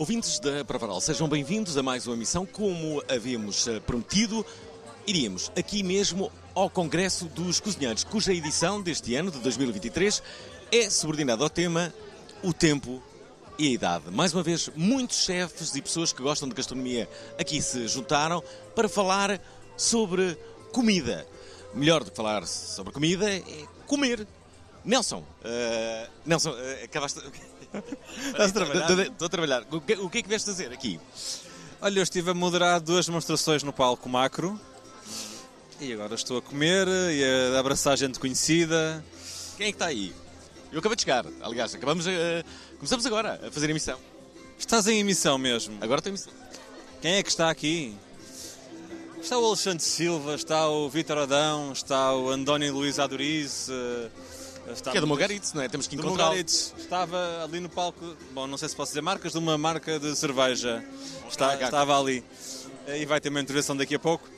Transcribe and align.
Ouvintes 0.00 0.40
da 0.40 0.64
Provaral, 0.64 0.98
sejam 0.98 1.28
bem-vindos 1.28 1.76
a 1.76 1.82
mais 1.82 2.06
uma 2.06 2.16
emissão. 2.16 2.46
Como 2.46 3.02
havíamos 3.06 3.68
eh, 3.68 3.80
prometido, 3.80 4.46
iríamos 5.06 5.52
aqui 5.54 5.82
mesmo 5.82 6.32
ao 6.54 6.70
Congresso 6.70 7.26
dos 7.26 7.60
Cozinheiros, 7.60 8.02
cuja 8.02 8.32
edição 8.32 8.80
deste 8.80 9.14
ano, 9.14 9.30
de 9.30 9.38
2023, 9.40 10.22
é 10.72 10.88
subordinada 10.88 11.44
ao 11.44 11.50
tema 11.50 11.92
O 12.42 12.54
Tempo 12.54 13.02
e 13.58 13.68
a 13.68 13.70
Idade. 13.72 14.10
Mais 14.10 14.32
uma 14.32 14.42
vez, 14.42 14.70
muitos 14.74 15.18
chefes 15.22 15.74
e 15.76 15.82
pessoas 15.82 16.14
que 16.14 16.22
gostam 16.22 16.48
de 16.48 16.54
gastronomia 16.54 17.06
aqui 17.38 17.60
se 17.60 17.86
juntaram 17.86 18.42
para 18.74 18.88
falar 18.88 19.38
sobre 19.76 20.34
comida. 20.72 21.26
Melhor 21.74 22.02
do 22.04 22.10
que 22.10 22.16
falar 22.16 22.46
sobre 22.46 22.90
comida 22.90 23.30
é 23.30 23.42
comer. 23.86 24.26
Nelson, 24.82 25.22
eh, 25.44 26.08
Nelson, 26.24 26.56
eh, 26.56 26.84
acabaste. 26.84 27.20
Estás 28.26 28.50
a 28.50 28.52
trabalhar? 28.52 28.90
Estou 28.90 29.26
a 29.26 29.28
trabalhar. 29.28 29.66
O 29.70 29.80
que, 29.80 29.94
o 29.94 30.10
que 30.10 30.18
é 30.18 30.22
que 30.22 30.38
fazer 30.38 30.72
aqui? 30.72 31.00
Olha, 31.80 31.98
eu 31.98 32.02
estive 32.02 32.30
a 32.30 32.34
moderar 32.34 32.80
duas 32.80 33.06
demonstrações 33.06 33.62
no 33.62 33.72
palco 33.72 34.08
macro 34.08 34.60
e 35.80 35.92
agora 35.92 36.14
estou 36.14 36.36
a 36.36 36.42
comer 36.42 36.86
e 36.88 37.24
a 37.54 37.58
abraçar 37.58 37.96
gente 37.96 38.18
conhecida. 38.18 39.02
Quem 39.56 39.68
é 39.68 39.70
que 39.70 39.76
está 39.76 39.86
aí? 39.86 40.14
Eu 40.70 40.78
acabei 40.78 40.94
de 40.94 41.02
chegar. 41.02 41.24
Aliás, 41.40 41.74
acabamos 41.74 42.06
a, 42.06 42.10
começamos 42.76 43.06
agora 43.06 43.40
a 43.46 43.50
fazer 43.50 43.70
emissão. 43.70 43.98
Estás 44.58 44.86
em 44.88 45.00
emissão 45.00 45.38
mesmo. 45.38 45.78
Agora 45.80 46.00
estou 46.00 46.10
em 46.10 46.14
emissão. 46.14 46.32
Quem 47.00 47.14
é 47.14 47.22
que 47.22 47.30
está 47.30 47.48
aqui? 47.48 47.96
Está 49.22 49.38
o 49.38 49.44
Alexandre 49.44 49.82
Silva, 49.82 50.34
está 50.34 50.68
o 50.68 50.88
Vítor 50.88 51.18
Adão, 51.18 51.72
está 51.72 52.14
o 52.14 52.30
Andónio 52.30 52.74
Luís 52.74 52.98
Aduriz. 52.98 53.68
Está 54.72 54.90
Que 54.90 54.98
é 54.98 55.00
do 55.00 55.06
Mogaritz, 55.06 55.52
não 55.52 55.62
é? 55.62 55.68
Temos 55.68 55.86
que. 55.86 55.96
Mogaritz. 55.96 56.74
Estava 56.78 57.44
ali 57.44 57.60
no 57.60 57.68
palco, 57.68 58.16
bom, 58.32 58.46
não 58.46 58.56
sei 58.58 58.68
se 58.68 58.76
posso 58.76 58.90
dizer 58.92 59.00
marcas, 59.02 59.32
de 59.32 59.38
uma 59.38 59.56
marca 59.58 59.98
de 59.98 60.14
cerveja. 60.16 60.84
Está, 61.28 61.54
estava 61.54 61.98
ali. 61.98 62.24
E 62.88 63.04
vai 63.06 63.20
ter 63.20 63.28
uma 63.28 63.40
intervenção 63.40 63.76
daqui 63.76 63.94
a 63.94 63.98
pouco. 63.98 64.28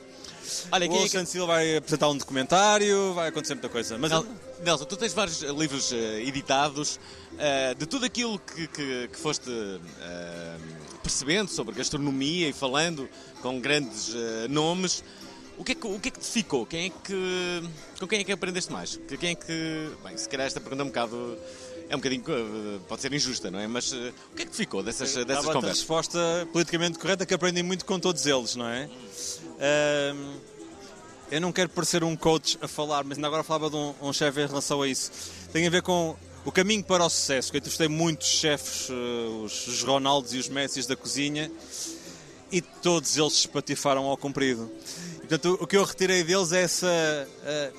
Olha, 0.71 0.83
O 0.83 0.85
é 0.85 0.93
que... 0.93 0.99
Alexandre 0.99 1.27
Silva 1.31 1.47
vai 1.53 1.77
apresentar 1.77 2.09
um 2.09 2.17
documentário, 2.17 3.13
vai 3.13 3.29
acontecer 3.29 3.53
muita 3.55 3.69
coisa. 3.69 3.97
Mas 3.97 4.11
Nel- 4.11 4.25
Nelson, 4.63 4.85
tu 4.85 4.97
tens 4.97 5.13
vários 5.13 5.41
livros 5.41 5.91
eh, 5.93 6.21
editados 6.21 6.99
eh, 7.39 7.73
de 7.75 7.85
tudo 7.85 8.05
aquilo 8.05 8.37
que, 8.37 8.67
que- 8.67 9.07
que 9.07 9.17
foste 9.17 9.49
eh, 9.49 10.57
percebendo 11.01 11.49
sobre 11.49 11.73
gastronomia 11.75 12.49
e 12.49 12.53
falando 12.53 13.09
com 13.41 13.59
grandes 13.59 14.13
nomes. 14.49 15.03
O 15.57 15.63
que, 15.63 15.73
é 15.73 15.75
que, 15.75 15.87
o 15.87 15.99
que 15.99 16.07
é 16.07 16.11
que 16.11 16.19
te 16.19 16.25
ficou? 16.25 16.65
Quem 16.65 16.87
é 16.87 16.89
que, 16.89 17.63
com 17.99 18.07
quem 18.07 18.19
é 18.19 18.23
que 18.23 18.31
aprendeste 18.31 18.71
mais? 18.71 18.95
Que- 19.07 19.17
Quem 19.17 19.29
é 19.31 19.35
que. 19.35 19.89
Bem, 20.03 20.17
se 20.17 20.27
calhar 20.27 20.47
esta 20.47 20.59
pergunta 20.59 20.81
é 20.81 20.85
um 20.85 20.87
bocado. 20.89 21.37
É 21.89 21.95
um 21.95 21.99
bocadinho. 21.99 22.23
eh, 22.27 22.79
pode 22.87 23.01
ser 23.01 23.13
injusta, 23.13 23.51
não 23.51 23.59
é? 23.59 23.67
Mas 23.67 23.93
eh, 23.93 24.11
o 24.31 24.35
que 24.35 24.41
é 24.41 24.45
que 24.45 24.51
te 24.51 24.57
ficou 24.57 24.81
dessas, 24.81 25.09
dessas 25.13 25.25
Dava-te 25.27 25.49
a 25.49 25.53
conversas? 25.53 25.79
resposta 25.79 26.19
politicamente 26.51 26.97
correta 26.97 27.25
que 27.25 27.33
aprendi 27.33 27.61
muito 27.61 27.85
com 27.85 27.99
todos 27.99 28.25
eles, 28.25 28.55
não 28.55 28.67
é? 28.67 28.89
Eu 31.31 31.41
não 31.41 31.51
quero 31.51 31.69
parecer 31.69 32.03
um 32.03 32.15
coach 32.15 32.57
a 32.61 32.67
falar, 32.67 33.03
mas 33.03 33.17
ainda 33.17 33.27
agora 33.27 33.43
falava 33.43 33.69
de 33.69 33.75
um, 33.75 33.93
um 34.01 34.13
chefe 34.13 34.41
em 34.41 34.47
relação 34.47 34.81
a 34.81 34.87
isso. 34.87 35.11
Tem 35.51 35.65
a 35.65 35.69
ver 35.69 35.81
com 35.81 36.15
o 36.45 36.51
caminho 36.51 36.83
para 36.83 37.03
o 37.05 37.09
sucesso, 37.09 37.49
que 37.51 37.57
eu 37.57 37.59
entrevistei 37.59 37.87
muitos 37.87 38.27
chefes, 38.27 38.89
eh, 38.89 39.43
os, 39.43 39.67
os 39.67 39.83
Ronaldos 39.83 40.33
e 40.33 40.37
os 40.37 40.47
Messis 40.49 40.85
da 40.85 40.95
cozinha, 40.95 41.51
e 42.51 42.61
todos 42.61 43.17
eles 43.17 43.33
se 43.33 43.39
espatifaram 43.39 44.05
ao 44.05 44.15
comprido. 44.17 44.69
Portanto, 45.33 45.57
o 45.59 45.65
que 45.65 45.75
eu 45.75 45.83
retirei 45.83 46.23
deles 46.23 46.51
é 46.51 46.61
essa... 46.61 46.87
eh, 46.87 47.71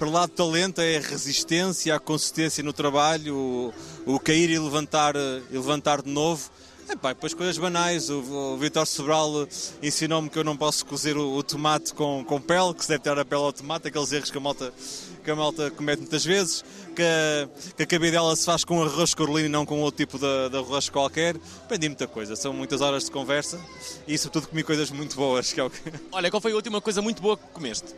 para 0.00 0.10
lá 0.10 0.26
de 0.26 0.32
talento 0.32 0.80
é 0.80 0.96
a 0.96 1.00
resistência, 1.00 1.94
a 1.94 2.00
consistência 2.00 2.60
no 2.64 2.72
trabalho, 2.72 3.36
o, 3.36 4.14
o 4.14 4.18
cair 4.18 4.50
e 4.50 4.58
levantar, 4.58 5.14
eh, 5.14 5.42
e 5.48 5.56
levantar 5.56 6.02
de 6.02 6.10
novo. 6.10 6.50
Epá, 6.90 7.12
depois 7.12 7.34
coisas 7.34 7.56
banais. 7.56 8.10
O, 8.10 8.18
o 8.54 8.58
Vitor 8.58 8.84
Sobral 8.84 9.44
eh, 9.44 9.46
ensinou-me 9.80 10.28
que 10.28 10.36
eu 10.36 10.42
não 10.42 10.56
posso 10.56 10.84
cozer 10.84 11.16
o, 11.16 11.36
o 11.36 11.42
tomate 11.44 11.94
com, 11.94 12.24
com 12.24 12.40
pele, 12.40 12.74
que 12.74 12.82
se 12.82 12.88
deve 12.88 13.04
tirar 13.04 13.16
a 13.20 13.24
pele 13.24 13.42
ao 13.42 13.52
tomate, 13.52 13.86
aqueles 13.86 14.10
erros 14.10 14.32
que 14.32 14.38
a 14.38 14.40
malta, 14.40 14.74
que 15.22 15.30
a 15.30 15.36
malta 15.36 15.70
comete 15.70 16.00
muitas 16.00 16.24
vezes. 16.24 16.64
Que 16.94 17.02
a, 17.02 17.48
que 17.76 17.82
a 17.84 17.86
cabidela 17.86 18.34
se 18.36 18.44
faz 18.44 18.64
com 18.64 18.82
arroz 18.82 19.14
corlino 19.14 19.46
e 19.46 19.48
não 19.48 19.64
com 19.64 19.80
outro 19.80 19.96
tipo 20.04 20.18
de, 20.18 20.50
de 20.50 20.56
arroz 20.58 20.88
qualquer. 20.90 21.36
Aprendi 21.64 21.88
muita 21.88 22.06
coisa. 22.06 22.36
São 22.36 22.52
muitas 22.52 22.80
horas 22.80 23.04
de 23.04 23.10
conversa 23.10 23.58
e, 24.06 24.18
sobretudo, 24.18 24.48
comi 24.48 24.62
coisas 24.62 24.90
muito 24.90 25.16
boas. 25.16 25.52
Que 25.52 25.60
é 25.60 25.64
o 25.64 25.70
que... 25.70 25.80
Olha, 26.12 26.30
qual 26.30 26.40
foi 26.40 26.52
a 26.52 26.56
última 26.56 26.80
coisa 26.80 27.00
muito 27.00 27.22
boa 27.22 27.36
que 27.36 27.44
comeste? 27.52 27.94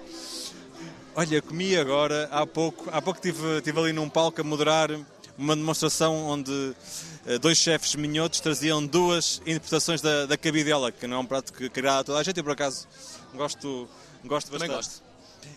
Olha, 1.17 1.41
comi 1.41 1.77
agora, 1.77 2.29
há 2.31 2.45
pouco, 2.47 2.89
há 2.91 3.01
pouco 3.01 3.19
estive, 3.25 3.59
estive 3.59 3.79
ali 3.79 3.93
num 3.93 4.09
palco 4.09 4.41
a 4.41 4.45
moderar 4.45 4.91
uma 5.39 5.55
demonstração 5.55 6.27
onde 6.27 6.75
eh, 7.27 7.39
dois 7.39 7.57
chefes 7.57 7.95
minhotos 7.95 8.41
traziam 8.41 8.85
duas 8.85 9.41
interpretações 9.47 10.01
da, 10.01 10.27
da 10.27 10.37
cabidela, 10.37 10.91
que 10.91 11.07
não 11.07 11.19
é 11.19 11.21
um 11.21 11.27
prato 11.27 11.53
que 11.53 11.67
agrada 11.67 12.01
a 12.01 12.05
toda 12.05 12.19
a 12.19 12.23
gente, 12.23 12.39
eu 12.39 12.45
por 12.45 12.53
acaso 12.53 12.89
gosto, 13.33 13.89
gosto 14.25 14.51
Também 14.51 14.69
bastante. 14.69 14.77
gosto. 14.77 15.04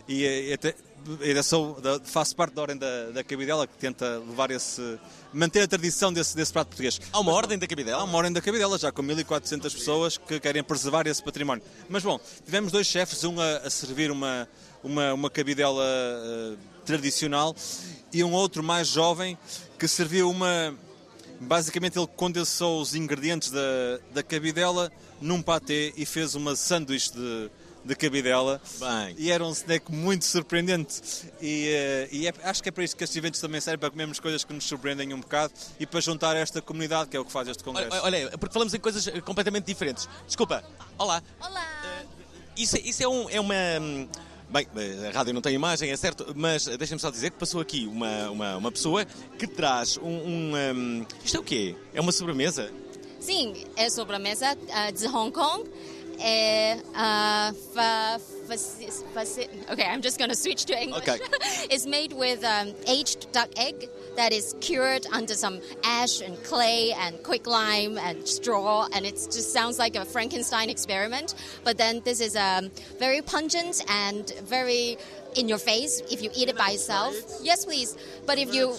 E, 0.08 0.26
eh, 0.26 0.54
até, 0.54 0.76
ainda 1.22 1.44
sou, 1.44 1.78
faço 2.04 2.36
parte 2.36 2.54
da 2.54 2.62
ordem 2.62 2.78
da, 2.78 3.12
da 3.12 3.24
cabidela, 3.24 3.68
que 3.68 3.78
tenta 3.78 4.20
levar 4.20 4.52
esse, 4.52 5.00
manter 5.34 5.62
a 5.62 5.68
tradição 5.68 6.12
desse, 6.12 6.36
desse 6.36 6.52
prato 6.52 6.68
português. 6.68 7.00
Há 7.12 7.20
uma 7.20 7.32
ordem 7.32 7.58
da 7.58 7.68
cabidela? 7.68 8.02
Há 8.02 8.04
uma 8.04 8.18
ordem 8.18 8.34
da 8.34 8.42
cabidela, 8.42 8.78
já 8.78 8.92
com 8.92 9.02
1400 9.02 9.74
pessoas 9.74 10.18
que 10.18 10.40
querem 10.40 10.64
preservar 10.64 11.08
esse 11.08 11.22
património. 11.22 11.64
Mas 11.90 12.04
bom, 12.04 12.20
tivemos 12.46 12.72
dois 12.72 12.88
chefes, 12.88 13.24
um 13.24 13.40
a, 13.40 13.58
a 13.58 13.70
servir 13.70 14.12
uma, 14.12 14.48
uma, 14.84 15.14
uma 15.14 15.30
cabidela 15.30 15.84
eh, 15.84 16.56
tradicional 16.86 17.56
e 18.14 18.24
um 18.24 18.34
outro 18.34 18.64
mais 18.64 18.88
jovem 18.88 19.38
que 19.78 19.88
serviu 19.88 20.30
uma. 20.30 20.76
Basicamente, 21.40 22.00
ele 22.00 22.08
condensou 22.08 22.82
os 22.82 22.96
ingredientes 22.96 23.52
da, 23.52 24.00
da 24.12 24.24
cabidela 24.24 24.92
num 25.22 25.40
patê 25.42 25.94
e 25.96 26.04
fez 26.04 26.34
uma 26.34 26.56
sanduíche 26.56 27.14
de, 27.14 27.52
de 27.88 27.96
cabidela. 27.96 28.62
Bem. 28.80 29.16
E 29.18 29.32
era 29.32 29.44
um 29.46 29.52
snack 29.52 29.92
muito 29.92 30.26
surpreendente. 30.26 31.02
E, 31.42 31.68
eh, 31.70 32.10
e 32.12 32.28
é- 32.28 32.34
acho 32.44 32.62
que 32.62 32.70
é 32.70 32.72
para 32.72 32.84
isso 32.84 32.96
que 32.96 33.04
estes 33.04 33.16
eventos 33.18 33.40
também 33.40 33.60
servem, 33.62 33.80
para 33.80 33.90
comermos 33.90 34.20
coisas 34.20 34.44
que 34.44 34.54
nos 34.54 34.66
surpreendem 34.66 35.14
um 35.14 35.20
bocado 35.22 35.54
e 35.80 35.86
para 35.86 36.00
juntar 36.02 36.36
esta 36.36 36.62
comunidade, 36.62 37.10
que 37.10 37.18
é 37.18 37.20
o 37.20 37.26
que 37.26 37.32
faz 37.32 37.48
este 37.48 37.64
congresso. 37.64 37.90
Olha, 38.04 38.28
olha, 38.28 38.38
porque 38.38 38.54
falamos 38.54 38.74
em 38.74 38.80
coisas 38.80 39.08
eh, 39.08 39.22
completamente 39.22 39.66
diferentes. 39.66 40.08
Desculpa. 40.28 40.64
Olá. 40.98 41.24
Olá! 41.40 42.04
Isso, 42.56 42.78
isso 42.78 43.04
é, 43.04 43.08
um- 43.08 43.30
é 43.30 43.40
uma. 43.40 43.56
hum, 43.82 44.08
Bem, 44.50 44.66
a 45.06 45.12
rádio 45.12 45.34
não 45.34 45.42
tem 45.42 45.54
imagem, 45.54 45.92
é 45.92 45.98
certo, 45.98 46.32
mas 46.34 46.66
deixem-me 46.66 47.02
só 47.02 47.12
dizer 47.12 47.32
que 47.32 47.38
passou 47.38 47.60
aqui 47.60 47.86
uma, 47.86 48.30
uma, 48.30 48.56
uma 48.56 48.72
pessoa 48.72 49.04
que 49.38 49.46
traz 49.46 49.98
um. 49.98 50.08
um, 50.08 50.54
hum, 50.74 51.06
isto 51.22 51.36
é 51.36 51.40
o 51.42 51.44
quê? 51.44 51.76
É 51.94 52.00
uma 52.00 52.14
sobremesa? 52.14 52.72
Sim, 53.20 53.66
é 53.76 53.90
sobremesa 53.90 54.58
ah, 54.72 54.90
de 54.90 55.06
Hong 55.06 55.34
Kong. 55.34 55.70
É, 56.20 56.82
ah, 56.96 57.54
fa, 57.74 58.20
faci- 58.48 59.04
faci- 59.14 59.50
okay, 59.72 59.86
I'm 59.86 60.02
just 60.02 60.18
going 60.18 60.30
to 60.30 60.36
switch 60.36 60.66
to 60.66 60.82
English. 60.82 61.08
Okay. 61.08 61.18
it's 61.70 61.86
made 61.86 62.14
with 62.14 62.44
um, 62.44 62.74
aged 62.88 63.32
duck 63.32 63.50
egg 63.58 63.90
that 64.16 64.34
is 64.34 64.56
cured 64.60 65.06
under 65.12 65.36
some 65.36 65.62
ash 65.84 66.22
and 66.22 66.42
clay 66.44 66.92
and 66.94 67.22
quicklime 67.24 67.98
and 68.00 68.28
straw, 68.28 68.88
and 68.94 69.06
it 69.06 69.16
just 69.16 69.54
sounds 69.54 69.78
like 69.78 69.96
a 69.96 70.06
Frankenstein 70.06 70.70
experiment. 70.70 71.36
But 71.64 71.78
then 71.78 72.02
this 72.04 72.20
is 72.20 72.36
um, 72.36 72.72
very 73.00 73.22
pungent 73.22 73.84
and 73.88 74.32
very 74.44 74.98
in 75.36 75.48
your 75.48 75.60
face 75.60 76.02
if 76.12 76.22
you 76.24 76.32
eat 76.36 76.50
it 76.50 76.58
by 76.58 76.72
itself. 76.72 77.16
Yes, 77.42 77.66
please. 77.66 77.96
But 78.26 78.40
if 78.40 78.54
you 78.54 78.76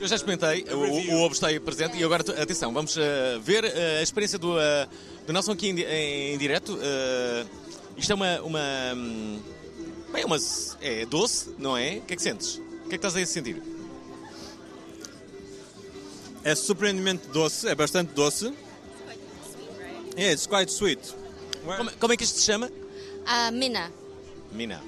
Eu 0.00 0.06
já 0.06 0.14
experimentei, 0.14 0.64
o, 0.72 1.14
o 1.14 1.22
ovo 1.22 1.34
está 1.34 1.48
aí 1.48 1.58
presente 1.58 1.96
e 1.98 2.04
agora, 2.04 2.22
atenção, 2.40 2.72
vamos 2.72 2.96
eh, 2.96 3.38
ver 3.42 3.64
eh, 3.64 3.98
a 3.98 4.02
experiência 4.02 4.38
do, 4.38 4.58
eh, 4.58 4.88
do 5.26 5.32
Nelson 5.32 5.52
aqui 5.52 5.70
em, 5.70 5.80
em, 5.80 6.34
em 6.34 6.38
direto. 6.38 6.78
Eh, 6.80 7.44
isto 7.96 8.12
é 8.12 8.14
uma. 8.14 8.40
uma 8.42 8.60
hum, 8.94 9.40
bem, 10.12 10.24
uma, 10.24 10.36
é 10.80 11.04
doce, 11.04 11.52
não 11.58 11.76
é? 11.76 11.96
O 11.96 12.02
que 12.02 12.12
é 12.12 12.16
que 12.16 12.22
sentes? 12.22 12.56
O 12.56 12.60
que 12.60 12.86
é 12.86 12.88
que 12.90 12.94
estás 12.96 13.16
aí 13.16 13.24
a 13.24 13.26
sentir? 13.26 13.60
É 16.44 16.54
surpreendentemente 16.54 17.26
doce, 17.28 17.66
é 17.66 17.74
bastante 17.74 18.12
doce. 18.14 18.52
Yeah, 20.16 20.32
it's 20.32 20.46
quite 20.46 20.70
sweet. 20.72 21.00
Como, 21.64 21.90
como 21.98 22.12
é 22.12 22.16
que 22.16 22.22
isto 22.22 22.38
se 22.38 22.44
chama? 22.44 22.68
Uh, 22.68 23.52
Minna. 23.52 23.90
Mina. 24.52 24.80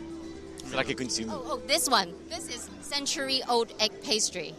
Será 0.69 0.85
que 0.85 0.93
é 0.93 0.95
conhecido? 0.95 1.33
Oh, 1.35 1.55
oh, 1.55 1.57
this 1.67 1.89
one. 1.89 2.15
This 2.29 2.49
is 2.49 2.71
century 2.81 3.43
old 3.49 3.75
egg 3.81 3.93
pastry. 4.03 4.55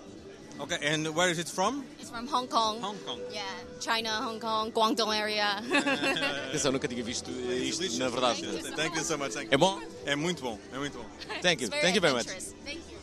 Okay, 0.62 0.78
and 0.94 1.08
where 1.16 1.30
is 1.30 1.40
it 1.40 1.50
from? 1.50 1.84
It's 2.00 2.10
from 2.12 2.28
Hong 2.28 2.48
Kong. 2.48 2.80
Hong 2.82 2.98
Kong. 3.00 3.20
Yeah, 3.34 3.42
China, 3.80 4.10
Hong 4.22 4.40
Kong, 4.40 4.72
Guangdong 4.72 5.12
area. 5.12 5.58
Atenção, 6.50 6.72
nunca 6.72 6.88
tinha 6.88 7.04
visto 7.04 7.32
isto, 7.32 7.98
na 7.98 8.10
verdade. 8.10 8.44
Thank 8.76 8.96
you 8.96 9.04
so 9.04 9.18
much. 9.18 9.34
Thank 9.34 9.48
you. 9.48 9.54
É 9.54 9.58
bom? 9.58 9.80
É 10.06 10.16
muito 10.16 10.44
bom, 10.44 10.60
é 10.72 10.78
muito 10.78 10.98
bom. 11.00 11.06
Thank 11.42 11.64
you, 11.64 11.68
It's 11.68 11.70
very 11.70 11.82
thank 11.82 11.96
you 11.96 12.02
very 12.02 12.14
much. 12.14 12.28
Thank 12.28 12.80
you. 12.92 12.98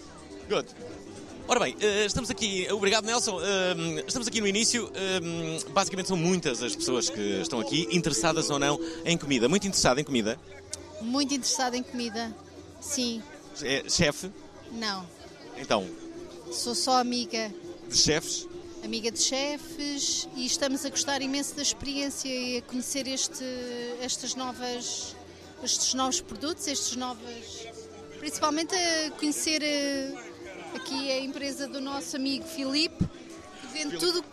Good. 0.48 0.68
Ora 1.48 1.58
bem, 1.60 1.74
eh, 1.80 2.04
estamos 2.04 2.30
aqui, 2.30 2.68
obrigado 2.70 3.04
Nelson, 3.06 3.40
Eh, 3.40 4.04
estamos 4.06 4.28
aqui 4.28 4.40
no 4.40 4.46
início, 4.46 4.92
Eh, 4.94 5.18
basicamente 5.72 6.06
são 6.06 6.16
muitas 6.16 6.62
as 6.62 6.76
pessoas 6.76 7.08
que 7.10 7.40
estão 7.40 7.58
aqui, 7.58 7.88
interessadas 7.90 8.50
ou 8.50 8.58
não 8.58 8.78
em 9.04 9.16
comida, 9.18 9.48
muito 9.48 9.66
interessada 9.66 10.00
em 10.00 10.04
comida, 10.04 10.38
Muito 11.00 11.32
interessada 11.34 11.76
em 11.76 11.82
comida. 11.82 12.32
Sim, 12.80 13.22
é 13.62 13.82
chefe, 13.88 14.30
não. 14.72 15.06
então, 15.56 15.88
Sou 16.52 16.74
só 16.74 16.98
amiga, 16.98 17.52
de 17.88 17.96
chefes, 17.96 18.46
amiga 18.84 19.10
de 19.10 19.20
chefes 19.20 20.28
e 20.36 20.46
estamos 20.46 20.84
a 20.84 20.90
gostar 20.90 21.20
imenso 21.22 21.54
da 21.54 21.62
experiência 21.62 22.28
e 22.28 22.58
a 22.58 22.62
conhecer 22.62 23.06
este, 23.06 23.44
estas 24.00 24.34
novas, 24.34 25.14
estes 25.62 25.94
novos 25.94 26.20
produtos, 26.20 26.66
estes 26.66 26.96
novas. 26.96 27.66
Principalmente 28.18 28.74
a 28.74 29.10
conhecer 29.12 29.62
eh, 29.62 30.12
aqui 30.74 31.10
a 31.12 31.20
empresa 31.20 31.68
do 31.68 31.80
nosso 31.80 32.16
amigo 32.16 32.44
Filipe, 32.46 33.04
que 33.60 33.66
vende 33.72 33.96
tudo 33.98 34.24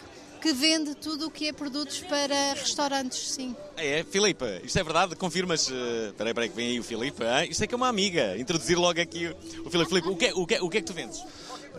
que 0.41 0.53
vende 0.53 0.93
tudo 0.93 1.25
o 1.25 1.31
que 1.31 1.47
é 1.47 1.53
produtos 1.53 2.01
para 2.01 2.53
restaurantes, 2.53 3.29
sim. 3.31 3.55
é, 3.75 4.03
Filipe, 4.03 4.45
isto 4.63 4.77
é 4.77 4.83
verdade, 4.83 5.15
confirmas, 5.15 5.71
eh, 5.71 6.09
espera 6.09 6.39
aí, 6.39 6.49
que 6.49 6.55
vem 6.55 6.67
aí 6.67 6.79
o 6.79 6.83
Filipe, 6.83 7.23
hein? 7.23 7.47
isto 7.49 7.63
é 7.63 7.67
que 7.67 7.73
é 7.73 7.77
uma 7.77 7.87
amiga, 7.87 8.37
introduzir 8.37 8.77
logo 8.77 9.01
aqui 9.01 9.25
o 9.25 9.65
o 9.67 9.71
Filipe, 9.71 9.89
Filipe, 9.89 10.07
o 10.07 10.15
que, 10.15 10.25
é- 10.27 10.33
o, 10.35 10.45
que, 10.45 10.53
é- 10.53 10.61
o 10.61 10.69
que 10.69 10.77
é 10.77 10.81
que 10.81 10.85
tu 10.85 10.93
vendes? 10.93 11.19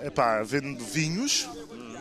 Epá, 0.04 0.42
vendo 0.42 0.82
vinhos 0.84 1.48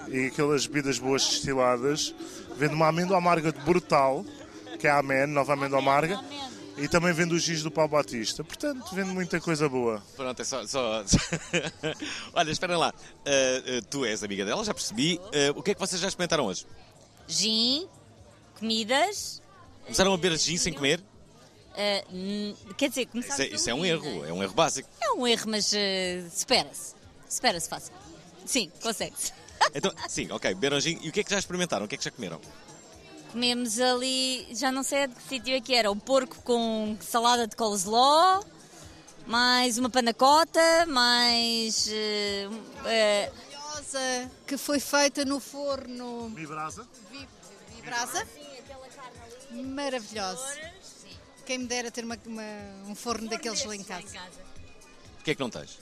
e 0.07 0.27
aquelas 0.27 0.65
bebidas 0.65 0.99
boas 0.99 1.25
destiladas. 1.25 2.13
Vendo 2.57 2.73
uma 2.73 2.87
amêndoa 2.87 3.17
amarga 3.17 3.51
de 3.51 3.59
brutal, 3.59 4.25
que 4.79 4.87
é 4.87 4.89
a 4.89 4.99
Amen, 4.99 5.27
nova 5.27 5.53
amêndoa 5.53 5.79
amarga. 5.79 6.19
E 6.77 6.89
também 6.89 7.13
vendo 7.13 7.33
os 7.33 7.41
giz 7.41 7.63
do 7.63 7.71
Paulo 7.71 7.91
Batista. 7.91 8.43
Portanto, 8.43 8.93
vendo 8.93 9.13
muita 9.13 9.39
coisa 9.39 9.69
boa. 9.69 10.03
Pronto, 10.15 10.41
é 10.41 10.45
só. 10.45 10.65
só... 10.67 11.03
Olha, 12.33 12.51
espera 12.51 12.77
lá. 12.77 12.93
Eh, 13.25 13.63
eh, 13.65 13.81
tu 13.89 14.03
és 14.03 14.21
amiga 14.23 14.43
dela, 14.43 14.63
já 14.63 14.73
percebi. 14.73 15.19
Eh, 15.31 15.51
o 15.55 15.63
que 15.63 15.71
é 15.71 15.73
que 15.73 15.79
vocês 15.79 16.01
já 16.01 16.09
experimentaram 16.09 16.45
hoje? 16.45 16.65
Gin, 17.27 17.87
comidas. 18.59 19.41
Começaram 19.83 20.13
a 20.13 20.17
beber 20.17 20.37
gin 20.37 20.57
sem 20.57 20.73
comer? 20.73 21.01
quer 22.77 22.87
dizer, 22.87 23.05
começámos 23.07 23.39
Isso 23.39 23.53
é, 23.53 23.55
isso 23.55 23.69
é 23.69 23.73
um 23.73 23.85
erro, 23.85 24.21
né? 24.21 24.29
é 24.29 24.33
um 24.33 24.41
erro 24.41 24.53
básico. 24.53 24.89
É 25.01 25.11
um 25.11 25.27
erro, 25.27 25.49
mas 25.49 25.73
supera-se. 26.31 26.94
Supera-se 27.29 27.67
fácil. 27.69 27.93
Sim, 28.45 28.71
consegue-se. 28.81 29.31
Então, 29.73 29.91
sim, 30.07 30.29
ok, 30.31 30.53
beberam 30.53 30.79
gin. 30.79 30.99
E 31.01 31.09
o 31.09 31.11
que 31.11 31.21
é 31.21 31.23
que 31.23 31.31
já 31.31 31.39
experimentaram? 31.39 31.85
O 31.85 31.87
que 31.87 31.95
é 31.95 31.97
que 31.97 32.03
já 32.03 32.11
comeram? 32.11 32.39
Comemos 33.31 33.79
ali, 33.79 34.47
já 34.53 34.71
não 34.71 34.83
sei 34.83 35.07
de 35.07 35.15
que 35.15 35.23
sítio 35.23 35.53
é 35.55 35.59
que 35.61 35.73
era, 35.73 35.89
o 35.91 35.95
porco 35.95 36.35
com 36.43 36.95
salada 37.01 37.47
de 37.47 37.55
coleslaw, 37.55 38.43
mais 39.25 39.77
uma 39.77 39.89
panacota, 39.89 40.85
mais. 40.87 41.87
eh, 41.89 42.47
Maravilhosa, 42.83 44.31
que 44.45 44.57
foi 44.57 44.79
feita 44.79 45.25
no 45.25 45.39
forno 45.39 46.29
Vibrasa? 46.29 46.87
Vi- 47.11 47.27
Vibrasa. 47.75 48.25
Maravilhosa. 49.51 50.59
Quem 51.45 51.59
me 51.59 51.67
dera 51.67 51.91
ter 51.91 52.03
uma- 52.03 52.17
uma- 52.25 52.43
um 52.87 52.95
forno 52.95 53.29
daqueles 53.29 53.63
lá 53.65 53.75
em 53.75 53.83
casa. 53.83 54.17
O 55.19 55.23
que 55.23 55.31
é 55.31 55.35
que 55.35 55.41
não 55.41 55.49
tens? 55.49 55.79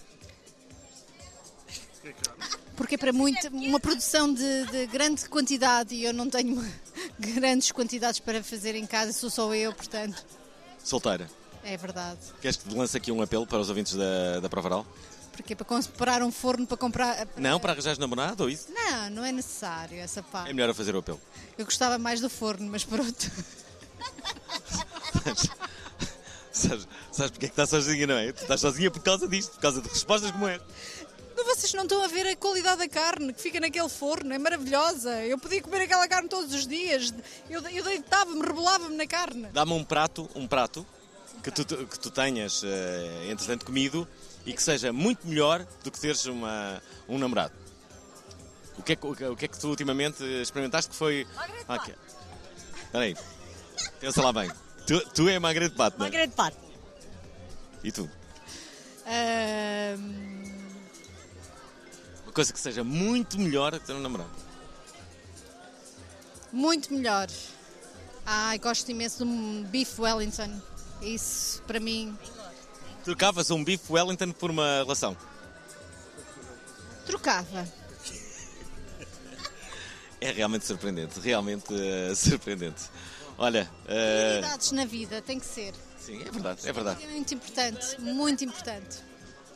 Porque 2.76 2.96
é 2.96 2.98
para 2.98 3.14
muito, 3.14 3.48
uma 3.50 3.80
produção 3.80 4.34
de, 4.34 4.66
de 4.66 4.88
grande 4.88 5.28
quantidade 5.30 5.94
e 5.94 6.04
eu 6.04 6.14
não 6.14 6.30
tenho 6.30 6.64
grandes 7.20 7.72
quantidades 7.72 8.20
para 8.20 8.44
fazer 8.44 8.76
em 8.76 8.86
casa, 8.86 9.14
sou 9.14 9.30
só 9.30 9.54
eu, 9.54 9.72
portanto, 9.74 10.26
Solteira. 10.84 11.30
é 11.64 11.78
verdade. 11.78 12.20
Queres 12.42 12.58
que 12.58 12.68
te 12.68 12.76
lance 12.76 12.98
aqui 12.98 13.12
um 13.12 13.22
apelo 13.22 13.46
para 13.46 13.60
os 13.60 13.70
ouvintes 13.70 13.94
da, 13.94 14.40
da 14.40 14.50
Provaral? 14.50 14.86
Porque 15.32 15.54
é 15.54 15.56
para 15.56 15.66
comprar 15.66 16.22
um 16.22 16.32
forno 16.32 16.68
para 16.68 16.78
comprar. 16.78 17.28
Não, 17.38 17.60
para 17.60 17.72
arranjar 17.72 17.98
namorado 17.98 18.44
ou 18.44 18.50
isso? 18.50 18.68
Não, 18.72 19.10
não 19.10 19.26
é 19.26 19.32
necessário 19.32 20.00
essa 20.00 20.22
parte. 20.22 20.50
É 20.50 20.54
melhor 20.54 20.70
eu 20.70 20.76
fazer 20.76 20.96
o 20.96 21.00
apelo. 21.00 21.20
Eu 21.58 21.66
gostava 21.66 21.98
mais 21.98 22.22
do 22.22 22.30
forno, 22.30 22.70
mas 22.70 22.84
pronto. 22.84 23.32
Sabes, 26.54 26.88
sabes 27.12 27.32
porque 27.32 27.48
é 27.48 27.50
que 27.50 27.54
estás 27.54 27.70
sozinha, 27.70 28.06
não 28.06 28.16
é? 28.16 28.32
Tu 28.32 28.44
estás 28.44 28.62
sozinha 28.62 28.92
por 28.92 29.02
causa 29.02 29.28
disto, 29.28 29.54
por 29.54 29.60
causa 29.60 29.82
de 29.82 29.90
respostas 29.90 30.30
como 30.30 30.48
esta. 30.48 30.64
Mas 31.46 31.58
vocês 31.60 31.74
não 31.74 31.84
estão 31.84 32.02
a 32.04 32.08
ver 32.08 32.26
a 32.28 32.36
qualidade 32.36 32.78
da 32.78 32.88
carne 32.90 33.34
que 33.34 33.42
fica 33.42 33.60
naquele 33.60 33.90
forno, 33.90 34.34
é 34.34 34.38
maravilhosa. 34.38 35.22
Eu 35.26 35.38
podia 35.38 35.62
comer 35.62 35.82
aquela 35.82 36.08
carne 36.08 36.30
todos 36.30 36.54
os 36.54 36.66
dias. 36.68 37.14
Eu, 37.50 37.62
eu 37.70 37.84
deitava-me, 37.84 38.42
rebolava-me 38.46 38.96
na 38.96 39.06
carne. 39.08 39.48
Dá-me 39.52 39.74
um 39.74 39.84
prato, 39.84 40.30
um 40.36 40.48
prato 40.48 40.86
que 41.44 41.52
tu, 41.52 41.66
que 41.66 42.00
tu 42.00 42.10
tenhas, 42.10 42.64
eh, 42.64 43.28
entretanto, 43.30 43.66
comido 43.66 44.08
e 44.46 44.54
que 44.54 44.64
seja 44.64 44.94
muito 44.94 45.28
melhor 45.28 45.66
do 45.84 45.92
que 45.92 46.00
teres 46.00 46.26
uma, 46.26 46.82
um 47.08 47.18
namorado. 47.18 47.54
O 48.78 48.82
que, 48.82 48.94
é, 48.94 48.96
que- 48.96 49.06
o 49.06 49.36
que- 49.36 49.46
é 49.46 49.48
que 49.48 49.60
tu 49.60 49.68
ultimamente 49.68 50.24
experimentaste 50.24 50.90
que 50.92 50.96
foi. 50.96 51.28
Ah, 51.68 51.76
ok. 51.76 51.94
Espera 52.86 53.04
aí. 53.04 53.16
Pensa 54.00 54.22
lá 54.22 54.32
bem. 54.34 54.50
Tu, 54.88 55.00
tu 55.12 55.30
é 55.30 55.40
pato, 55.70 55.98
não 56.00 56.06
é? 56.06 56.10
uma 56.10 56.10
grande 56.10 56.34
parte. 56.36 56.58
E 57.84 57.92
tu? 57.92 58.10
Coisa 62.34 62.52
que 62.52 62.60
seja 62.60 62.84
muito 62.84 63.40
melhor 63.40 63.72
que 63.80 63.86
ter 63.86 63.94
um 63.94 64.00
namorado. 64.00 64.30
muito 66.52 66.94
melhor. 66.94 67.28
Ai, 68.26 68.58
gosto 68.60 68.90
imenso 68.90 69.18
de 69.18 69.24
um 69.24 69.64
beef 69.64 70.00
Wellington. 70.00 70.62
Isso, 71.02 71.62
para 71.64 71.80
mim, 71.80 72.18
Trocavas 73.04 73.52
um 73.52 73.62
bife 73.64 73.92
Wellington 73.92 74.32
por 74.32 74.50
uma 74.50 74.78
relação. 74.78 75.16
trocava. 77.06 77.68
É 80.22 80.32
realmente 80.32 80.66
surpreendente, 80.66 81.20
realmente 81.20 81.66
eh, 81.74 82.16
surpreendente. 82.16 82.84
Olha, 83.38 83.70
Prioridades 83.86 84.72
na 84.72 84.86
vida, 84.86 85.22
tem 85.22 85.38
que 85.38 85.46
ser. 85.46 85.74
sim, 86.00 86.22
é 86.22 86.32
verdade, 86.32 86.66
é 86.66 86.72
verdade. 86.72 87.04
É 87.04 87.08
muito 87.08 87.34
importante, 87.34 88.00
muito 88.00 88.46
importante. 88.46 89.00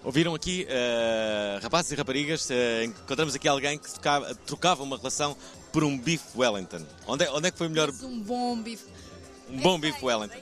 Ouviram 0.04 0.34
aqui, 0.34 0.66
eh, 0.70 1.60
rapazes 1.62 1.92
e 1.92 1.96
raparigas, 1.96 2.50
eh, 2.50 2.86
encontramos 2.86 3.36
aqui 3.36 3.48
alguém 3.48 3.78
que 3.78 3.92
trocava, 3.92 4.36
trocava 4.36 4.84
uma 4.84 4.96
relação 4.98 5.36
por 5.74 5.84
um 5.84 5.98
bife 5.98 6.26
Wellington. 6.36 6.86
Onde 7.06 7.26
é, 7.26 7.32
onde 7.32 7.48
é 7.48 7.52
que 7.52 7.58
foi 7.58 7.68
melhor? 7.68 7.92
Mas 7.92 8.04
um 8.04 8.20
bom 8.20 8.58
bife. 8.62 8.86
Um 9.50 9.58
bom 9.60 9.80
bife 9.80 10.04
Wellington. 10.06 10.38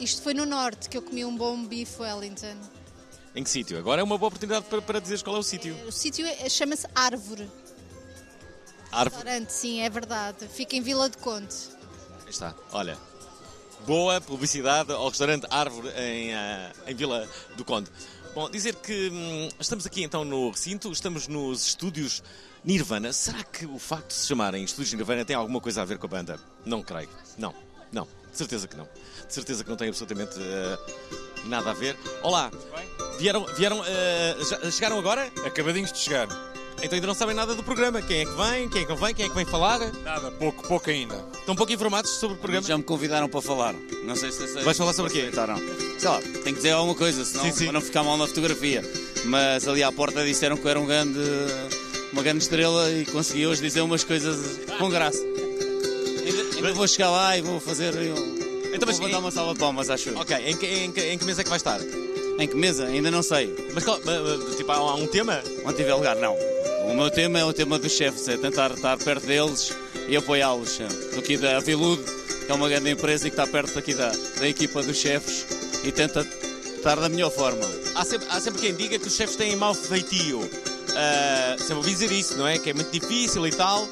Isto 0.00 0.22
foi 0.22 0.34
no 0.34 0.44
norte 0.46 0.88
que 0.88 0.96
eu 0.96 1.02
comi 1.02 1.24
um 1.24 1.36
bom 1.36 1.64
bife 1.64 2.00
Wellington. 2.02 2.56
Em 3.36 3.44
que 3.44 3.50
sítio? 3.50 3.78
Agora 3.78 4.00
é 4.00 4.04
uma 4.04 4.18
boa 4.18 4.28
oportunidade 4.28 4.64
para, 4.66 4.82
para 4.82 5.00
dizeres 5.00 5.22
qual 5.22 5.36
é 5.36 5.38
o 5.38 5.42
sítio. 5.42 5.76
O 5.86 5.92
sítio 5.92 6.26
é- 6.26 6.48
chama-se 6.48 6.86
Árvore. 6.94 7.48
Árvore. 8.90 9.22
Restaurante, 9.22 9.50
sim, 9.52 9.80
é 9.80 9.90
verdade. 9.90 10.48
Fica 10.48 10.74
em 10.74 10.80
Vila 10.80 11.08
de 11.08 11.18
Conde. 11.18 11.54
Aí 12.24 12.30
está, 12.30 12.54
olha. 12.72 12.98
Boa 13.86 14.20
publicidade 14.20 14.92
ao 14.92 15.08
restaurante 15.08 15.46
Árvore 15.48 15.88
em, 15.96 16.32
eh, 16.34 16.72
em 16.88 16.94
Vila 16.94 17.28
do 17.56 17.64
Conde. 17.64 17.88
Bom, 18.38 18.48
dizer 18.48 18.76
que 18.76 19.10
hum, 19.12 19.48
estamos 19.58 19.84
aqui 19.84 20.04
então 20.04 20.24
no 20.24 20.50
recinto, 20.50 20.92
estamos 20.92 21.26
nos 21.26 21.66
estúdios 21.66 22.22
Nirvana. 22.64 23.12
Será 23.12 23.42
que 23.42 23.66
o 23.66 23.80
facto 23.80 24.10
de 24.10 24.14
se 24.14 24.28
chamarem 24.28 24.62
estúdios 24.62 24.92
Nirvana 24.92 25.24
tem 25.24 25.34
alguma 25.34 25.60
coisa 25.60 25.82
a 25.82 25.84
ver 25.84 25.98
com 25.98 26.06
a 26.06 26.08
banda? 26.08 26.38
Não 26.64 26.80
creio. 26.80 27.08
Não, 27.36 27.52
não. 27.90 28.04
De 28.30 28.38
certeza 28.38 28.68
que 28.68 28.76
não. 28.76 28.84
De 29.26 29.34
certeza 29.34 29.64
que 29.64 29.68
não 29.70 29.76
tem 29.76 29.88
absolutamente 29.88 30.36
eh, 30.38 30.78
nada 31.46 31.72
a 31.72 31.74
ver. 31.74 31.96
Olá, 32.22 32.48
vieram, 33.18 33.44
vieram 33.56 33.82
eh, 33.84 34.36
já- 34.48 34.70
chegaram 34.70 35.00
agora? 35.00 35.26
Acabadinhos 35.44 35.90
de 35.92 35.98
chegar. 35.98 36.28
Então 36.82 36.94
ainda 36.96 37.06
não 37.06 37.14
sabem 37.14 37.34
nada 37.34 37.54
do 37.54 37.62
programa. 37.62 38.00
Quem 38.00 38.20
é 38.20 38.24
que 38.24 38.32
vem, 38.32 38.68
quem 38.68 38.82
é 38.82 38.84
que 38.84 38.90
não 38.90 38.96
vem, 38.96 39.14
quem 39.14 39.26
é 39.26 39.28
que 39.28 39.34
vem 39.34 39.44
falar? 39.44 39.80
Nada, 40.04 40.30
pouco, 40.32 40.66
pouco 40.66 40.88
ainda. 40.90 41.24
Estão 41.38 41.54
pouco 41.56 41.72
informados 41.72 42.10
sobre 42.12 42.36
o 42.36 42.38
programa? 42.40 42.66
Já 42.66 42.76
me 42.78 42.84
convidaram 42.84 43.28
para 43.28 43.42
falar. 43.42 43.74
Não 44.04 44.14
sei 44.16 44.30
se 44.30 44.46
sei 44.46 44.62
Vais 44.62 44.76
falar 44.76 44.92
sobre 44.92 45.10
o 45.10 45.14
quê? 45.14 45.20
aceitaram. 45.22 45.56
Sei 45.98 46.08
lá, 46.08 46.20
tenho 46.20 46.42
que 46.44 46.52
dizer 46.52 46.70
alguma 46.70 46.94
coisa, 46.94 47.24
senão 47.24 47.44
Sim, 47.44 47.52
sim. 47.52 47.64
para 47.64 47.72
não 47.74 47.80
ficar 47.80 48.02
mal 48.04 48.16
na 48.16 48.26
fotografia. 48.26 48.82
Mas 49.24 49.66
ali 49.66 49.82
à 49.82 49.90
porta 49.90 50.24
disseram 50.24 50.56
que 50.56 50.64
eu 50.64 50.70
era 50.70 50.80
um 50.80 50.86
grande 50.86 51.18
uma 52.12 52.22
grande 52.22 52.38
estrela 52.42 52.90
e 52.90 53.04
consegui 53.04 53.46
hoje 53.46 53.60
dizer 53.60 53.80
umas 53.82 54.02
coisas 54.04 54.60
com 54.78 54.88
graça. 54.88 55.18
Ainda, 55.22 56.56
ainda 56.56 56.72
vou 56.74 56.86
chegar 56.88 57.10
lá 57.10 57.36
e 57.36 57.42
vou 57.42 57.58
fazer. 57.60 57.94
Um, 57.94 58.38
Então, 58.72 58.92
vou 58.92 59.08
em- 59.08 59.12
dar 59.12 59.18
uma 59.18 59.30
salva 59.30 59.52
de 59.54 59.58
palmas, 59.58 59.90
acho 59.90 60.10
eu. 60.10 60.18
Ok, 60.18 60.36
em 60.36 60.56
que, 60.56 60.66
em, 60.66 60.92
que, 60.92 61.00
em 61.00 61.18
que 61.18 61.24
mesa 61.24 61.40
é 61.40 61.44
que 61.44 61.50
vai 61.50 61.56
estar? 61.58 61.80
Em 62.38 62.46
que 62.46 62.54
mesa? 62.54 62.86
Ainda 62.86 63.10
não 63.10 63.22
sei. 63.22 63.52
Mas 63.74 63.82
qual- 63.84 63.98
tipo, 64.56 64.70
há 64.70 64.76
há 64.76 64.94
um 64.94 65.06
tema? 65.06 65.42
Onde 65.64 65.76
tiver 65.76 65.94
lugar, 65.94 66.16
não. 66.16 66.36
O 66.88 66.94
meu 66.94 67.10
tema 67.10 67.38
é 67.38 67.44
o 67.44 67.52
tema 67.52 67.78
dos 67.78 67.92
chefes, 67.92 68.26
é 68.28 68.36
tentar 68.38 68.70
estar 68.70 68.96
perto 68.96 69.26
deles 69.26 69.70
e 70.08 70.16
apoiá-los. 70.16 70.80
é. 70.80 71.18
Aqui 71.18 71.36
da 71.36 71.58
Avilude, 71.58 72.02
que 72.46 72.50
é 72.50 72.54
uma 72.54 72.66
grande 72.66 72.90
empresa 72.90 73.28
e 73.28 73.30
que 73.30 73.38
está 73.38 73.46
perto 73.46 73.78
aqui 73.78 73.92
da, 73.92 74.10
da 74.38 74.48
equipa 74.48 74.82
dos 74.82 74.96
chefes 74.96 75.44
e 75.84 75.92
tenta 75.92 76.26
estar 76.74 76.96
da 76.96 77.10
melhor 77.10 77.30
forma. 77.30 77.60
Há 77.94 78.04
sempre, 78.06 78.26
há 78.30 78.40
sempre 78.40 78.62
quem 78.62 78.74
diga 78.74 78.98
que 78.98 79.06
os 79.06 79.14
chefes 79.14 79.36
têm 79.36 79.54
mau 79.54 79.74
feitio. 79.74 80.48
Ah, 80.96 81.56
sempre 81.58 81.74
ouvi 81.74 81.90
dizer 81.90 82.10
isso, 82.10 82.38
não 82.38 82.46
é? 82.46 82.58
Que 82.58 82.70
é 82.70 82.74
muito 82.74 82.90
difícil 82.90 83.46
e 83.46 83.50
tal. 83.50 83.86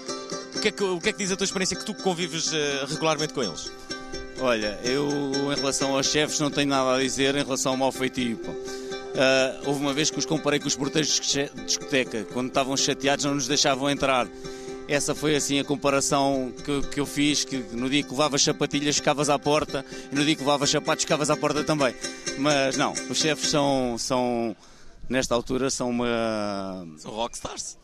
O 0.55 0.61
que 0.61 0.69
é 0.69 0.71
que, 0.71 0.83
o 0.83 0.99
que, 0.99 1.11
é 1.11 1.13
que 1.13 1.19
diz 1.19 1.31
a 1.31 1.37
tua 1.37 1.45
experiência 1.45 1.77
que 1.77 1.85
tu 1.85 1.93
convives 1.93 2.51
ah, 2.55 2.87
regularmente 2.89 3.35
com 3.35 3.43
eles? 3.43 3.71
Olha, 4.41 4.79
eu 4.83 5.07
em 5.53 5.55
relação 5.55 5.95
aos 5.95 6.07
chefes 6.07 6.41
não 6.41 6.51
tenho 6.51 6.69
nada 6.71 6.97
a 6.97 6.99
dizer 6.99 7.35
em 7.37 7.45
relação 7.45 7.73
ao 7.73 7.79
mau 7.79 7.93
feitio. 7.93 8.39
pá. 8.39 8.86
Ah, 9.17 9.61
houve 9.65 9.81
uma 9.81 9.93
vez 9.93 10.11
que 10.11 10.19
os 10.19 10.27
comparei 10.27 10.61
com 10.61 10.69
os 10.69 10.77
porteiros 10.77 11.21
de 11.21 11.51
discoteca. 11.65 12.25
Quando 12.33 12.49
estavam 12.49 12.77
chateados 12.77 13.25
não 13.25 13.35
nos 13.35 13.49
deixavam 13.49 13.89
entrar. 13.91 14.29
Essa 14.89 15.17
foi 15.17 15.35
assim 15.35 15.59
a 15.59 15.65
comparação 15.65 16.53
que, 16.65 16.81
que 16.89 17.01
eu 17.01 17.07
fiz, 17.07 17.45
que 17.45 17.57
no 17.73 17.91
dia 17.91 18.05
que 18.05 18.11
levavas 18.11 18.43
sapatilhas 18.43 18.97
ficavas 18.97 19.29
à 19.29 19.37
porta 19.37 19.85
e 20.13 20.15
no 20.15 20.25
dia 20.25 20.37
que 20.37 20.43
levavas 20.43 20.71
sapatos 20.71 21.03
ficavas 21.03 21.29
à 21.29 21.37
porta 21.37 21.65
também. 21.65 21.93
Mas 22.39 22.77
não, 22.77 22.93
os 22.93 23.19
chefes 23.19 23.51
são, 23.51 23.97
são 23.99 24.55
nesta 25.09 25.35
altura, 25.35 25.71
são 25.71 25.91
uma... 25.91 26.87
São 26.99 27.11
rockstars. 27.11 27.77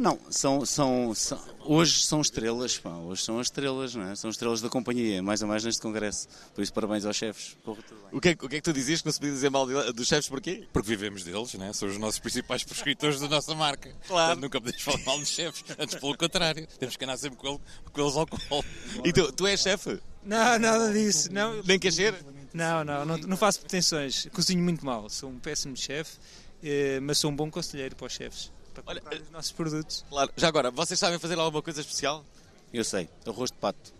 Não, 0.00 0.18
são, 0.30 0.64
são, 0.64 1.14
são- 1.14 1.38
hoje 1.60 2.02
são 2.06 2.22
estrelas, 2.22 2.78
pá, 2.78 2.88
hoje 2.90 3.22
são 3.22 3.38
as 3.38 3.48
estrelas, 3.48 3.94
não 3.94 4.04
é? 4.08 4.16
São 4.16 4.30
estrelas 4.30 4.62
da 4.62 4.70
companhia, 4.70 5.22
mais 5.22 5.42
ou 5.42 5.48
mais 5.48 5.62
neste 5.62 5.82
congresso. 5.82 6.26
Por 6.54 6.62
isso, 6.62 6.72
parabéns 6.72 7.04
aos 7.04 7.14
chefes. 7.16 7.54
Corre 7.62 7.82
tudo 7.82 8.00
bem. 8.00 8.08
O 8.16 8.18
que, 8.20 8.28
é, 8.30 8.34
que- 8.34 8.46
o 8.46 8.48
que 8.48 8.56
é 8.56 8.58
que 8.60 8.64
tu 8.64 8.72
dizias 8.72 9.00
que 9.02 9.06
não 9.06 9.12
se 9.12 9.18
podia 9.20 9.34
dizer 9.34 9.50
mal 9.50 9.66
de- 9.66 9.92
dos 9.92 10.08
chefes 10.08 10.26
porquê? 10.26 10.66
Porque 10.72 10.88
vivemos 10.88 11.22
deles, 11.22 11.52
né? 11.52 11.70
são 11.74 11.86
os 11.86 11.98
nossos 11.98 12.18
principais 12.18 12.64
prescritores 12.64 13.20
da 13.20 13.28
nossa 13.28 13.54
marca. 13.54 13.90
Claro. 14.08 14.26
Portanto, 14.40 14.42
nunca 14.42 14.58
podemos 14.58 14.82
falar 14.82 15.04
mal 15.04 15.18
dos 15.18 15.28
chefes, 15.28 15.62
antes 15.78 15.94
pelo 15.96 16.16
contrário. 16.16 16.66
Temos 16.78 16.96
que 16.96 17.04
andar 17.04 17.18
sempre 17.18 17.38
com, 17.38 17.48
ele- 17.48 17.60
com 17.92 18.00
eles 18.00 18.16
ao 18.16 18.26
colo. 18.26 18.64
E 19.04 19.12
tu, 19.12 19.30
tu 19.32 19.46
és 19.46 19.60
chefe? 19.60 20.00
Não, 20.24 20.58
nada 20.58 20.92
disso. 20.94 21.30
Não, 21.30 21.62
Nem 21.62 21.78
queres 21.78 21.96
ser? 21.96 22.14
não, 22.54 22.82
não, 22.84 23.04
não, 23.04 23.18
não 23.18 23.36
faço 23.36 23.60
pretensões. 23.60 24.26
Cozinho 24.32 24.62
muito 24.64 24.82
mal. 24.82 25.10
Sou 25.10 25.28
um 25.28 25.38
péssimo 25.38 25.76
chefe, 25.76 26.16
eh, 26.62 27.00
mas 27.00 27.18
sou 27.18 27.30
um 27.30 27.36
bom 27.36 27.50
conselheiro 27.50 27.94
para 27.94 28.06
os 28.06 28.14
chefes. 28.14 28.50
Para 28.74 28.82
Olha, 28.86 29.00
comprar 29.00 29.20
os 29.20 29.30
nossos 29.30 29.52
produtos. 29.52 30.04
Claro. 30.08 30.32
Já 30.36 30.48
agora, 30.48 30.70
vocês 30.70 30.98
sabem 30.98 31.18
fazer 31.18 31.38
alguma 31.38 31.62
coisa 31.62 31.80
especial? 31.80 32.24
Eu 32.72 32.84
sei, 32.84 33.08
arroz 33.26 33.50
de 33.50 33.56
pato. 33.58 33.92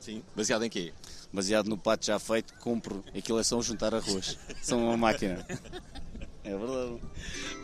Sim. 0.00 0.22
Baseado 0.34 0.64
em 0.64 0.70
quê? 0.70 0.92
Baseado 1.32 1.68
no 1.68 1.76
pato 1.76 2.06
já 2.06 2.18
feito, 2.18 2.54
compro. 2.54 3.04
Aquilo 3.16 3.38
é 3.38 3.42
só 3.42 3.60
juntar 3.60 3.94
arroz. 3.94 4.38
São 4.62 4.84
uma 4.84 4.96
máquina. 4.96 5.44
É 6.44 6.56
verdade. 6.56 7.00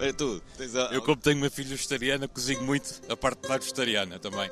Eh, 0.00 0.12
Tu, 0.12 0.42
tens 0.58 0.74
a... 0.74 0.86
Eu, 0.86 1.00
como 1.02 1.16
tenho 1.16 1.36
uma 1.36 1.48
filha 1.48 1.68
vegetariana, 1.68 2.26
cozinho 2.26 2.62
muito 2.64 3.00
a 3.08 3.16
parte 3.16 3.42
de 3.42 3.48
lado 3.48 3.60
vegetariana 3.60 4.18
também. 4.18 4.50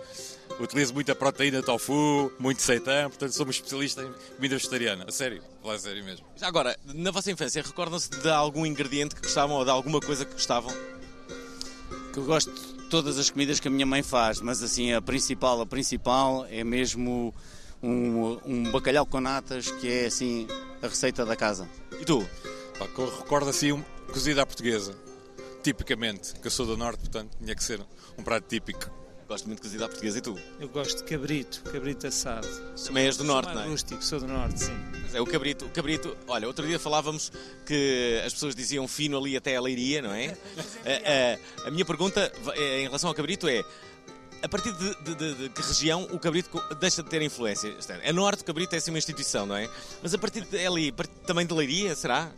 Utilizo 0.61 0.95
muita 0.95 1.14
proteína 1.17 1.62
tofu, 1.62 2.33
muito 2.38 2.62
seitã, 2.62 3.09
portanto 3.09 3.33
sou 3.33 3.45
um 3.45 3.50
especialista 3.50 4.02
em 4.02 4.12
comida 4.37 4.57
vegetariana. 4.57 5.05
A 5.09 5.11
sério, 5.12 5.43
lá 5.64 5.75
a 5.75 5.79
sério 5.79 6.05
mesmo. 6.05 6.25
Já 6.37 6.47
agora, 6.47 6.79
na 6.85 7.11
vossa 7.11 7.31
infância, 7.31 7.61
recordam-se 7.61 8.09
de 8.09 8.31
algum 8.31 8.64
ingrediente 8.64 9.17
que 9.17 9.23
gostavam 9.23 9.57
ou 9.57 9.64
de 9.64 9.71
alguma 9.71 10.00
coisa 10.00 10.25
que 10.25 10.33
gostavam? 10.33 10.73
Que 12.12 12.19
eu 12.19 12.25
gosto 12.25 12.52
de 12.52 12.88
todas 12.88 13.19
as 13.19 13.31
comidas 13.31 13.61
que 13.61 13.69
a 13.69 13.71
minha 13.71 13.87
mãe 13.87 14.02
faz, 14.02 14.40
mas 14.40 14.62
assim, 14.62 14.93
a 14.93 15.00
principal, 15.00 15.61
a 15.61 15.67
principal 15.67 16.45
é 16.50 16.64
mesmo 16.64 17.33
um, 17.83 18.38
um 18.45 18.71
bacalhau 18.71 19.07
com 19.07 19.21
natas, 19.21 19.71
que 19.71 19.88
é 19.88 20.07
assim 20.07 20.47
a 20.83 20.88
receita 20.88 21.25
da 21.25 21.37
casa. 21.37 21.69
E 22.00 22.05
tu? 22.05 22.26
Pá, 22.79 22.87
que 22.88 22.99
eu 22.99 23.19
recordo 23.19 23.50
assim, 23.50 23.73
um, 23.73 23.83
cozida 24.12 24.43
à 24.43 24.47
portuguesa. 24.47 24.95
Tipicamente, 25.62 26.35
que 26.35 26.47
eu 26.47 26.50
sou 26.50 26.67
do 26.67 26.76
Norte, 26.76 27.00
portanto 27.00 27.37
tinha 27.38 27.55
que 27.55 27.62
ser 27.62 27.81
um 28.19 28.23
prato 28.23 28.47
típico. 28.49 29.00
Gosto 29.31 29.47
muito 29.47 29.59
de 29.59 29.63
cozida 29.63 29.85
à 29.85 29.89
portuguesa 29.89 30.19
e 30.19 30.21
tu? 30.21 30.37
Eu 30.59 30.69
gosto 30.69 30.99
de 30.99 31.05
cabrito, 31.05 31.63
cabrito 31.71 32.05
assado. 32.05 32.49
Também 32.85 33.07
és 33.07 33.17
do 33.17 33.23
Norte, 33.23 33.47
Sou 33.47 33.55
não 33.55 33.61
mais 33.61 33.69
é? 33.69 33.71
rústico, 33.71 34.03
sou 34.05 34.19
do 34.19 34.27
Norte, 34.27 34.65
sim. 34.65 34.77
Pois 34.91 35.15
É, 35.15 35.21
o 35.21 35.25
cabrito, 35.25 35.67
o 35.67 35.71
cabrito, 35.71 36.17
olha, 36.27 36.49
outro 36.49 36.67
dia 36.67 36.81
falávamos 36.81 37.31
que 37.65 38.21
as 38.27 38.33
pessoas 38.33 38.57
diziam 38.57 38.89
fino 38.89 39.17
ali 39.17 39.37
até 39.37 39.55
a 39.55 39.61
leiria, 39.61 40.03
não 40.03 40.13
é? 40.13 40.37
Eh, 40.85 41.03
eh, 41.05 41.39
a 41.65 41.71
minha 41.71 41.85
pergunta 41.85 42.33
eh, 42.57 42.81
em 42.81 42.85
relação 42.87 43.09
ao 43.09 43.15
cabrito 43.15 43.47
é: 43.47 43.63
a 44.43 44.49
partir 44.49 44.73
de, 44.73 44.95
de- 45.05 45.15
de- 45.15 45.35
de 45.35 45.49
que 45.51 45.63
região 45.63 46.09
o 46.11 46.19
cabrito 46.19 46.61
deixa 46.81 47.01
de 47.01 47.09
ter 47.09 47.23
influência? 47.23 47.73
É, 48.03 48.09
é 48.09 48.13
norte, 48.13 48.41
o 48.41 48.45
cabrito 48.45 48.75
é 48.75 48.79
assim 48.79 48.91
uma 48.91 48.99
instituição, 48.99 49.47
não 49.47 49.55
é? 49.55 49.71
Mas 50.03 50.13
a 50.13 50.19
partir 50.19 50.41
de 50.41 50.57
é 50.59 50.67
ali, 50.67 50.89
a 50.91 51.05
também 51.25 51.47
de 51.47 51.55
leiria, 51.55 51.95
será? 51.95 52.33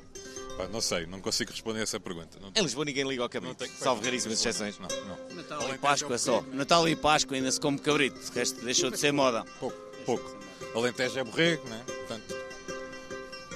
Pá, 0.57 0.69
não 0.69 0.81
sei, 0.81 1.07
não 1.07 1.21
consigo 1.21 1.51
responder 1.51 1.83
essa 1.83 1.99
pergunta. 1.99 2.39
Não, 2.41 2.53
Em 2.55 2.63
Lisboa 2.63 2.85
ninguém 2.85 3.07
liga 3.09 3.23
ao 3.23 3.29
cabrito, 3.29 3.57
tenho- 3.65 3.73
salvo 3.79 4.03
raríssimas 4.05 4.39
exceções. 4.39 4.79
Não, 4.79 4.89
não. 5.07 5.37
Natal 5.37 5.75
e 5.75 5.79
Páscoa 5.79 6.19
só. 6.19 6.43
Natal 6.53 6.89
e 6.89 6.95
Páscoa 6.97 7.37
ainda 7.37 7.51
se 7.51 7.61
come 7.61 7.79
cabrito, 7.79 8.19
o 8.21 8.35
resto 8.35 8.63
deixou 8.65 8.91
de 8.91 8.99
ser 8.99 9.13
moda. 9.13 9.45
Pouco, 9.59 9.77
pouco. 10.05 10.37
Alentejo 10.75 11.19
é 11.19 11.25
borrego, 11.25 11.69
né? 11.69 11.83
Portanto, 11.87 12.43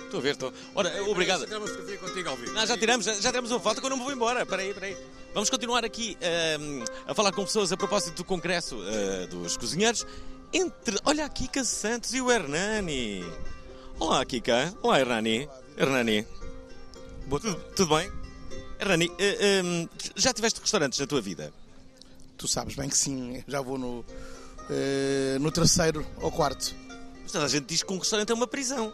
Estou 0.05 0.21
a 0.21 0.23
ver, 0.23 0.33
estou. 0.35 0.53
Ora, 0.75 1.03
obrigado. 1.11 1.47
Contigo. 1.49 2.53
Não, 2.53 2.65
já 2.65 2.79
tiramos, 2.79 3.05
já, 3.05 3.13
já 3.15 3.29
tiramos 3.31 3.51
uma 3.51 3.59
foto 3.59 3.81
que 3.81 3.87
eu 3.87 3.91
não 3.91 3.97
me 3.97 4.05
vou 4.05 4.13
embora. 4.13 4.43
Espera 4.43 4.63
aí, 4.63 4.69
espera 4.69 4.87
aí. 4.87 4.97
Vamos 5.35 5.51
continuar 5.51 5.85
aqui 5.85 6.17
ehm, 6.21 6.85
a 7.09 7.13
falar 7.13 7.33
com 7.33 7.45
pessoas 7.45 7.73
a 7.73 7.77
propósito 7.77 8.15
do 8.19 8.25
congresso 8.25 8.79
eh, 8.87 9.27
dos 9.27 9.57
cozinheiros. 9.57 10.07
Entre, 10.53 10.97
olha 11.05 11.25
a 11.25 11.29
Kika 11.29 11.65
Santos 11.65 12.15
e 12.15 12.21
o 12.21 12.31
Hernani. 12.31 13.25
Olá, 13.99 14.25
Kika. 14.25 14.73
Olá, 14.81 15.01
Hernani. 15.01 15.49
Hernani. 15.77 16.25
Tudo, 17.29 17.55
tudo 17.75 17.97
bem? 17.97 18.11
Eh, 19.19 19.59
ehm, 19.59 19.89
já 20.15 20.33
tiveste 20.33 20.61
restaurantes 20.61 20.99
na 21.01 21.07
tua 21.09 21.21
vida? 21.21 21.53
Tu 22.39 22.47
sabes 22.47 22.77
bem 22.77 22.89
que 22.89 22.97
sim, 22.97 23.43
já 23.49 23.61
vou 23.61 23.77
no, 23.77 24.05
eh, 24.71 25.37
no 25.41 25.51
terceiro 25.51 26.07
ou 26.21 26.31
quarto. 26.31 26.75
Mas 27.23 27.33
toda 27.33 27.45
a 27.45 27.49
gente 27.49 27.67
diz 27.67 27.83
que 27.83 27.93
um 27.93 27.99
restaurante 27.99 28.31
é 28.31 28.35
uma 28.35 28.47
prisão. 28.47 28.93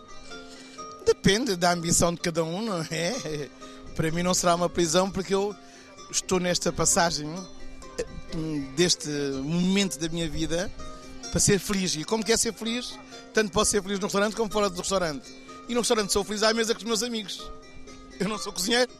Depende 1.04 1.56
da 1.56 1.72
ambição 1.72 2.14
de 2.14 2.20
cada 2.20 2.42
um, 2.42 2.62
não 2.62 2.80
é? 2.90 3.50
Para 3.94 4.10
mim 4.10 4.22
não 4.22 4.32
será 4.32 4.54
uma 4.54 4.68
prisão 4.68 5.10
porque 5.10 5.34
eu 5.34 5.54
estou 6.10 6.40
nesta 6.40 6.72
passagem 6.72 7.28
eh, 7.98 8.06
deste 8.74 9.08
momento 9.10 9.98
da 9.98 10.08
minha 10.08 10.28
vida 10.28 10.72
para 11.30 11.38
ser 11.38 11.58
feliz. 11.58 11.94
E 11.96 12.04
como 12.04 12.24
quer 12.24 12.38
ser 12.38 12.54
feliz, 12.54 12.98
tanto 13.34 13.52
posso 13.52 13.72
ser 13.72 13.82
feliz 13.82 13.98
no 13.98 14.06
restaurante 14.06 14.34
como 14.34 14.50
fora 14.50 14.70
do 14.70 14.78
restaurante. 14.78 15.28
E 15.68 15.74
no 15.74 15.80
restaurante 15.80 16.12
sou 16.12 16.24
feliz 16.24 16.42
à 16.42 16.54
mesa 16.54 16.72
com 16.72 16.80
os 16.80 16.86
meus 16.86 17.02
amigos. 17.02 17.42
Eu 18.20 18.28
não 18.28 18.38
sou 18.38 18.52
cozinheiro. 18.52 18.90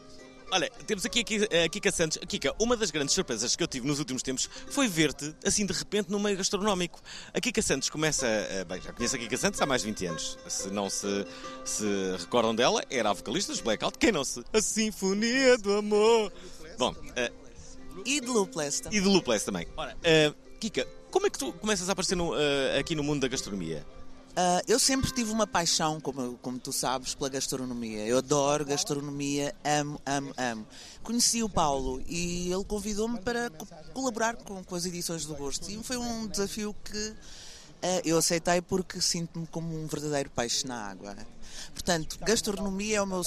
Olha, 0.51 0.69
temos 0.85 1.03
aqui 1.03 1.21
a 1.21 1.23
Ki- 1.23 1.49
a 1.65 1.67
Kika 1.69 1.91
Santos. 1.91 2.19
Kika, 2.27 2.53
uma 2.59 2.77
das 2.77 2.91
grandes 2.91 3.15
surpresas 3.15 3.55
que 3.55 3.63
eu 3.63 3.67
tive 3.67 3.87
nos 3.87 3.97
últimos 3.97 4.21
tempos 4.21 4.47
foi 4.69 4.87
ver-te, 4.87 5.33
assim, 5.43 5.65
de 5.65 5.73
repente, 5.73 6.11
no 6.11 6.19
meio 6.19 6.37
gastronómico. 6.37 7.01
A 7.33 7.39
Kika 7.41 7.59
Santos 7.61 7.89
começa... 7.89 8.27
eh, 8.27 8.63
Bem, 8.63 8.79
já 8.79 8.93
conheço 8.93 9.15
a 9.15 9.19
Kika 9.19 9.35
Santos 9.37 9.59
há 9.61 9.65
mais 9.65 9.81
de 9.81 9.87
20 9.87 10.05
anos. 10.05 10.37
Se 10.47 10.69
não 10.69 10.91
se, 10.91 11.25
se 11.65 11.85
recordam 12.19 12.53
dela, 12.53 12.83
era 12.89 13.09
a 13.09 13.13
vocalista 13.13 13.51
dos 13.51 13.61
Blackout. 13.61 13.97
Quem 13.97 14.11
não 14.11 14.23
se... 14.23 14.43
A 14.53 14.61
Sinfonia 14.61 15.57
do 15.57 15.73
Amor. 15.75 16.31
Bom, 16.77 16.93
eh, 17.15 17.31
E 18.05 18.19
de 18.21 18.27
Luples 18.27 18.79
também. 18.79 18.99
e 18.99 19.01
de 19.01 19.07
Luples 19.07 19.43
também. 19.43 19.67
Ora, 19.75 19.97
eh, 20.03 20.31
Kika, 20.59 20.85
como 21.09 21.25
é 21.25 21.29
que 21.31 21.39
tu 21.39 21.51
começas 21.53 21.89
a 21.89 21.93
aparecer 21.93 22.15
no, 22.15 22.35
eh, 22.39 22.77
aqui 22.77 22.93
no 22.93 23.01
mundo 23.03 23.21
da 23.21 23.27
gastronomia? 23.27 23.83
Ah, 24.35 24.61
eu 24.67 24.79
sempre 24.79 25.11
tive 25.11 25.31
uma 25.31 25.45
paixão, 25.45 26.01
como, 26.01 26.37
como 26.41 26.57
tu 26.57 26.73
sabes, 26.73 27.13
pela 27.13 27.29
gastronomia. 27.29 28.05
Eu 28.05 28.17
adoro 28.17 28.65
gastronomia, 28.65 29.53
amo, 29.63 30.01
amo, 30.05 30.33
amo. 30.37 30.67
Conheci 31.03 31.43
o 31.43 31.49
Paulo 31.49 32.01
e 32.07 32.51
ele 32.51 32.63
convidou-me 32.63 33.19
para 33.19 33.49
co- 33.51 33.67
colaborar 33.93 34.35
com, 34.35 34.63
com 34.63 34.75
as 34.75 34.85
edições 34.85 35.25
do 35.25 35.35
Gosto. 35.35 35.69
E 35.69 35.81
foi 35.83 35.97
um 35.97 36.25
desafio 36.27 36.75
que 36.83 37.13
ah, 37.83 38.01
eu 38.03 38.17
aceitei 38.17 38.59
porque 38.61 38.99
sinto-me 38.99 39.45
como 39.47 39.75
um 39.79 39.85
verdadeiro 39.85 40.31
peixe 40.31 40.65
na 40.65 40.87
água. 40.87 41.15
Portanto, 41.71 42.17
gastronomia 42.21 42.97
é 42.97 43.01
o 43.01 43.05
meu 43.05 43.21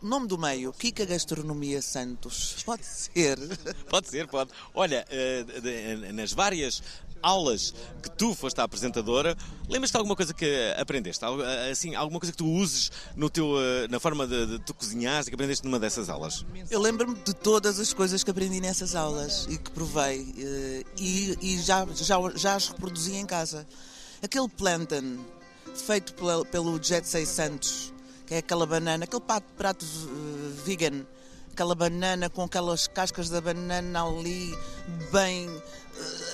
nome 0.00 0.28
do 0.28 0.38
meio. 0.38 0.72
Kika 0.72 1.04
Gastronomia 1.04 1.82
Santos. 1.82 2.62
Pode 2.64 2.84
ser. 2.86 3.36
Pode 3.90 4.08
ser, 4.08 4.28
pode. 4.28 4.50
Olha, 4.74 5.04
eh, 5.10 5.44
nas 6.12 6.32
várias 6.32 6.82
aulas 7.22 7.74
que 8.02 8.10
tu 8.10 8.34
foste 8.34 8.60
a 8.60 8.64
apresentadora, 8.64 9.36
lembras-te 9.68 9.96
alguma 9.96 10.16
coisa 10.16 10.32
que 10.32 10.74
aprendeste? 10.76 11.24
Eh, 11.24 11.70
Assim, 11.70 11.94
alguma 11.94 12.20
coisa 12.20 12.32
que 12.32 12.38
tu 12.38 12.46
uses 12.48 12.90
no 13.14 13.28
teu, 13.28 13.54
eh, 13.60 13.88
na 13.88 13.98
forma 14.00 14.26
de, 14.26 14.46
de 14.46 14.58
tu 14.60 14.74
cozinhares 14.74 15.26
e 15.26 15.30
que 15.30 15.34
aprendeste 15.34 15.64
numa 15.64 15.78
dessas 15.78 16.08
aulas? 16.08 16.44
Eu 16.70 16.80
lembro-me 16.80 17.14
de 17.16 17.34
todas 17.34 17.78
as 17.80 17.92
coisas 17.92 18.22
que 18.22 18.30
aprendi 18.30 18.60
nessas 18.60 18.94
aulas 18.94 19.46
e 19.50 19.58
que 19.58 19.70
provei 19.70 20.34
eh, 20.38 20.84
e, 20.98 21.36
e 21.40 21.58
já, 21.60 21.86
já, 21.94 22.16
já 22.34 22.54
as 22.54 22.68
reproduzi 22.68 23.16
em 23.16 23.26
casa. 23.26 23.66
Aquele 24.22 24.48
plantain 24.48 25.18
feito 25.74 26.14
pelo 26.50 26.82
Jet 26.82 27.06
600, 27.06 27.92
que 28.26 28.34
é 28.34 28.38
aquela 28.38 28.66
banana, 28.66 29.04
aquele 29.04 29.22
prato, 29.22 29.46
prato 29.56 29.84
vegan 30.64 31.04
aquela 31.56 31.74
banana 31.74 32.28
com 32.28 32.42
aquelas 32.42 32.86
cascas 32.86 33.30
da 33.30 33.40
banana 33.40 34.04
ali, 34.04 34.54
bem 35.10 35.48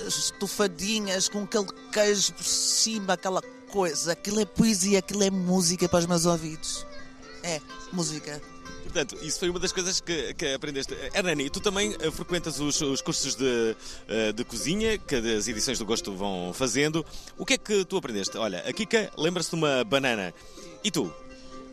estufadinhas, 0.06 1.28
com 1.28 1.44
aquele 1.44 1.66
queijo 1.92 2.32
por 2.34 2.44
cima, 2.44 3.14
aquela 3.14 3.42
coisa. 3.70 4.12
Aquilo 4.12 4.40
é 4.40 4.44
poesia, 4.44 4.98
aquilo 4.98 5.22
é 5.22 5.30
música 5.30 5.88
para 5.88 6.00
os 6.00 6.06
meus 6.06 6.26
ouvidos. 6.26 6.86
É, 7.42 7.60
música. 7.92 8.40
Portanto, 8.82 9.16
isso 9.22 9.38
foi 9.38 9.48
uma 9.48 9.58
das 9.58 9.72
coisas 9.72 10.00
que, 10.00 10.34
que 10.34 10.52
aprendeste. 10.52 10.94
Hernani, 11.14 11.48
tu 11.48 11.60
também 11.60 11.96
eh, 11.98 12.10
frequentas 12.10 12.60
os, 12.60 12.78
os 12.82 13.00
cursos 13.00 13.34
de, 13.34 13.74
eh, 14.06 14.32
de 14.32 14.44
cozinha 14.44 14.98
que 14.98 15.14
as 15.14 15.48
edições 15.48 15.78
do 15.78 15.86
Gosto 15.86 16.14
vão 16.14 16.52
fazendo. 16.52 17.04
O 17.38 17.46
que 17.46 17.54
é 17.54 17.58
que 17.58 17.86
tu 17.86 17.96
aprendeste? 17.96 18.36
Olha, 18.36 18.58
a 18.58 18.72
Kika 18.72 19.10
lembra-se 19.16 19.48
de 19.48 19.56
uma 19.56 19.82
banana. 19.82 20.34
E 20.84 20.90
tu? 20.90 21.10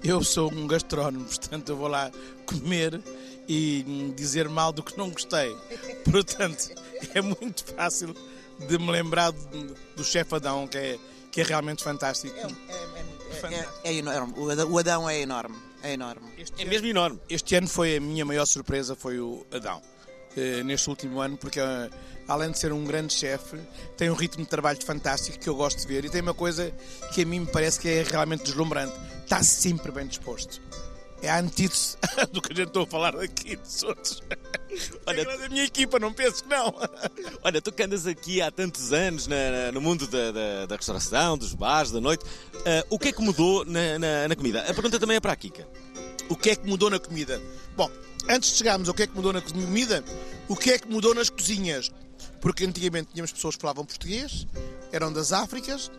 Eu 0.01 0.23
sou 0.23 0.49
um 0.49 0.65
gastrónomo, 0.65 1.25
portanto 1.27 1.69
eu 1.69 1.75
vou 1.75 1.89
lá 1.89 2.09
comer 2.45 3.01
e 3.49 4.13
dizer 4.15 4.47
mal 4.47 4.71
do 4.71 4.83
que 4.83 4.95
não 4.97 5.09
gostei. 5.09 5.55
Portanto, 6.09 6.69
é 7.15 7.19
muito 7.21 7.65
fácil 7.65 8.15
de 8.67 8.77
me 8.77 8.91
lembrar 8.91 9.31
do, 9.31 9.75
do 9.95 10.03
chefe 10.03 10.35
Adão, 10.35 10.67
que 10.67 10.77
é, 10.77 10.99
que 11.31 11.41
é 11.41 11.43
realmente 11.43 11.83
fantástico. 11.83 12.35
É, 13.83 13.89
é 13.89 13.93
enorme. 13.93 14.33
O 14.37 14.49
Adão- 14.49 14.71
O 14.71 14.77
Adão 14.77 15.09
é 15.09 15.19
enorme. 15.19 15.55
É 15.81 15.93
enorme. 15.93 16.29
É 16.57 16.65
mesmo 16.65 16.87
enorme. 16.87 17.19
Este 17.29 17.55
ano 17.55 17.67
foi 17.67 17.97
a 17.97 18.01
minha 18.01 18.25
maior 18.25 18.45
surpresa, 18.45 18.95
foi 18.95 19.19
o 19.19 19.45
Adão. 19.51 19.81
eh, 20.37 20.61
neste 20.63 20.87
último 20.89 21.19
ano, 21.21 21.35
porque 21.37 21.59
eh, 21.59 21.89
além 22.27 22.51
de 22.51 22.59
ser 22.59 22.71
um 22.71 22.83
grande 22.85 23.13
chefe, 23.13 23.57
tem 23.97 24.09
um 24.11 24.13
ritmo 24.13 24.43
de 24.43 24.49
trabalho 24.49 24.79
fantástico 24.85 25.39
que 25.39 25.49
eu 25.49 25.55
gosto 25.55 25.79
de 25.79 25.87
ver 25.87 26.05
e 26.05 26.09
tem 26.09 26.21
uma 26.21 26.35
coisa 26.35 26.71
que 27.13 27.23
a 27.23 27.25
mim 27.25 27.39
me 27.39 27.45
parece 27.47 27.79
que 27.79 27.87
é 27.89 28.03
realmente 28.03 28.43
deslumbrante. 28.43 28.93
Está 29.23 29.41
sempre 29.41 29.91
bem 29.91 30.05
disposto. 30.05 30.61
É 31.21 31.29
a 31.29 31.39
antítese 31.39 31.97
do 32.31 32.41
que 32.41 32.53
a 32.53 32.55
gente 32.55 32.67
estou 32.69 32.83
a 32.83 32.87
falar 32.87 33.15
aqui 33.19 33.55
dos 33.57 33.83
outros. 33.83 34.23
Olha, 35.05 35.25
da 35.25 35.49
minha 35.49 35.65
equipa, 35.65 35.99
não 35.99 36.13
penso 36.13 36.43
que 36.43 36.49
não. 36.49 36.73
Olha, 37.43 37.61
tu 37.61 37.71
que 37.71 37.83
andas 37.83 38.07
aqui 38.07 38.41
há 38.41 38.49
tantos 38.49 38.93
anos 38.93 39.27
na- 39.27 39.51
na- 39.51 39.71
no 39.73 39.81
mundo 39.81 40.07
da, 40.07 40.31
da- 40.31 40.65
da 40.65 40.75
restauração, 40.77 41.37
dos 41.37 41.53
bares, 41.53 41.91
da 41.91 41.99
noite, 41.99 42.23
ah, 42.65 42.85
o 42.89 42.97
que 42.97 43.09
é 43.09 43.11
que 43.11 43.21
mudou 43.21 43.65
na, 43.65 43.99
na- 43.99 44.27
na 44.29 44.35
comida? 44.35 44.61
A 44.61 44.73
pergunta 44.73 44.97
também 44.99 45.17
é 45.17 45.19
para 45.19 45.33
a 45.33 45.35
Kika. 45.35 45.67
O 46.29 46.35
que 46.37 46.51
é 46.51 46.55
que 46.55 46.65
mudou 46.67 46.89
na 46.89 46.99
comida? 46.99 47.41
Bom, 47.75 47.89
antes 48.29 48.51
de 48.51 48.57
chegarmos 48.57 48.87
ao 48.87 48.95
que 48.95 49.03
é 49.03 49.07
que 49.07 49.15
mudou 49.15 49.33
na 49.33 49.41
comida, 49.41 50.03
o 50.47 50.55
que 50.55 50.71
é 50.71 50.79
que 50.79 50.87
mudou 50.87 51.13
nas 51.13 51.29
cozinhas? 51.29 51.91
Porque 52.39 52.63
antigamente 52.63 53.09
tínhamos 53.11 53.31
pessoas 53.33 53.55
que 53.55 53.61
falavam 53.61 53.83
português, 53.83 54.47
eram 54.91 55.11
das 55.11 55.33
Áfricas, 55.33 55.91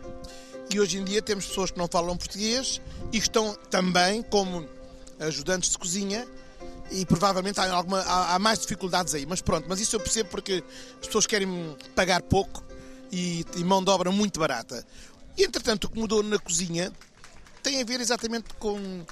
e 0.73 0.79
hoje 0.79 0.97
em 0.97 1.03
dia 1.03 1.21
temos 1.21 1.45
pessoas 1.45 1.69
que 1.69 1.77
não 1.77 1.87
falam 1.87 2.15
português 2.17 2.79
e 3.11 3.17
que 3.19 3.25
estão 3.27 3.53
também 3.69 4.23
como 4.23 4.65
ajudantes 5.21 5.69
de 5.71 5.77
cozinha 5.77 6.27
e 6.91 7.05
provavelmente 7.05 7.59
há, 7.59 7.71
alguma, 7.71 7.99
há, 8.01 8.35
há 8.35 8.39
mais 8.39 8.59
dificuldades 8.59 9.13
aí. 9.13 9.25
Mas 9.25 9.41
pronto, 9.41 9.65
mas 9.69 9.79
isso 9.79 9.95
eu 9.95 9.99
percebo 9.99 10.29
porque 10.29 10.63
as 10.99 11.07
pessoas 11.07 11.25
querem 11.27 11.75
pagar 11.95 12.21
pouco 12.21 12.63
e, 13.11 13.45
e 13.55 13.63
mão 13.63 13.83
de 13.83 13.89
obra 13.89 14.11
muito 14.11 14.39
barata. 14.39 14.85
E 15.37 15.43
entretanto, 15.43 15.85
o 15.85 15.89
que 15.89 15.99
mudou 15.99 16.21
na 16.21 16.37
cozinha 16.37 16.91
tem 17.63 17.81
a 17.81 17.85
ver 17.85 18.01
exatamente 18.01 18.53
com, 18.59 19.05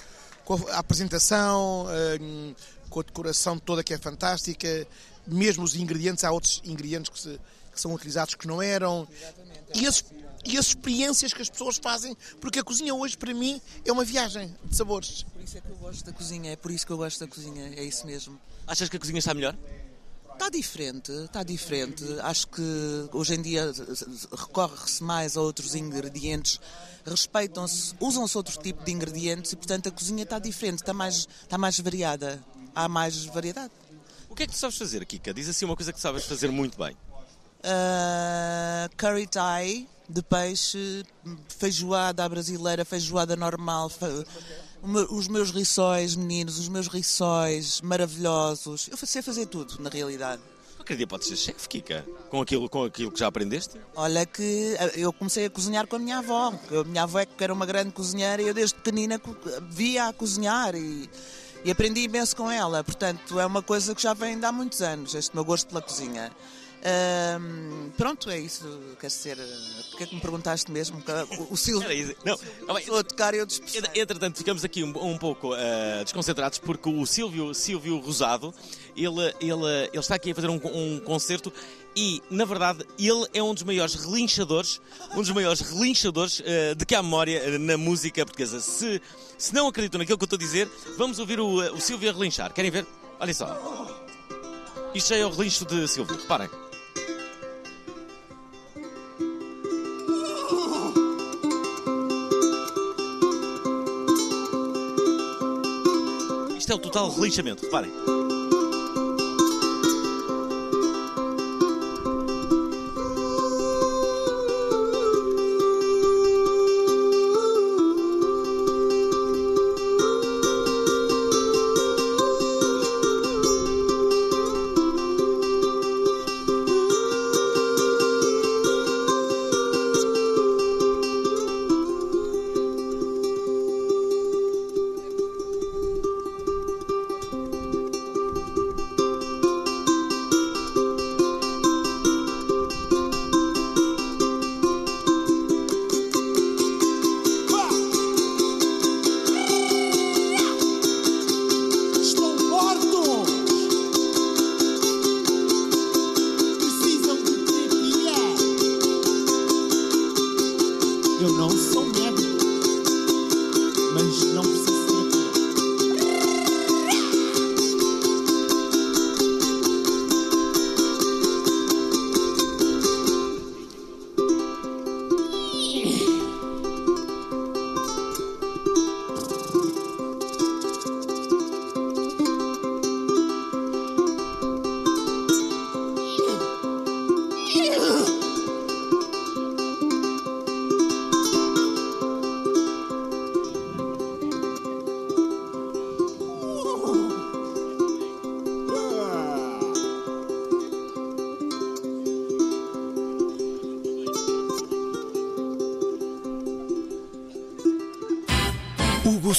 com 0.44 0.56
a 0.70 0.78
apresentação, 0.80 1.88
hum, 2.20 2.54
com 2.90 3.00
a 3.00 3.04
decoração 3.04 3.58
toda 3.58 3.84
que 3.84 3.94
é 3.94 3.98
fantástica, 3.98 4.88
mesmo 5.28 5.64
os 5.64 5.76
ingredientes, 5.76 6.24
há 6.24 6.32
outros 6.32 6.62
ingredientes 6.66 7.10
que, 7.12 7.20
se- 7.20 7.40
que 7.72 7.80
são 7.80 7.94
utilizados 7.94 8.34
que 8.36 8.48
não 8.48 8.62
eram. 8.62 9.08
E, 9.76 9.86
esses- 9.86 10.04
e 10.46 10.58
as 10.58 10.68
experiências 10.68 11.34
que 11.34 11.42
as 11.42 11.50
pessoas 11.50 11.78
fazem, 11.78 12.16
porque 12.40 12.60
a 12.60 12.64
cozinha 12.64 12.94
hoje 12.94 13.18
para 13.18 13.34
mim 13.34 13.62
é 13.86 13.92
uma 13.92 14.04
viagem 14.04 14.56
de 14.64 14.76
sabores. 14.76 15.24
Por 15.24 15.44
isso 15.44 15.58
é 15.58 15.62
que 15.62 15.70
eu 15.70 15.76
gosto 15.76 16.06
da 16.06 16.14
cozinha, 16.14 16.52
é 16.52 16.56
por 16.56 16.72
isso 16.72 16.86
que 16.86 16.92
eu 16.92 16.98
gosto 16.98 17.20
da 17.20 17.28
cozinha, 17.28 17.74
é 17.76 17.84
isso 17.84 18.06
mesmo. 18.06 18.40
Achas 18.66 18.90
que 18.90 18.98
a 18.98 19.00
cozinha 19.00 19.20
está 19.20 19.34
melhor? 19.34 19.58
Está 20.34 20.50
diferente, 20.50 21.12
está 21.12 21.44
diferente. 21.44 22.04
Acho 22.22 22.48
que 22.48 22.62
hoje 23.12 23.34
em 23.34 23.42
dia 23.42 23.74
recorre-se 24.32 25.04
mais 25.04 25.36
a 25.36 25.42
outros 25.42 25.76
ingredientes, 25.76 26.62
respeitam-se, 27.06 27.94
usam-se 28.00 28.38
outro 28.38 28.58
tipo 28.58 28.82
de 28.86 28.92
ingredientes 28.92 29.52
e, 29.52 29.58
portanto, 29.58 29.90
a 29.90 29.92
cozinha 29.92 30.24
está 30.24 30.40
diferente, 30.40 30.80
está 30.80 30.94
mais, 30.94 31.28
está 31.44 31.58
mais 31.58 31.78
variada. 31.80 32.42
Há 32.74 32.88
mais 32.88 33.26
variedade. 33.26 33.74
O 34.30 34.36
que 34.36 34.44
é 34.44 34.48
que 34.48 34.54
tu 34.54 34.58
sabes 34.58 34.78
fazer, 34.78 35.06
Kika? 35.06 35.34
Diz 35.34 35.50
assim 35.50 35.66
uma 35.66 35.76
coisa 35.76 35.92
que 35.92 36.00
sabes 36.00 36.24
fazer 36.24 36.50
muito 36.50 36.78
bem. 36.78 36.96
Uh, 37.60 38.96
curry 38.96 39.28
thai 39.28 39.86
de 40.10 40.22
peixe, 40.24 41.04
feijoada 41.48 42.26
à 42.26 42.30
brasileira, 42.30 42.84
feijoada 42.84 43.36
normal, 43.36 43.90
fe- 43.90 44.26
os 45.12 45.28
meus 45.28 45.52
riçóis, 45.52 46.16
meninos, 46.16 46.58
os 46.58 46.68
meus 46.68 46.88
riçóis 46.88 47.80
maravilhosos. 47.82 48.88
Eu 48.90 48.98
sei 48.98 49.22
fazer 49.22 49.46
tudo, 49.46 49.76
na 49.82 49.90
realidade. 49.90 50.42
Qualquer 50.78 50.96
dia 50.98 51.06
podes 51.06 51.28
ser 51.28 51.36
chefe, 51.36 51.68
Kika, 51.68 52.06
com 52.30 52.42
aquilo, 52.42 52.68
com 52.70 52.84
aquilo 52.86 53.12
que 53.12 53.20
já 53.20 53.28
aprendeste. 53.28 53.78
Olha 53.96 54.26
que 54.26 54.76
eh, 54.80 54.94
eu 54.96 55.12
comecei 55.14 55.46
a 55.46 55.50
cozinhar 55.50 55.86
com 55.86 55.98
a 55.98 56.00
minha 56.00 56.18
avó. 56.20 56.54
A 56.72 56.84
minha 56.86 57.04
avó 57.04 57.20
é 57.20 57.26
que 57.26 57.44
era 57.44 57.54
uma 57.54 57.66
grande 57.66 57.92
cozinheira 57.92 58.42
e 58.42 58.48
eu 58.48 58.54
desde 58.54 58.76
pequenina 58.76 59.22
via 59.70 60.08
a 60.08 60.14
cozinhar 60.14 60.74
e, 60.76 61.08
e 61.66 61.70
aprendi 61.70 62.02
imenso 62.02 62.36
com 62.36 62.50
ela. 62.50 62.82
Portanto, 62.84 63.38
é 63.40 63.46
uma 63.46 63.62
coisa 63.62 63.94
que 63.94 64.02
já 64.02 64.14
vem 64.14 64.40
de 64.40 64.46
há 64.46 64.52
muitos 64.52 64.82
anos, 64.82 65.14
este 65.14 65.36
meu 65.36 65.44
gosto 65.46 65.68
pela 65.68 65.82
cozinha. 65.82 66.32
Pronto, 67.98 68.30
é 68.30 68.40
isso. 68.40 68.64
Quer 69.00 69.08
o 69.08 69.98
que 69.98 70.04
é 70.04 70.06
que 70.08 70.16
me 70.16 70.22
perguntaste 70.22 70.72
mesmo? 70.72 71.04
O, 71.50 71.54
o 71.54 71.58
Silvio 71.58 72.16
Não, 72.26 72.38
começou 72.68 73.00
a 73.00 73.04
tocar 73.04 73.34
e 73.34 73.38
eu 73.38 73.46
dispersei. 73.46 73.82
Entretanto, 73.96 74.38
ficamos 74.38 74.64
aqui 74.64 74.84
um, 74.84 74.90
um 74.90 75.18
pouco 75.18 75.54
ah, 75.54 76.04
desconcentrados 76.04 76.60
porque 76.60 76.90
o 76.90 77.06
Silvio, 77.06 77.54
Silvio 77.54 77.98
Rosado, 77.98 78.54
ele, 78.96 79.34
ele, 79.42 79.90
ele 79.92 80.00
está 80.00 80.16
aqui 80.16 80.32
a 80.32 80.36
fazer 80.36 80.50
um, 80.50 80.60
um 80.64 81.00
concerto 81.02 81.52
e, 81.96 82.22
na 82.30 82.46
verdade, 82.46 82.86
ele 82.98 83.28
é 83.34 83.44
um 83.44 83.54
dos 83.54 83.64
maiores 83.64 83.96
relinchadores, 83.96 84.80
um 85.12 85.18
dos 85.18 85.32
maiores 85.32 85.60
relinchadores 85.62 86.42
ah, 86.46 86.76
de 86.76 86.86
que 86.86 86.96
há 86.96 87.04
memória 87.04 87.44
ah, 87.46 87.60
na 87.60 87.78
música 87.78 88.26
portuguesa. 88.26 88.60
Se, 88.62 89.02
se 89.38 89.54
não 89.54 89.68
acreditam 89.68 90.00
naquilo 90.00 90.18
que 90.18 90.24
eu 90.24 90.26
estou 90.26 90.38
a 90.38 90.40
dizer, 90.40 90.70
vamos 90.98 91.20
ouvir 91.20 91.40
o, 91.40 91.76
o 91.76 91.82
Silvio 91.82 92.10
a 92.10 92.14
relinchar. 92.14 92.54
Querem 92.54 92.72
ver? 92.72 92.86
Olhem 93.20 93.34
só. 93.34 93.98
Isto 94.94 95.14
é 95.14 95.26
o 95.26 95.30
relincho 95.30 95.66
de 95.66 95.88
Silvio, 95.88 96.16
reparem. 96.16 96.50
É 106.70 106.74
o 106.76 106.78
total 106.78 107.10
relinchamento, 107.10 107.66
reparem. 107.66 108.19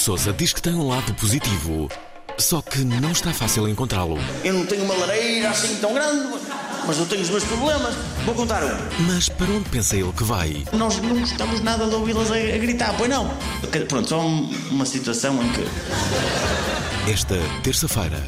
Souza 0.01 0.33
diz 0.33 0.53
que 0.53 0.63
tem 0.63 0.75
um 0.75 0.89
lado 0.89 1.13
positivo, 1.15 1.89
só 2.39 2.63
que 2.63 2.79
não 2.79 3.13
está 3.13 3.33
fácil 3.35 3.69
encontrá-lo. 3.69 4.19
Eu 4.43 4.55
não 4.55 4.65
tenho 4.67 4.85
uma 4.85 4.95
lareira 4.95 5.51
assim 5.51 5.77
tão 5.77 5.93
grande, 5.93 6.27
mas 6.87 6.99
eu 6.99 7.05
tenho 7.07 7.21
os 7.23 7.29
meus 7.29 7.45
problemas. 7.45 7.95
Vou 8.25 8.35
contar 8.35 8.63
um. 8.65 8.77
Mas 9.07 9.29
para 9.29 9.47
onde 9.51 9.69
pensa 9.69 9.97
ele 9.97 10.13
que 10.13 10.25
vai? 10.25 10.65
Nós 10.73 10.97
não 11.03 11.19
gostamos 11.21 11.61
nada 11.61 11.87
de 11.87 11.95
ouvi-las 11.95 12.31
a, 12.31 12.35
a 12.35 12.59
gritar, 12.59 12.95
pois 12.97 13.11
não? 13.11 13.31
Pronto, 13.89 14.09
só 14.09 14.21
um- 14.21 14.51
uma 14.71 14.87
situação 14.87 15.35
em 15.43 15.49
que. 15.53 17.11
Esta 17.11 17.37
terça-feira, 17.63 18.19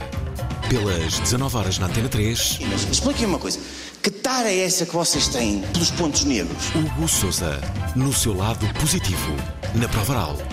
pelas 0.68 1.18
19 1.20 1.56
horas 1.56 1.78
na 1.78 1.87
Antena 1.87 2.08
3, 2.08 2.58
Mas 2.70 2.82
expliquem 2.90 3.26
uma 3.26 3.38
coisa: 3.38 3.58
que 4.02 4.11
tara 4.11 4.50
é 4.50 4.64
essa 4.64 4.85
que 4.85 4.92
vocês 4.94 5.28
têm 5.28 5.61
pelos 5.72 5.90
pontos 5.90 6.24
negros? 6.24 6.66
Hugo 6.74 7.08
Souza, 7.08 7.58
no 7.96 8.12
seu 8.12 8.37
lado 8.37 8.66
positivo, 8.78 9.35
na 9.74 9.88
prova 9.88 10.12
oral. 10.12 10.37
Ora, 10.37 10.42
cá 10.42 10.52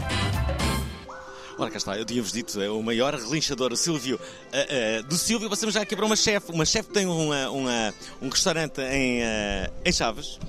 está, 1.80 1.98
eu 1.98 2.06
tinha-vos 2.06 2.32
dito, 2.32 2.62
é 2.62 2.70
o 2.70 2.82
maior 2.84 3.14
relinchador, 3.16 3.74
o 3.74 3.78
Silvio. 3.78 4.20
Ah, 4.54 4.58
ah, 5.00 5.02
do 5.04 5.18
Silvio 5.18 5.50
passamos 5.50 5.74
já 5.76 5.82
aqui 5.82 5.96
para 5.96 6.06
uma 6.06 6.16
chefe. 6.16 6.52
Uma 6.52 6.66
chefe 6.66 6.90
tem 6.92 7.06
uma, 7.06 7.50
uma- 7.50 7.94
um 8.22 8.30
restaurante 8.30 8.80
em, 8.82 9.24
ah, 9.24 9.72
em 9.84 9.92
Chaves. 9.92 10.40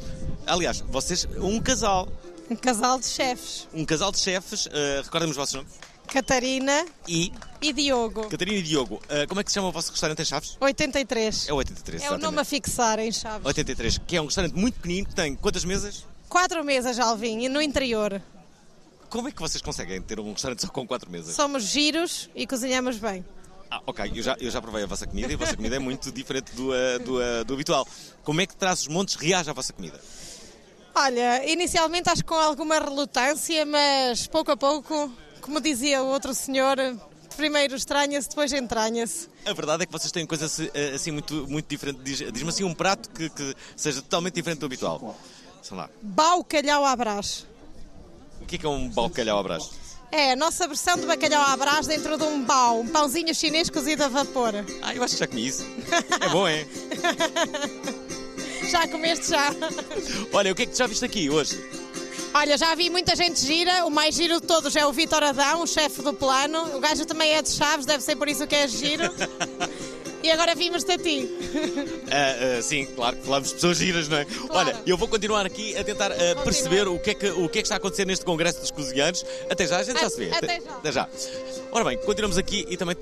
Aliás, 0.46 0.80
vocês, 0.80 1.26
um 1.38 1.60
casal, 1.60 2.08
Um 2.50 2.56
casal 2.56 2.98
de 2.98 3.06
chefes. 3.06 3.68
um 3.72 3.84
casal 3.84 4.10
de 4.12 4.18
chefes, 4.18 4.66
uh, 4.66 4.70
recordem-me 5.04 5.30
os 5.30 5.36
vossos 5.36 5.54
nomes. 5.54 5.72
Catarina 6.08 6.84
E 7.06 7.32
e 7.62 7.72
Diogo. 7.72 8.28
Catarina 8.28 8.58
e 8.58 8.62
Diogo. 8.62 9.00
Ah, 9.08 9.26
como 9.28 9.40
é 9.40 9.44
que 9.44 9.50
se 9.50 9.54
chama 9.54 9.68
o 9.68 9.72
vosso 9.72 9.92
restaurante 9.92 10.20
em 10.20 10.24
Chaves? 10.24 10.56
83. 10.60 11.48
É 11.48 11.52
o 11.52 11.56
83, 11.56 12.02
É 12.02 12.04
o 12.04 12.06
exatamente. 12.06 12.24
nome 12.24 12.40
a 12.40 12.44
fixar 12.44 12.98
em 12.98 13.12
Chaves. 13.12 13.46
83, 13.46 13.98
que 14.06 14.16
é 14.16 14.20
um 14.20 14.24
restaurante 14.26 14.54
muito 14.54 14.74
pequenino, 14.80 15.06
que 15.06 15.14
tem 15.14 15.36
quantas 15.36 15.64
mesas? 15.64 16.04
Quatro 16.28 16.64
mesas, 16.64 16.98
Alvin, 16.98 17.40
e 17.44 17.48
no 17.48 17.62
interior. 17.62 18.20
Como 19.10 19.28
é 19.28 19.32
que 19.32 19.40
vocês 19.40 19.60
conseguem 19.60 20.00
ter 20.00 20.18
um 20.20 20.32
restaurante 20.32 20.62
só 20.62 20.68
com 20.68 20.86
quatro 20.86 21.10
mesas? 21.10 21.34
Somos 21.34 21.64
giros 21.64 22.30
e 22.34 22.46
cozinhamos 22.46 22.96
bem. 22.96 23.24
Ah, 23.70 23.80
ok, 23.86 24.10
eu 24.14 24.22
já, 24.22 24.36
eu 24.40 24.50
já 24.50 24.60
provei 24.62 24.82
a 24.84 24.86
vossa 24.86 25.06
comida 25.06 25.30
e 25.30 25.34
a 25.34 25.38
vossa 25.38 25.54
comida 25.56 25.76
é 25.76 25.78
muito 25.78 26.10
diferente 26.10 26.52
do, 26.54 26.72
ah, 26.72 26.98
do, 27.04 27.20
ah, 27.22 27.42
do 27.44 27.54
habitual. 27.54 27.86
Como 28.24 28.40
é 28.40 28.46
que 28.46 28.56
traz 28.56 28.80
os 28.82 28.88
montes 28.88 29.16
reage 29.16 29.50
à 29.50 29.52
vossa 29.52 29.72
comida? 29.72 30.00
Olha, 30.94 31.44
inicialmente 31.50 32.08
acho 32.08 32.22
que 32.22 32.28
com 32.28 32.34
alguma 32.34 32.78
relutância, 32.78 33.64
mas 33.66 34.26
pouco 34.26 34.50
a 34.52 34.56
pouco, 34.56 35.12
como 35.40 35.60
dizia 35.60 36.02
o 36.02 36.06
outro 36.06 36.34
senhor, 36.34 36.76
primeiro 37.36 37.76
estranha-se, 37.76 38.28
depois 38.28 38.52
entranha-se. 38.52 39.28
A 39.46 39.52
verdade 39.52 39.84
é 39.84 39.86
que 39.86 39.92
vocês 39.92 40.10
têm 40.10 40.26
coisas 40.26 40.52
assim, 40.52 40.68
assim 40.94 41.10
muito, 41.12 41.46
muito 41.48 41.66
diferente. 41.68 42.00
Diz- 42.02 42.32
Diz-me 42.32 42.48
assim 42.48 42.64
um 42.64 42.74
prato 42.74 43.08
que, 43.10 43.28
que 43.30 43.54
seja 43.76 44.02
totalmente 44.02 44.34
diferente 44.34 44.58
do 44.58 44.66
habitual. 44.66 45.16
Sei 45.62 45.76
lá. 45.76 45.88
Bacalhau 46.02 46.84
à 46.84 46.94
brás. 46.96 47.46
O 48.50 48.52
que 48.52 48.56
é 48.56 48.58
que 48.58 48.66
é 48.66 48.68
um 48.68 48.88
bacalhau 48.88 49.38
à 49.38 49.42
brás? 49.44 49.70
É 50.10 50.32
a 50.32 50.36
nossa 50.36 50.66
versão 50.66 50.96
de 50.96 51.06
bacalhau 51.06 51.40
à 51.40 51.56
brás 51.56 51.86
dentro 51.86 52.18
de 52.18 52.24
um 52.24 52.42
bao, 52.42 52.80
um 52.80 52.88
pãozinho 52.88 53.32
chinês 53.32 53.70
cozido 53.70 54.02
a 54.02 54.08
vapor. 54.08 54.52
Ah, 54.82 54.92
eu 54.92 55.04
acho 55.04 55.14
que 55.14 55.20
já 55.20 55.26
comi 55.28 55.46
isso. 55.46 55.64
É 56.20 56.28
bom, 56.30 56.48
é? 56.48 56.66
Já 58.68 58.88
comeste 58.88 59.30
já? 59.30 59.52
Olha, 60.32 60.50
o 60.50 60.54
que 60.56 60.62
é 60.62 60.66
que 60.66 60.72
tu 60.72 60.78
já 60.78 60.86
viste 60.88 61.04
aqui 61.04 61.30
hoje? 61.30 61.60
Olha, 62.34 62.56
já 62.58 62.74
vi 62.74 62.90
muita 62.90 63.14
gente 63.16 63.40
gira. 63.44 63.84
O 63.84 63.90
mais 63.90 64.14
giro 64.16 64.40
de 64.40 64.46
todos 64.46 64.74
é 64.76 64.84
o 64.86 64.92
Vitor 64.92 65.22
Adão, 65.22 65.62
o 65.62 65.66
chefe 65.66 66.02
do 66.02 66.12
plano. 66.12 66.76
O 66.76 66.80
gajo 66.80 67.04
também 67.04 67.32
é 67.32 67.42
de 67.42 67.50
Chaves, 67.50 67.86
deve 67.86 68.02
ser 68.02 68.16
por 68.16 68.28
isso 68.28 68.46
que 68.46 68.54
é 68.54 68.66
giro. 68.68 69.04
E 70.22 70.30
agora 70.30 70.54
vimos-te 70.54 70.92
a 70.92 70.98
ti. 70.98 71.28
Ah, 72.12 72.58
ah, 72.58 72.62
sim, 72.62 72.86
claro 72.86 73.16
que 73.16 73.22
falamos 73.22 73.50
de 73.50 73.54
pessoas 73.54 73.78
giras, 73.78 74.08
não 74.08 74.16
é? 74.18 74.26
Olha, 74.48 74.82
eu 74.84 74.96
vou 74.96 75.06
continuar 75.06 75.46
aqui 75.46 75.76
a 75.76 75.84
tentar 75.84 76.10
ah, 76.10 76.42
perceber 76.42 76.88
o 76.88 76.98
que, 76.98 77.10
é 77.10 77.14
que, 77.14 77.28
o 77.28 77.48
que 77.48 77.60
é 77.60 77.62
que 77.62 77.66
está 77.66 77.76
a 77.76 77.78
acontecer 77.78 78.04
neste 78.04 78.24
Congresso 78.24 78.60
dos 78.60 78.72
Cozinheiros. 78.72 79.24
Até 79.48 79.64
já, 79.64 79.78
a 79.78 79.82
gente 79.84 80.00
já 80.00 80.10
se 80.10 80.18
vê. 80.18 80.30
Até 80.32 80.60
já. 80.60 80.72
Até 80.72 80.92
já. 80.92 81.08
Ora 81.70 81.84
bem, 81.84 81.98
continuamos 81.98 82.36
aqui 82.36 82.66
e 82.68 82.76
também, 82.76 82.96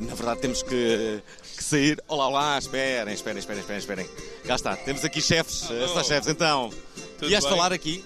na 0.00 0.14
verdade, 0.14 0.40
temos 0.40 0.62
que, 0.62 1.20
que 1.56 1.64
sair. 1.64 2.00
Olá, 2.06 2.28
olá, 2.28 2.58
esperem, 2.58 3.12
esperem, 3.12 3.40
esperem, 3.40 3.60
esperem, 3.60 3.78
esperem. 3.78 4.08
Cá 4.46 4.54
está, 4.54 4.76
temos 4.76 5.04
aqui 5.04 5.20
chefes, 5.20 5.68
uh, 5.70 5.88
só 5.88 6.04
chefes, 6.04 6.28
então. 6.28 6.70
Tudo 7.18 7.28
Vieste 7.28 7.48
bem? 7.48 7.56
falar 7.56 7.72
aqui, 7.72 8.04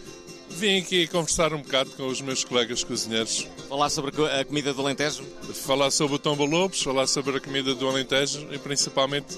Vim 0.56 0.78
aqui 0.78 1.06
conversar 1.06 1.52
um 1.52 1.60
bocado 1.60 1.90
com 1.90 2.06
os 2.06 2.20
meus 2.20 2.42
colegas 2.42 2.82
cozinheiros. 2.82 3.46
falar 3.68 3.90
sobre 3.90 4.10
a 4.10 4.14
co- 4.14 4.24
a 4.24 4.44
comida 4.44 4.72
do 4.72 4.80
Alentejo. 4.80 5.22
Falar 5.66 5.90
sobre 5.90 6.16
o 6.16 6.18
Tomba 6.18 6.44
Lobos, 6.44 6.82
falar 6.82 7.06
sobre 7.06 7.36
a 7.36 7.40
comida 7.40 7.74
do 7.74 7.86
Alentejo 7.86 8.48
e 8.50 8.58
principalmente 8.58 9.36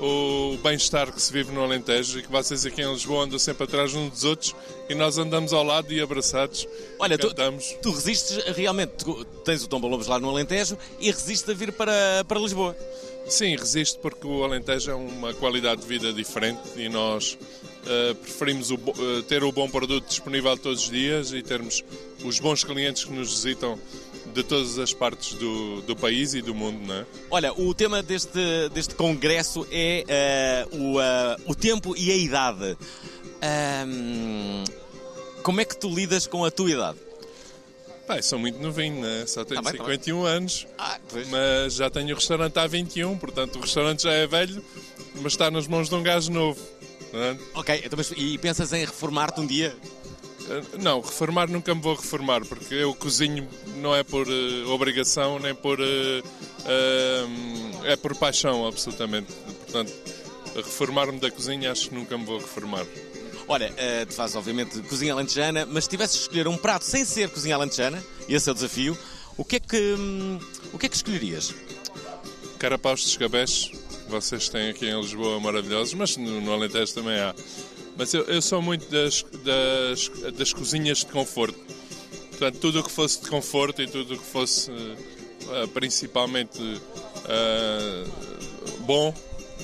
o 0.00 0.58
bem-estar 0.62 1.12
que 1.12 1.22
se 1.22 1.32
vive 1.32 1.52
no 1.52 1.62
Alentejo 1.62 2.18
e 2.18 2.22
que 2.22 2.30
vocês 2.30 2.66
aqui 2.66 2.82
em 2.82 2.92
Lisboa 2.92 3.24
andam 3.24 3.38
sempre 3.38 3.64
atrás 3.64 3.94
uns 3.94 4.10
dos 4.10 4.24
outros 4.24 4.54
e 4.88 4.94
nós 4.94 5.16
andamos 5.18 5.52
ao 5.52 5.62
lado 5.62 5.92
e 5.92 6.00
abraçados. 6.00 6.66
Olha, 6.98 7.16
tu, 7.16 7.32
tu 7.80 7.90
resistes 7.92 8.36
realmente, 8.56 8.92
tu 9.04 9.24
tens 9.44 9.62
o 9.62 9.68
Tomba 9.68 9.86
Lobos 9.86 10.08
lá 10.08 10.18
no 10.18 10.28
Alentejo 10.28 10.76
e 10.98 11.10
resistes 11.12 11.48
a 11.48 11.54
vir 11.54 11.70
para, 11.72 12.24
para 12.26 12.40
Lisboa. 12.40 12.76
Sim, 13.28 13.56
resisto 13.56 13.98
porque 14.00 14.26
o 14.26 14.42
Alentejo 14.44 14.90
é 14.90 14.94
uma 14.94 15.32
qualidade 15.34 15.80
de 15.82 15.86
vida 15.86 16.12
diferente 16.12 16.60
e 16.76 16.88
nós 16.88 17.38
eh, 17.86 18.14
preferimos 18.14 18.70
o 18.70 18.74
eh, 18.74 19.22
ter 19.28 19.44
o 19.44 19.52
bom 19.52 19.68
produto 19.68 20.06
disponível 20.08 20.56
todos 20.58 20.84
os 20.84 20.90
dias 20.90 21.32
e 21.32 21.42
termos 21.42 21.84
os 22.24 22.40
bons 22.40 22.64
clientes 22.64 23.04
que 23.04 23.12
nos 23.12 23.30
visitam 23.32 23.78
de 24.34 24.42
todas 24.42 24.78
as 24.78 24.92
partes 24.92 25.34
do, 25.34 25.82
do 25.82 25.94
país 25.96 26.34
e 26.34 26.42
do 26.42 26.54
mundo, 26.54 26.84
não 26.86 26.94
é? 26.94 27.06
Olha, 27.30 27.52
o 27.52 27.72
tema 27.74 28.02
deste, 28.02 28.68
deste 28.74 28.94
congresso 28.94 29.66
é 29.70 30.04
eh, 30.06 30.66
o, 30.72 30.96
o 31.50 31.54
tempo 31.54 31.96
e 31.96 32.10
a 32.10 32.16
idade. 32.16 32.76
Ahm, 33.40 34.64
como 35.42 35.60
é 35.60 35.64
que 35.64 35.76
tu 35.76 35.88
lidas 35.88 36.26
com 36.26 36.44
a 36.44 36.50
tua 36.50 36.70
idade? 36.70 36.98
Pai, 38.06 38.22
sou 38.22 38.38
muito 38.38 38.60
novinho, 38.60 39.00
né? 39.02 39.24
Só 39.26 39.44
tenho 39.44 39.60
Tá 39.60 39.70
bem, 39.70 39.78
tá 39.78 39.84
51 39.84 40.24
anos, 40.24 40.66
Ah, 40.78 40.98
mas 41.28 41.74
já 41.74 41.90
tenho 41.90 42.12
o 42.12 42.14
restaurante 42.14 42.56
há 42.56 42.66
21, 42.66 43.18
portanto 43.18 43.56
o 43.56 43.60
restaurante 43.60 44.04
já 44.04 44.12
é 44.12 44.26
velho, 44.28 44.62
mas 45.16 45.32
está 45.32 45.50
nas 45.50 45.66
mãos 45.66 45.88
de 45.88 45.94
um 45.96 46.02
gajo 46.04 46.30
novo. 46.30 46.60
É? 47.12 47.36
Ok, 47.54 47.82
então, 47.84 47.96
mas, 47.96 48.12
e 48.16 48.38
pensas 48.38 48.72
em 48.72 48.84
reformar-te 48.84 49.40
um 49.40 49.46
dia? 49.46 49.76
Eh, 50.48 50.62
Não, 50.82 51.00
reformar 51.00 51.48
nunca 51.48 51.74
me 51.74 51.80
vou 51.80 51.94
reformar, 51.94 52.44
porque 52.44 52.74
eu 52.74 52.94
cozinho 52.94 53.48
não 53.76 53.94
é 53.94 54.02
por 54.02 54.26
eh, 54.28 54.64
obrigação, 54.66 55.38
nem 55.38 55.54
por. 55.54 55.78
eh, 55.80 56.22
eh, 56.66 57.26
é 57.92 57.96
por 57.96 58.14
paixão, 58.16 58.66
absolutamente. 58.66 59.32
Portanto, 59.64 59.92
reformar-me 60.54 61.18
da 61.18 61.30
cozinha 61.30 61.72
acho 61.72 61.88
que 61.88 61.94
nunca 61.94 62.16
me 62.16 62.24
vou 62.24 62.38
reformar. 62.38 62.84
Olha, 63.48 63.72
tu 64.08 64.12
fazes 64.14 64.34
obviamente 64.34 64.80
cozinha 64.82 65.12
alentejana, 65.12 65.64
mas 65.66 65.84
se 65.84 65.90
tivesses 65.90 66.16
de 66.16 66.22
escolher 66.22 66.48
um 66.48 66.56
prato 66.56 66.84
sem 66.84 67.04
ser 67.04 67.28
cozinha 67.30 67.54
alentejana, 67.54 68.02
esse 68.28 68.48
é 68.48 68.52
o 68.52 68.54
desafio, 68.54 68.98
o 69.36 69.44
que 69.44 69.56
é 69.56 69.60
que, 69.60 69.94
hum, 69.96 70.40
o 70.72 70.78
que, 70.78 70.86
é 70.86 70.88
que 70.88 70.96
escolherias? 70.96 71.54
Carapaus 72.58 73.00
de 73.02 73.06
escabeche, 73.10 73.70
vocês 74.08 74.48
têm 74.48 74.70
aqui 74.70 74.86
em 74.86 75.00
Lisboa 75.00 75.40
maravilhosos, 75.40 75.94
mas 75.94 76.16
no, 76.16 76.40
no 76.40 76.52
Alentejo 76.52 76.94
também 76.94 77.18
há. 77.18 77.34
Mas 77.96 78.12
eu, 78.12 78.22
eu 78.24 78.42
sou 78.42 78.60
muito 78.60 78.90
das, 78.90 79.24
das, 79.44 80.08
das 80.34 80.52
cozinhas 80.52 80.98
de 80.98 81.06
conforto. 81.06 81.58
Portanto, 82.30 82.58
tudo 82.58 82.80
o 82.80 82.84
que 82.84 82.90
fosse 82.90 83.22
de 83.22 83.30
conforto 83.30 83.80
e 83.80 83.86
tudo 83.86 84.14
o 84.14 84.18
que 84.18 84.24
fosse 84.24 84.70
eh, 84.70 85.66
principalmente 85.72 86.60
eh, 87.28 88.04
bom 88.80 89.14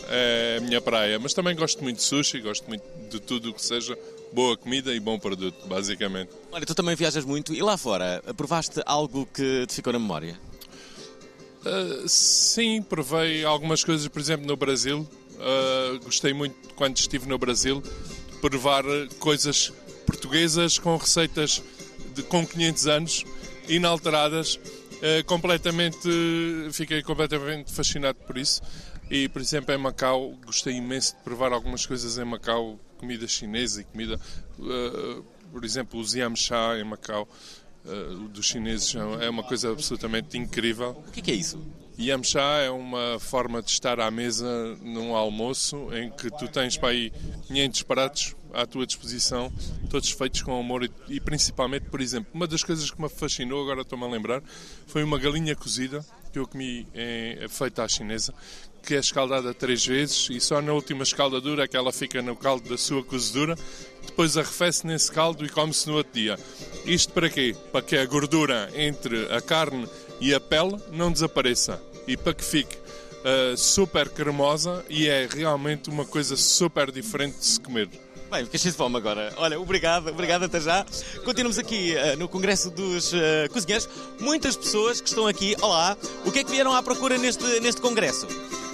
é 0.09 0.57
a 0.59 0.61
minha 0.63 0.81
praia. 0.81 1.19
Mas 1.19 1.35
também 1.35 1.55
gosto 1.55 1.83
muito 1.83 1.97
de 1.97 2.03
sushi, 2.03 2.41
gosto 2.41 2.67
muito 2.69 2.85
de 3.11 3.21
tudo 3.21 3.51
o 3.51 3.55
que 3.55 3.63
seja 3.63 3.99
boa 4.33 4.57
comida 4.57 4.95
e 4.95 5.01
bom 5.01 5.19
produto, 5.19 5.67
basicamente. 5.67 6.31
Olha, 6.51 6.65
tu 6.65 6.75
também 6.75 6.95
viajas 6.97 7.25
muito 7.25 7.53
e 7.53 7.63
lá 7.63 7.77
fora, 7.77 8.23
provaste 8.37 8.81
algo 8.87 9.27
que 9.27 9.67
te 9.67 9.75
ficou 9.75 9.93
na 9.93 9.99
memória? 9.99 10.39
Uh, 11.64 12.09
sim, 12.09 12.83
provei 12.83 13.44
algumas 13.44 13.85
coisas, 13.85 14.09
por 14.09 14.20
exemplo, 14.20 14.46
no 14.46 14.57
Brasil. 14.57 15.09
Uh, 15.35 15.98
gostei 16.05 16.33
muito 16.33 16.75
quando 16.75 16.96
estive 16.96 17.29
no 17.29 17.38
Brasil 17.38 17.81
de 17.81 18.38
provar 18.40 18.85
coisas 19.18 19.72
portuguesas 20.05 20.79
com 20.79 20.96
receitas 20.96 21.62
de, 22.14 22.22
com 22.25 22.46
500 22.46 22.87
anos, 22.88 23.25
inalteradas. 23.68 24.57
Uh, 24.57 25.25
completamente, 25.27 26.09
fiquei 26.72 27.03
completamente 27.03 27.72
fascinado 27.72 28.18
por 28.27 28.37
isso. 28.37 28.61
E, 29.09 29.29
por 29.29 29.40
exemplo, 29.40 29.75
em 29.75 29.79
Macau, 29.79 30.35
gostei 30.44 30.75
imenso 30.75 31.14
de 31.16 31.22
provar 31.22 31.53
algumas 31.53 31.87
coisas 31.87 32.18
em 32.18 32.25
Macau, 32.25 32.79
comida 32.98 33.27
chinesa 33.29 33.83
e 33.83 33.85
comida, 33.85 34.18
por 35.53 35.64
exemplo, 35.64 36.01
o 36.01 36.05
Ziam 36.05 36.35
Sha 36.35 36.79
em 36.79 36.85
Macau. 36.85 37.29
Uh, 37.85 38.29
dos 38.29 38.47
chineses 38.47 38.95
é 39.21 39.29
uma 39.29 39.42
coisa 39.42 39.71
absolutamente 39.71 40.37
incrível. 40.38 40.90
O 41.09 41.11
que 41.12 41.21
é, 41.21 41.23
que 41.23 41.31
é 41.31 41.35
isso? 41.35 41.61
Yam 42.05 42.21
chá 42.25 42.59
é 42.59 42.69
uma 42.69 43.17
forma 43.21 43.62
de 43.62 43.71
estar 43.71 44.01
à 44.01 44.11
mesa 44.11 44.77
num 44.83 45.15
almoço 45.15 45.88
em 45.95 46.11
que 46.11 46.29
tu 46.37 46.49
tens 46.49 46.77
para 46.77 46.88
aí 46.88 47.12
500 47.47 47.83
pratos 47.85 48.37
à 48.53 48.67
tua 48.67 48.85
disposição, 48.85 49.53
todos 49.88 50.11
feitos 50.11 50.43
com 50.43 50.59
amor 50.59 50.83
e, 50.83 50.91
e 51.09 51.21
principalmente, 51.21 51.85
por 51.85 52.01
exemplo, 52.01 52.29
uma 52.35 52.49
das 52.49 52.65
coisas 52.65 52.91
que 52.91 53.01
me 53.01 53.09
fascinou, 53.09 53.62
agora 53.62 53.83
estou-me 53.83 54.05
a 54.05 54.09
lembrar, 54.09 54.43
foi 54.85 55.05
uma 55.05 55.17
galinha 55.17 55.55
cozida 55.55 56.05
que 56.33 56.41
eu 56.41 56.47
comi 56.49 56.88
em, 56.93 57.49
feita 57.49 57.85
à 57.85 57.88
chinesa, 57.88 58.35
que 58.83 58.97
é 58.97 58.99
escaldada 58.99 59.55
três 59.55 59.87
vezes 59.87 60.29
e 60.29 60.41
só 60.41 60.61
na 60.61 60.73
última 60.73 61.05
escaldadura 61.05 61.62
é 61.62 61.69
que 61.69 61.77
ela 61.77 61.93
fica 61.93 62.21
no 62.21 62.35
caldo 62.35 62.69
da 62.69 62.77
sua 62.77 63.05
cozedura, 63.05 63.57
depois 64.05 64.37
arrefece 64.37 64.85
nesse 64.88 65.12
caldo 65.12 65.47
e 65.47 65.49
come-se 65.49 65.88
no 65.88 65.95
outro 65.95 66.12
dia. 66.12 66.37
Isto 66.85 67.12
para 67.12 67.31
quê? 67.31 67.55
Para 67.71 67.83
que 67.83 67.97
a 67.97 68.05
gordura 68.05 68.73
entre 68.75 69.33
a 69.33 69.41
carne 69.41 69.87
e 70.21 70.35
a 70.35 70.41
pele 70.41 70.77
não 70.91 71.12
desapareça 71.12 71.92
e 72.07 72.17
para 72.17 72.35
que 72.35 72.45
fique 72.45 72.77
uh, 72.77 73.57
super 73.57 74.09
cremosa 74.09 74.85
e 74.88 75.09
é 75.09 75.29
realmente 75.31 75.91
uma 75.91 76.05
coisa 76.05 76.37
super 76.37 76.91
diferente 76.91 77.38
de 77.38 77.45
se 77.47 77.61
comer. 77.61 77.88
Bem, 78.31 78.45
fiquei 78.45 78.59
cheio 78.59 78.73
de 78.73 78.79
fome 78.79 78.97
agora. 78.97 79.31
Olha, 79.37 79.61
obrigado, 79.61 80.09
obrigado 80.09 80.45
até 80.45 80.59
já. 80.59 80.87
Continuamos 81.23 81.59
aqui 81.59 81.95
uh, 81.95 82.17
no 82.17 82.29
Congresso 82.29 82.71
dos 82.71 83.12
uh, 83.12 83.19
Cozinheiros. 83.53 83.88
Muitas 84.19 84.57
pessoas 84.57 85.01
que 85.01 85.09
estão 85.09 85.27
aqui. 85.27 85.55
Olá, 85.61 85.97
o 86.25 86.33
que 86.33 86.38
é 86.38 86.45
que 86.45 86.51
vieram 86.51 86.73
à 86.75 86.83
procura 86.83 87.19
neste, 87.19 87.45
neste 87.61 87.81
Congresso? 87.81 88.27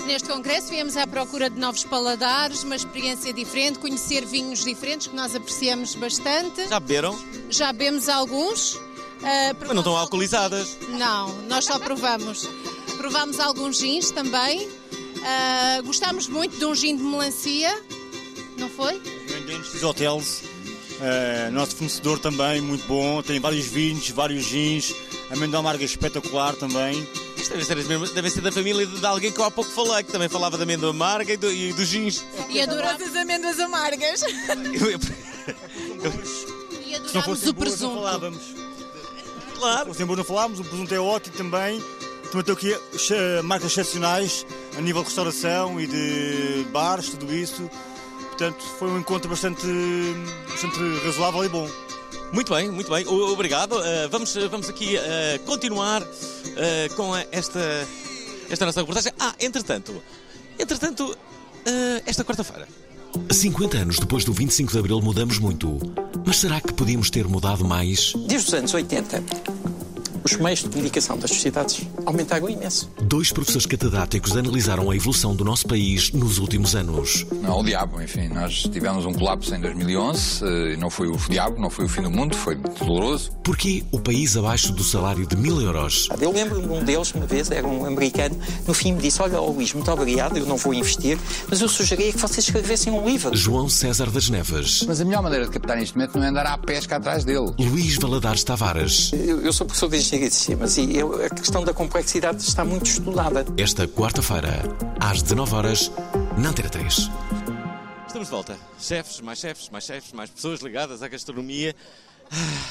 Neste 0.07 0.27
congresso 0.27 0.69
viemos 0.71 0.97
à 0.97 1.07
procura 1.07 1.51
de 1.51 1.61
novos 1.61 1.85
paladares, 1.85 2.63
uma 2.63 2.75
experiência 2.75 3.31
diferente, 3.31 3.79
conhecer 3.79 4.25
vinhos 4.25 4.65
diferentes 4.65 5.07
que 5.07 5.15
nós 5.15 5.35
apreciamos 5.35 5.95
bastante. 5.97 6.67
Já 6.67 6.81
beberam? 6.81 7.19
Já 7.51 7.73
bebemos 7.75 8.09
alguns. 8.09 8.77
Uh, 8.77 8.83
Mas 9.61 9.69
não 9.69 9.79
estão 9.79 9.97
alcoolizadas? 9.99 10.79
Não, 10.89 11.43
nós 11.43 11.67
só 11.67 11.79
provamos. 11.79 12.49
Provámos 12.99 13.41
alguns 13.41 13.79
gins 13.79 14.11
também. 14.11 14.69
Uh, 14.69 15.83
gostámos 15.85 16.27
muito 16.29 16.59
de 16.59 16.65
um 16.65 16.75
gin 16.75 16.97
de 16.97 17.03
melancia, 17.03 17.81
não 18.59 18.69
foi? 18.69 19.01
X 19.65 19.83
Hotels, 19.83 20.43
uh, 20.43 21.51
nosso 21.53 21.77
fornecedor 21.77 22.19
também, 22.19 22.61
muito 22.61 22.87
bom, 22.87 23.23
tem 23.23 23.39
vários 23.41 23.67
vinhos, 23.67 24.11
vários 24.11 24.45
gins, 24.45 24.95
amêndoa 25.31 25.61
amarga 25.61 25.85
espetacular 25.85 26.55
também. 26.57 27.07
Isto 27.37 27.51
deve 27.51 27.65
ser, 27.65 27.77
mesmas, 27.85 28.11
deve 28.11 28.31
ser 28.31 28.41
da 28.41 28.51
família 28.51 28.85
de, 28.85 28.99
de 28.99 29.07
alguém 29.07 29.31
que 29.33 29.41
eu 29.41 29.45
há 29.45 29.51
pouco 29.51 29.71
falei, 29.71 30.03
que 30.03 30.11
também 30.13 30.29
falava 30.29 30.57
da 30.57 30.65
amêndoa 30.65 30.91
amarga 30.91 31.33
e, 31.33 31.37
do, 31.37 31.51
e 31.53 31.73
dos 31.73 31.87
gins. 31.87 32.25
E 32.49 32.61
adoramos 32.61 33.01
as 33.03 33.15
amêndoas 33.15 33.61
amargas. 33.61 34.23
e 36.85 36.95
adorámos 36.95 37.47
o 37.47 37.55
presunto. 37.55 37.95
Não 37.95 38.03
falávamos. 38.03 38.43
Claro. 39.57 39.95
Se 39.95 40.05
não 40.05 40.25
falávamos, 40.25 40.61
o 40.61 40.65
presunto 40.65 40.95
é 40.95 41.01
ótimo 41.01 41.37
também. 41.37 41.83
Também 42.31 42.41
estou 42.41 42.55
aqui 42.55 42.77
marcas 43.43 43.73
excepcionais 43.73 44.47
a 44.77 44.81
nível 44.81 45.03
de 45.03 45.09
restauração 45.09 45.81
e 45.81 45.87
de 45.87 46.67
bares, 46.71 47.09
tudo 47.11 47.35
isso. 47.35 47.69
Portanto, 48.29 48.63
foi 48.79 48.89
um 48.89 48.99
encontro 48.99 49.29
bastante, 49.29 49.67
bastante 50.49 50.79
razoável 51.05 51.45
e 51.45 51.49
bom. 51.49 51.69
Muito 52.33 52.55
bem, 52.55 52.71
muito 52.71 52.91
bem. 52.91 53.07
Obrigado. 53.07 53.73
Uh, 53.73 54.09
vamos, 54.11 54.35
vamos 54.51 54.69
aqui 54.69 54.97
uh, 54.97 55.43
continuar 55.45 56.03
uh, 56.03 56.95
com 56.95 57.17
esta, 57.33 57.61
esta 58.51 58.67
nossa 58.67 58.81
reportagem. 58.81 59.13
Ah, 59.19 59.35
entretanto, 59.41 60.03
entretanto, 60.59 61.17
esta 62.07 62.25
quarta-feira. 62.25 62.69
50 63.31 63.77
anos 63.77 63.99
depois 63.99 64.25
do 64.25 64.33
25 64.33 64.73
de 64.73 64.79
Abril 64.79 65.01
mudamos 65.03 65.39
muito. 65.39 65.79
Mas 66.25 66.37
será 66.39 66.61
que 66.61 66.73
podíamos 66.73 67.11
ter 67.11 67.27
mudado 67.27 67.65
mais? 67.65 68.13
Desde 68.27 68.49
os 68.49 68.55
anos 68.55 68.73
80, 68.73 69.23
os 70.25 70.37
meios 70.37 70.61
de 70.61 70.69
comunicação 70.69 71.19
das 71.19 71.31
sociedades 71.31 71.83
aumentaram 72.05 72.49
imenso. 72.49 72.91
Dois 73.03 73.33
professores 73.33 73.67
catedráticos 73.67 74.37
analisaram 74.37 74.91
a 74.91 74.97
evolução 74.97 75.35
do 75.35 75.45
nosso 75.45 75.67
país 75.67 76.13
nos 76.13 76.39
últimos 76.39 76.75
anos. 76.75 77.27
Não, 77.43 77.61
o 77.61 77.65
diabo, 77.65 78.01
enfim, 78.01 78.29
nós 78.29 78.63
tivemos 78.63 79.05
um 79.05 79.13
colapso 79.13 79.55
em 79.55 79.61
2011, 79.61 80.45
eh, 80.45 80.77
não 80.77 80.91
foi 80.91 81.09
o 81.09 81.17
diabo, 81.29 81.61
não 81.61 81.71
foi 81.71 81.85
o 81.85 81.89
fim 81.89 82.03
do 82.03 82.11
mundo, 82.11 82.37
foi 82.37 82.57
doloroso. 82.57 83.31
Porquê 83.43 83.85
o 83.91 84.01
país 84.01 84.37
abaixo 84.37 84.73
do 84.73 84.83
salário 84.83 85.27
de 85.27 85.37
mil 85.37 85.61
euros? 85.61 86.09
Eu 86.21 86.33
lembro-me 86.33 86.69
um 86.69 86.85
deles, 86.85 87.13
uma 87.13 87.27
vez, 87.27 87.51
era 87.51 87.67
um 87.67 87.87
americano, 87.87 88.39
no 88.67 88.75
fim 88.75 88.93
me 88.93 89.01
disse, 89.01 89.21
olha, 89.23 89.41
oh, 89.41 89.51
Luís, 89.51 89.73
muito 89.73 89.91
obrigado, 89.91 90.37
eu 90.37 90.47
não 90.47 90.57
vou 90.57 90.75
investir, 90.75 91.19
mas 91.49 91.61
eu 91.61 91.69
sugeria 91.69 92.13
que 92.13 92.19
vocês 92.19 92.45
escrevessem 92.45 92.93
um 92.93 93.07
livro. 93.07 93.35
João 93.37 93.69
César 93.69 94.11
das 94.11 94.29
Neves. 94.29 94.85
Mas 94.87 95.01
a 95.01 95.05
melhor 95.05 95.23
maneira 95.23 95.47
de 95.47 95.51
captar 95.51 95.77
neste 95.77 95.97
momento 95.97 96.19
não 96.19 96.25
é 96.25 96.29
andar 96.29 96.47
à 96.47 96.59
pesca 96.59 96.97
atrás 96.97 97.25
dele. 97.25 97.53
Luís 97.59 97.97
Valadares 97.97 98.45
Tavares. 98.45 99.11
Eu, 99.13 99.41
eu 99.41 99.53
sou 99.53 99.67
professor 99.67 99.89
de 99.89 99.97
engenharia 100.09 100.29
de 100.29 100.35
sistemas 100.35 100.79
e 100.79 100.97
eu, 100.97 101.23
a 101.23 101.29
questão 101.29 101.63
da 101.63 101.75
complexidade 101.75 102.43
está 102.43 102.65
muito 102.65 102.87
estudada. 102.87 103.45
Esta 103.59 103.87
quarta-feira, 103.87 104.63
às 104.99 105.23
19 105.23 105.55
horas 105.55 105.93
na 106.39 106.49
Antena 106.49 106.71
3. 106.71 107.11
Estamos 108.07 108.29
de 108.29 108.33
volta. 108.33 108.59
Chefes, 108.81 109.21
mais 109.21 109.39
chefes, 109.39 109.69
mais 109.69 109.85
chefes, 109.85 110.13
mais 110.13 110.31
pessoas 110.31 110.61
ligadas 110.61 111.03
à 111.03 111.09
gastronomia. 111.09 111.77
Ah, 112.31 112.71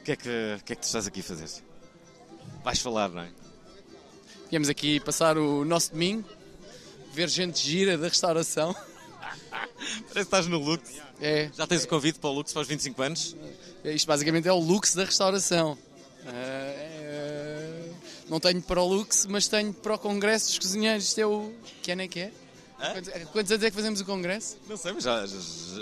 o 0.00 0.02
que 0.02 0.12
é 0.12 0.16
que, 0.16 0.28
o 0.28 0.64
que, 0.64 0.72
é 0.72 0.76
que 0.76 0.82
tu 0.82 0.86
estás 0.86 1.06
aqui 1.06 1.20
a 1.20 1.22
fazer? 1.22 1.48
Vais 2.64 2.80
falar, 2.80 3.10
não 3.10 3.22
é? 3.22 3.28
Viemos 4.50 4.68
aqui 4.68 4.98
passar 4.98 5.38
o 5.38 5.64
nosso 5.64 5.92
domingo, 5.92 6.28
ver 7.12 7.28
gente 7.28 7.60
gira 7.60 7.96
da 7.96 8.08
restauração. 8.08 8.74
Parece 9.80 10.12
que 10.12 10.18
estás 10.18 10.48
no 10.48 10.58
Lux. 10.58 10.82
É. 11.20 11.48
Já 11.54 11.66
tens 11.66 11.84
o 11.84 11.88
convite 11.88 12.18
para 12.18 12.30
o 12.30 12.32
Lux 12.32 12.52
para 12.52 12.62
os 12.62 12.68
25 12.68 13.02
anos? 13.02 13.36
Isto 13.84 14.06
basicamente 14.08 14.48
é 14.48 14.52
o 14.52 14.58
Lux 14.58 14.96
da 14.96 15.04
restauração. 15.04 15.78
Uh, 16.26 17.94
não 18.28 18.38
tenho 18.40 18.60
para 18.62 18.80
o 18.80 18.86
Lux, 18.86 19.26
mas 19.26 19.48
tenho 19.48 19.72
para 19.72 19.94
o 19.94 19.98
Congresso 19.98 20.46
dos 20.48 20.58
Cozinheiros. 20.58 21.04
Isto 21.04 21.20
é 21.20 21.26
o. 21.26 21.52
Que 21.82 21.92
ano 21.92 22.02
é 22.02 22.08
que 22.08 22.20
é? 22.20 22.32
Quantos, 22.80 23.12
quantos 23.32 23.52
anos 23.52 23.64
é 23.64 23.70
que 23.70 23.76
fazemos 23.76 24.00
o 24.00 24.04
Congresso? 24.04 24.56
Não 24.68 24.76
sei, 24.76 24.92
mas 24.92 25.04
já, 25.04 25.26
já, 25.26 25.38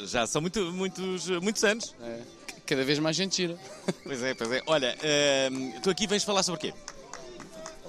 já 0.06 0.26
são 0.26 0.40
muito, 0.40 0.72
muitos, 0.72 1.28
muitos 1.40 1.62
anos. 1.62 1.94
É. 2.02 2.20
Cada 2.66 2.84
vez 2.84 2.98
mais 2.98 3.16
gente 3.16 3.36
gira. 3.36 3.58
Pois 4.02 4.22
é, 4.22 4.34
pois 4.34 4.52
é. 4.52 4.62
Olha, 4.66 4.96
uh, 4.96 5.80
tu 5.80 5.90
aqui 5.90 6.06
vens 6.06 6.24
falar 6.24 6.42
sobre 6.42 6.58
o 6.58 6.60
quê? 6.60 6.74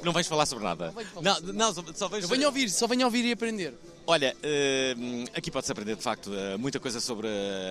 Não 0.04 0.14
vais 0.14 0.28
falar 0.28 0.46
sobre 0.46 0.64
nada. 0.64 0.94
Não, 1.22 1.40
não, 1.54 1.74
só, 1.74 1.84
só 1.94 2.08
venho... 2.08 2.24
Eu 2.24 2.28
venho 2.28 2.46
ouvir, 2.46 2.70
só 2.70 2.88
venho 2.88 3.06
ouvir 3.06 3.26
e 3.26 3.32
aprender. 3.32 3.74
Olha, 4.12 4.36
uh, 4.36 5.30
aqui 5.36 5.52
pode-se 5.52 5.72
aprender 5.72 5.96
de 5.96 6.02
facto 6.02 6.32
uh, 6.32 6.58
muita 6.58 6.80
coisa 6.80 7.00
sobre 7.00 7.28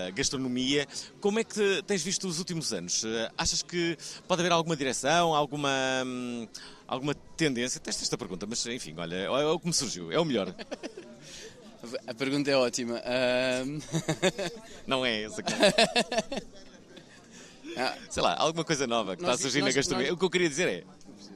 a 0.06 0.10
gastronomia. 0.10 0.86
Como 1.20 1.40
é 1.40 1.42
que 1.42 1.82
tens 1.84 2.00
visto 2.00 2.28
os 2.28 2.38
últimos 2.38 2.72
anos? 2.72 3.02
Uh, 3.02 3.28
achas 3.36 3.60
que 3.60 3.98
pode 4.28 4.42
haver 4.42 4.52
alguma 4.52 4.76
direção, 4.76 5.34
alguma, 5.34 5.68
um, 6.06 6.46
alguma 6.86 7.12
tendência? 7.12 7.80
Teste 7.80 8.04
esta 8.04 8.16
pergunta, 8.16 8.46
mas 8.46 8.64
enfim, 8.66 8.94
olha, 8.98 9.16
é, 9.16 9.24
é 9.24 9.46
o 9.46 9.58
que 9.58 9.66
me 9.66 9.72
surgiu, 9.72 10.12
é 10.12 10.20
o 10.20 10.24
melhor. 10.24 10.54
A 12.06 12.14
pergunta 12.14 12.48
é 12.48 12.56
ótima. 12.56 13.02
Não 14.86 15.04
é 15.04 15.24
essa, 15.24 15.42
cara. 15.42 15.74
Sei 18.08 18.22
lá, 18.22 18.36
alguma 18.38 18.64
coisa 18.64 18.86
nova 18.86 19.16
que 19.16 19.22
nós, 19.24 19.34
está 19.34 19.40
a 19.40 19.50
surgir 19.50 19.60
nós, 19.60 19.74
na 19.74 19.76
gastronomia. 19.76 20.10
Nós... 20.12 20.16
O 20.16 20.18
que 20.20 20.24
eu 20.24 20.30
queria 20.30 20.48
dizer 20.48 20.68
é, 20.68 20.84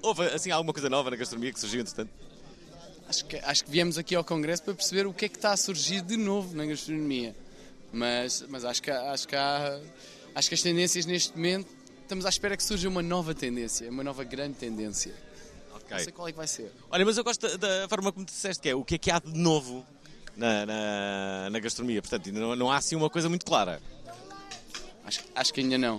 houve 0.01 0.27
assim 0.27 0.53
alguma 0.53 0.73
coisa 0.73 0.89
nova 0.89 1.11
na 1.11 1.17
gastronomia 1.17 1.53
que 1.53 1.59
surgiu 1.59 1.81
entretanto? 1.81 2.32
Acho 3.13 3.27
que, 3.27 3.37
acho 3.37 3.65
que 3.67 3.71
viemos 3.71 3.99
aqui 3.99 4.15
ao 4.15 4.25
Congresso 4.25 4.63
para 4.63 4.73
perceber 4.73 5.07
o 5.07 5.13
que 5.13 5.27
é 5.27 5.29
que 5.29 5.37
está 5.37 5.53
a 5.53 5.57
surgir 5.59 6.01
de 6.01 6.17
novo 6.17 6.57
na 6.57 6.65
gastronomia. 6.65 7.37
Mas, 7.93 8.43
mas 8.49 8.65
acho, 8.65 8.83
que, 8.83 8.91
acho, 8.91 9.29
que 9.29 9.37
há, 9.37 9.79
acho 10.35 10.49
que 10.49 10.55
as 10.55 10.63
tendências 10.63 11.05
neste 11.05 11.37
momento, 11.37 11.69
estamos 12.01 12.25
à 12.25 12.31
espera 12.31 12.57
que 12.57 12.65
surja 12.65 12.89
uma 12.89 13.03
nova 13.03 13.35
tendência, 13.35 13.91
uma 13.91 14.03
nova 14.03 14.25
grande 14.25 14.55
tendência. 14.55 15.15
Okay. 15.75 15.91
Não 15.91 16.05
sei 16.05 16.11
qual 16.11 16.27
é 16.27 16.33
que 16.33 16.39
vai 16.39 16.47
ser. 16.47 16.73
Olha, 16.91 17.05
mas 17.05 17.19
eu 17.19 17.23
gosto 17.23 17.59
da, 17.59 17.87
forma 17.87 18.11
como 18.11 18.25
disseste 18.25 18.63
que 18.63 18.71
é 18.71 18.75
o 18.75 18.83
que 18.83 18.95
é 18.95 18.99
que 18.99 19.11
há 19.11 19.19
de 19.19 19.39
novo 19.39 19.87
na, 20.35 20.65
na, 20.65 21.51
na 21.51 21.59
gastronomia. 21.61 22.01
Portanto, 22.01 22.29
ainda 22.29 22.41
não, 22.41 22.57
não 22.57 22.73
há 22.73 22.79
assim 22.79 22.97
uma 22.97 23.11
coisa 23.11 23.29
muito 23.29 23.45
clara. 23.45 23.79
Acho, 25.05 25.21
acho 25.35 25.53
que 25.53 25.61
ainda 25.61 25.77
não. 25.77 25.99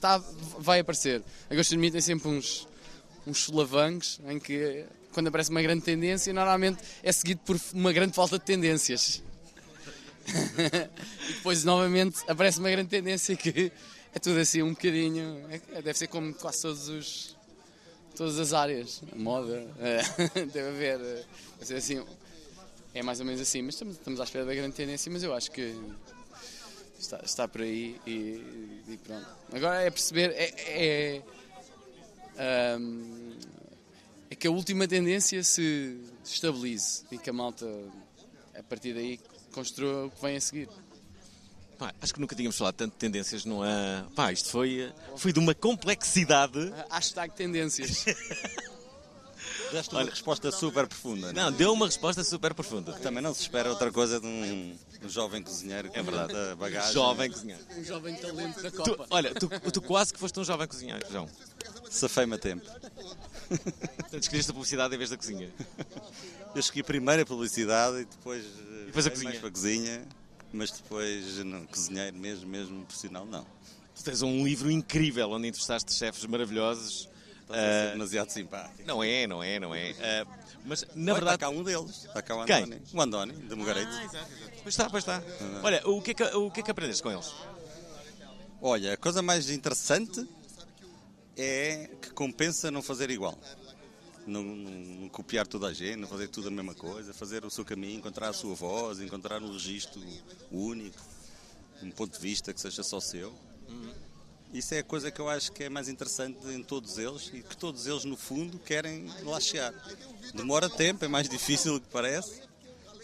Tá, 0.00 0.24
vai 0.58 0.80
aparecer. 0.80 1.22
A 1.50 1.54
gastronomia 1.54 1.92
tem 1.92 2.00
sempre 2.00 2.30
uns, 2.30 2.66
uns 3.26 3.44
solavancos 3.44 4.22
em 4.26 4.40
que 4.40 4.86
quando 5.12 5.28
aparece 5.28 5.50
uma 5.50 5.62
grande 5.62 5.82
tendência, 5.82 6.32
normalmente 6.32 6.78
é 7.02 7.12
seguido 7.12 7.40
por 7.44 7.58
uma 7.72 7.92
grande 7.92 8.14
falta 8.14 8.38
de 8.38 8.44
tendências. 8.44 9.22
e 11.28 11.32
depois, 11.34 11.64
novamente, 11.64 12.18
aparece 12.28 12.58
uma 12.58 12.70
grande 12.70 12.88
tendência 12.88 13.34
que 13.36 13.72
é 14.14 14.18
tudo 14.18 14.38
assim 14.38 14.62
um 14.62 14.70
bocadinho. 14.70 15.44
É, 15.72 15.82
deve 15.82 15.94
ser 15.94 16.06
como 16.08 16.34
quase 16.34 16.62
todos 16.62 16.88
os. 16.88 17.36
todas 18.16 18.38
as 18.38 18.52
áreas. 18.52 19.02
A 19.12 19.16
moda. 19.16 19.66
É, 19.78 20.44
deve 20.46 20.68
haver. 20.68 20.98
Deve 20.98 21.26
ser 21.64 21.74
assim. 21.76 22.04
É 22.94 23.02
mais 23.02 23.20
ou 23.20 23.26
menos 23.26 23.40
assim. 23.40 23.62
Mas 23.62 23.74
estamos, 23.74 23.96
estamos 23.96 24.20
à 24.20 24.24
espera 24.24 24.44
da 24.44 24.54
grande 24.54 24.74
tendência, 24.74 25.10
mas 25.10 25.22
eu 25.22 25.34
acho 25.34 25.50
que. 25.50 25.74
Está, 26.98 27.20
está 27.24 27.48
por 27.48 27.62
aí 27.62 27.98
e, 28.06 28.12
e 28.88 28.98
pronto. 29.02 29.26
Agora 29.52 29.82
é 29.82 29.90
perceber. 29.90 30.32
É, 30.32 31.22
é 32.36 32.76
um, 32.78 33.30
é 33.56 33.59
que 34.40 34.46
a 34.48 34.50
última 34.50 34.88
tendência 34.88 35.44
se 35.44 36.00
estabilize 36.24 37.04
e 37.12 37.18
que 37.18 37.28
a 37.30 37.32
malta, 37.32 37.66
a 38.58 38.62
partir 38.62 38.94
daí, 38.94 39.20
construa 39.52 40.06
o 40.06 40.10
que 40.10 40.20
vem 40.22 40.36
a 40.36 40.40
seguir. 40.40 40.68
Pá, 41.78 41.94
acho 42.00 42.12
que 42.14 42.20
nunca 42.20 42.34
tínhamos 42.34 42.56
falado 42.58 42.74
tanto 42.74 42.92
de 42.92 42.98
tendências, 42.98 43.44
não 43.44 43.64
é? 43.64 44.04
Pá, 44.16 44.32
isto 44.32 44.48
foi, 44.50 44.92
foi 45.16 45.32
de 45.32 45.38
uma 45.38 45.54
complexidade. 45.54 46.72
Hashtag 46.90 47.34
tendências. 47.34 48.04
Deste 49.72 49.94
uma 49.94 50.02
resposta 50.04 50.50
super 50.50 50.86
profunda. 50.88 51.32
Não, 51.32 51.52
deu 51.52 51.72
uma 51.72 51.86
resposta 51.86 52.24
super 52.24 52.52
profunda. 52.54 52.92
Também 52.94 53.22
não 53.22 53.32
se 53.32 53.42
espera 53.42 53.70
outra 53.70 53.90
coisa 53.92 54.18
de 54.20 54.26
um, 54.26 54.76
um 55.04 55.08
jovem 55.08 55.42
cozinheiro 55.42 55.88
É 55.94 56.02
verdade. 56.02 56.32
tanta 56.32 56.56
bagagem. 56.56 56.92
Jovem 56.92 57.30
cozinheiro. 57.30 57.62
Um 57.76 57.84
jovem 57.84 58.16
talento 58.16 58.60
da 58.62 58.70
Tu- 58.70 58.76
Copa. 58.76 59.06
olha, 59.10 59.32
tu, 59.32 59.48
tu 59.70 59.80
quase 59.80 60.12
que 60.12 60.18
foste 60.18 60.40
um 60.40 60.44
jovem 60.44 60.66
cozinheiro, 60.66 61.06
João. 61.10 61.28
Safei-me 61.88 62.34
a 62.34 62.38
tempo. 62.38 62.64
Portanto, 63.50 64.22
escolheste 64.22 64.50
a 64.50 64.54
publicidade 64.54 64.94
em 64.94 64.98
vez 64.98 65.10
da 65.10 65.16
cozinha. 65.16 65.50
Eu 66.54 66.60
escolhi 66.60 66.82
primeiro 66.82 67.22
a 67.22 67.26
publicidade 67.26 68.00
e 68.00 68.04
depois, 68.04 68.44
e 68.44 68.86
depois 68.86 69.06
a 69.06 69.10
cozinha. 69.10 69.30
mais 69.30 69.40
para 69.40 69.48
a 69.48 69.52
cozinha, 69.52 70.08
mas 70.52 70.70
depois 70.70 71.38
não, 71.44 71.66
cozinheiro 71.66 72.16
mesmo, 72.16 72.48
mesmo 72.48 72.84
profissional, 72.84 73.26
não. 73.26 73.44
Tu 73.94 74.04
tens 74.04 74.22
um 74.22 74.44
livro 74.44 74.70
incrível 74.70 75.30
onde 75.30 75.48
entrevistaste 75.48 75.92
chefes 75.92 76.24
maravilhosos. 76.26 77.08
Ah, 77.52 77.90
demasiado 77.92 78.30
simpático. 78.30 78.86
Não 78.86 79.02
é, 79.02 79.26
não 79.26 79.42
é, 79.42 79.58
não 79.58 79.74
é. 79.74 79.92
Ah, 80.00 80.26
mas, 80.64 80.86
na 80.94 81.12
Olha, 81.12 81.14
verdade... 81.14 81.34
Está 81.34 81.38
cá 81.38 81.48
um 81.50 81.64
deles. 81.64 82.04
Está 82.04 82.22
cá 82.22 82.36
o 82.36 82.44
Quem? 82.44 82.62
Andoni. 82.62 82.82
O 82.92 83.00
Andoni, 83.00 83.32
de 83.32 83.54
Mogarete. 83.56 83.90
Pois 84.62 84.74
está, 84.74 84.88
pois 84.88 85.02
está. 85.02 85.22
Olha, 85.62 85.82
o 85.88 86.00
que, 86.00 86.12
é 86.12 86.14
que, 86.14 86.22
o 86.22 86.50
que 86.50 86.60
é 86.60 86.62
que 86.62 86.70
aprendeste 86.70 87.02
com 87.02 87.10
eles? 87.10 87.34
Olha, 88.62 88.92
a 88.92 88.96
coisa 88.96 89.20
mais 89.20 89.50
interessante 89.50 90.24
é 91.40 91.90
que 92.00 92.10
compensa 92.10 92.70
não 92.70 92.82
fazer 92.82 93.10
igual. 93.10 93.38
Não, 94.26 94.42
não- 94.42 94.70
não 95.00 95.08
copiar 95.08 95.46
toda 95.46 95.66
a 95.68 95.72
gente, 95.72 95.96
não 95.96 96.06
fazer 96.08 96.28
tudo 96.28 96.48
a 96.48 96.50
mesma 96.50 96.74
coisa, 96.74 97.12
fazer 97.14 97.44
o 97.44 97.50
seu 97.50 97.64
caminho, 97.64 97.98
encontrar 97.98 98.28
a 98.28 98.32
sua 98.32 98.54
voz, 98.54 99.00
encontrar 99.00 99.42
um 99.42 99.50
registro 99.52 100.00
único, 100.52 101.00
um 101.82 101.90
ponto 101.90 102.12
de 102.12 102.18
vista 102.20 102.52
que 102.52 102.60
seja 102.60 102.82
só 102.82 103.00
seu. 103.00 103.32
Isso 104.52 104.74
é 104.74 104.80
a 104.80 104.84
coisa 104.84 105.10
que 105.10 105.20
eu 105.20 105.28
acho 105.28 105.52
que 105.52 105.64
é 105.64 105.68
mais 105.68 105.88
interessante 105.88 106.36
em 106.48 106.62
todos 106.62 106.98
eles 106.98 107.30
e 107.32 107.40
que 107.42 107.56
todos 107.56 107.86
eles, 107.86 108.04
no 108.04 108.16
fundo, 108.16 108.58
querem 108.58 109.06
lá 109.22 109.38
chegar. 109.40 109.72
Demora 110.34 110.68
tempo, 110.68 111.04
é 111.04 111.08
mais 111.08 111.28
difícil 111.28 111.74
do 111.74 111.80
que 111.80 111.88
parece, 111.88 112.42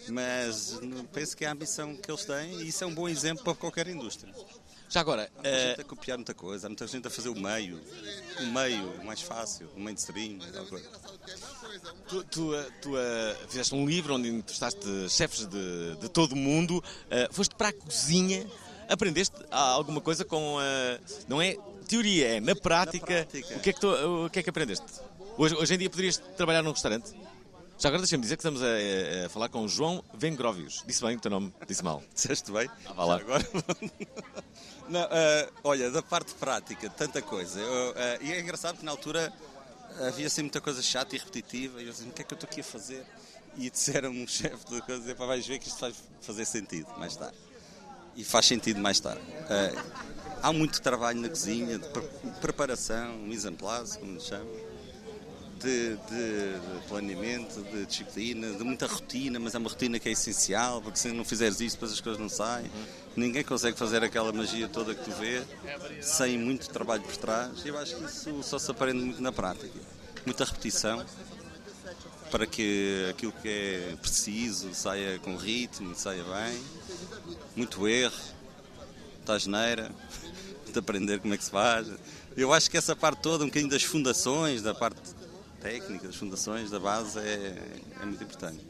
mas 0.09 0.77
penso 1.13 1.35
que 1.35 1.45
é 1.45 1.47
a 1.47 1.51
ambição 1.53 1.95
que 1.95 2.11
eles 2.11 2.25
têm 2.25 2.61
e 2.61 2.67
isso 2.67 2.83
é 2.83 2.87
um 2.87 2.93
bom 2.93 3.07
exemplo 3.09 3.43
para 3.45 3.55
qualquer 3.55 3.87
indústria. 3.87 4.33
Já 4.89 5.01
agora, 5.01 5.29
Há 5.37 5.41
muita 5.41 5.67
gente 5.67 5.81
a 5.81 5.83
copiar 5.83 6.17
muita 6.17 6.33
coisa, 6.33 6.67
há 6.67 6.69
muita 6.69 6.87
gente 6.87 7.07
a 7.07 7.09
fazer 7.09 7.29
o 7.29 7.35
meio, 7.35 7.79
o 8.39 8.45
meio 8.45 9.03
mais 9.03 9.21
fácil, 9.21 9.69
o 9.75 9.79
mainstream, 9.79 10.39
tal 10.53 10.65
coisa. 10.65 10.89
Tu, 12.07 12.23
tu, 12.23 12.55
ah, 12.55 12.65
tu, 12.81 12.95
ah, 12.95 13.35
fizeste 13.49 13.75
um 13.75 13.85
livro 13.85 14.15
onde 14.15 14.29
entrevistaste 14.29 15.09
chefes 15.09 15.45
de, 15.45 15.97
de 15.97 16.09
todo 16.09 16.31
o 16.31 16.35
mundo, 16.37 16.81
ah, 17.11 17.27
foste 17.31 17.53
para 17.53 17.69
a 17.69 17.73
cozinha, 17.73 18.47
aprendeste 18.87 19.35
alguma 19.51 19.99
coisa 19.99 20.23
com. 20.23 20.57
ah, 20.59 20.99
não 21.27 21.41
é 21.41 21.57
teoria, 21.87 22.37
é 22.37 22.39
na 22.39 22.55
prática. 22.55 23.27
O, 23.55 23.59
que 23.59 23.69
é 23.69 23.73
que 23.73 23.79
tu, 23.79 24.25
o 24.25 24.29
que 24.29 24.39
é 24.39 24.43
que 24.43 24.49
aprendeste? 24.49 24.85
Hoje, 25.37 25.55
hoje 25.55 25.73
em 25.73 25.77
dia 25.77 25.89
poderias 25.89 26.17
trabalhar 26.37 26.63
num 26.63 26.71
restaurante? 26.71 27.13
Já 27.79 27.89
agora 27.89 28.01
deixa-me 28.01 28.23
dizer 28.23 28.37
que 28.37 28.41
estamos 28.41 28.61
a, 28.63 29.25
a 29.25 29.29
falar 29.29 29.49
com 29.49 29.63
o 29.63 29.67
João 29.69 30.03
Vengrovius. 30.13 30.83
Disse 30.87 31.03
bem 31.03 31.15
o 31.15 31.19
teu 31.19 31.29
nome? 31.29 31.53
Disse 31.67 31.83
mal. 31.83 32.01
Disseste 32.13 32.51
bem? 32.51 32.67
Ah, 32.87 32.93
vá 32.93 33.05
lá. 33.05 33.15
Agora 33.17 33.47
Não, 34.89 35.01
ah, 35.01 35.49
olha, 35.63 35.91
da 35.91 36.01
parte 36.01 36.33
prática, 36.35 36.89
tanta 36.89 37.21
coisa. 37.21 37.59
Eu, 37.59 37.93
ah, 37.95 38.17
e 38.21 38.31
é 38.33 38.39
engraçado 38.39 38.77
que 38.77 38.85
na 38.85 38.91
altura 38.91 39.31
havia 40.07 40.25
assim 40.25 40.41
muita 40.41 40.59
coisa 40.59 40.81
chata 40.81 41.15
e 41.15 41.19
repetitiva. 41.19 41.79
E 41.81 41.85
eu 41.85 41.91
disse, 41.91 42.03
o 42.03 42.11
que 42.11 42.21
é 42.21 42.25
que 42.25 42.33
eu 42.33 42.35
estou 42.35 42.49
aqui 42.49 42.61
a 42.61 42.63
fazer? 42.63 43.05
E 43.55 43.69
disseram 43.69 44.09
um 44.09 44.25
chefe 44.27 44.65
de 44.73 44.81
coisa, 44.81 45.11
"Epá, 45.11 45.25
vais 45.27 45.45
ver 45.45 45.59
que 45.59 45.67
isto 45.67 45.79
vai 45.79 45.93
fazer 46.21 46.45
sentido 46.45 46.87
mais 46.97 47.15
tarde. 47.15 47.37
E 48.15 48.23
faz 48.23 48.47
sentido 48.47 48.79
mais 48.79 48.99
tarde. 48.99 49.21
Ah, 49.49 50.39
há 50.41 50.51
muito 50.51 50.81
trabalho 50.81 51.21
na 51.21 51.29
cozinha, 51.29 51.77
de 51.77 51.87
pre- 51.89 52.09
preparação, 52.41 53.13
mise 53.19 53.47
en 53.47 53.53
place, 53.55 53.99
como 53.99 54.19
se 54.19 54.29
chama. 54.29 54.49
De, 55.59 55.95
de- 55.95 56.87
planeamento, 56.87 57.61
de 57.63 57.85
disciplina, 57.85 58.51
de 58.51 58.63
muita 58.63 58.85
rotina, 58.85 59.39
mas 59.39 59.55
é 59.55 59.57
uma 59.57 59.69
rotina 59.69 59.99
que 59.99 60.07
é 60.07 60.11
essencial, 60.11 60.81
porque 60.81 60.99
se 60.99 61.09
não 61.11 61.25
fizeres 61.25 61.59
isso, 61.59 61.75
depois 61.75 61.91
as 61.91 61.99
coisas 61.99 62.21
não 62.21 62.29
saem. 62.29 62.69
Ninguém 63.15 63.43
consegue 63.43 63.77
fazer 63.77 64.03
aquela 64.03 64.31
magia 64.31 64.67
toda 64.69 64.93
que 64.93 65.03
tu 65.03 65.11
vês 65.17 65.43
sem 66.01 66.37
muito 66.37 66.69
trabalho 66.69 67.01
por 67.01 67.17
trás. 67.17 67.65
Eu 67.65 67.77
acho 67.77 67.95
que 67.95 68.03
isso 68.05 68.43
só 68.43 68.59
se 68.59 68.69
aprende 68.69 68.99
muito 69.03 69.21
na 69.21 69.31
prática. 69.31 69.67
Muita 70.25 70.45
repetição 70.45 71.03
para 72.29 72.45
que 72.45 73.07
aquilo 73.09 73.31
que 73.31 73.47
é 73.49 73.95
preciso 74.01 74.73
saia 74.73 75.17
com 75.19 75.35
ritmo, 75.37 75.95
saia 75.95 76.23
bem. 76.23 76.61
Muito 77.55 77.87
erro, 77.87 78.15
muita 79.17 79.39
geneira, 79.39 79.91
de 80.71 80.77
aprender 80.77 81.19
como 81.19 81.33
é 81.33 81.37
que 81.37 81.43
se 81.43 81.51
faz. 81.51 81.87
Eu 82.35 82.53
acho 82.53 82.69
que 82.69 82.77
essa 82.77 82.95
parte 82.95 83.21
toda, 83.21 83.43
um 83.43 83.47
bocadinho 83.47 83.71
das 83.71 83.83
fundações, 83.83 84.61
da 84.61 84.73
parte 84.75 84.99
técnica, 85.59 86.07
das 86.07 86.15
fundações, 86.15 86.69
da 86.69 86.79
base, 86.79 87.19
é, 87.19 87.57
é 88.01 88.05
muito 88.05 88.23
importante. 88.23 88.65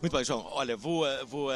Muito 0.00 0.14
bem, 0.16 0.24
João. 0.24 0.46
Olha, 0.52 0.76
vou, 0.76 1.04
a- 1.04 1.24
vou, 1.24 1.50
a- 1.50 1.54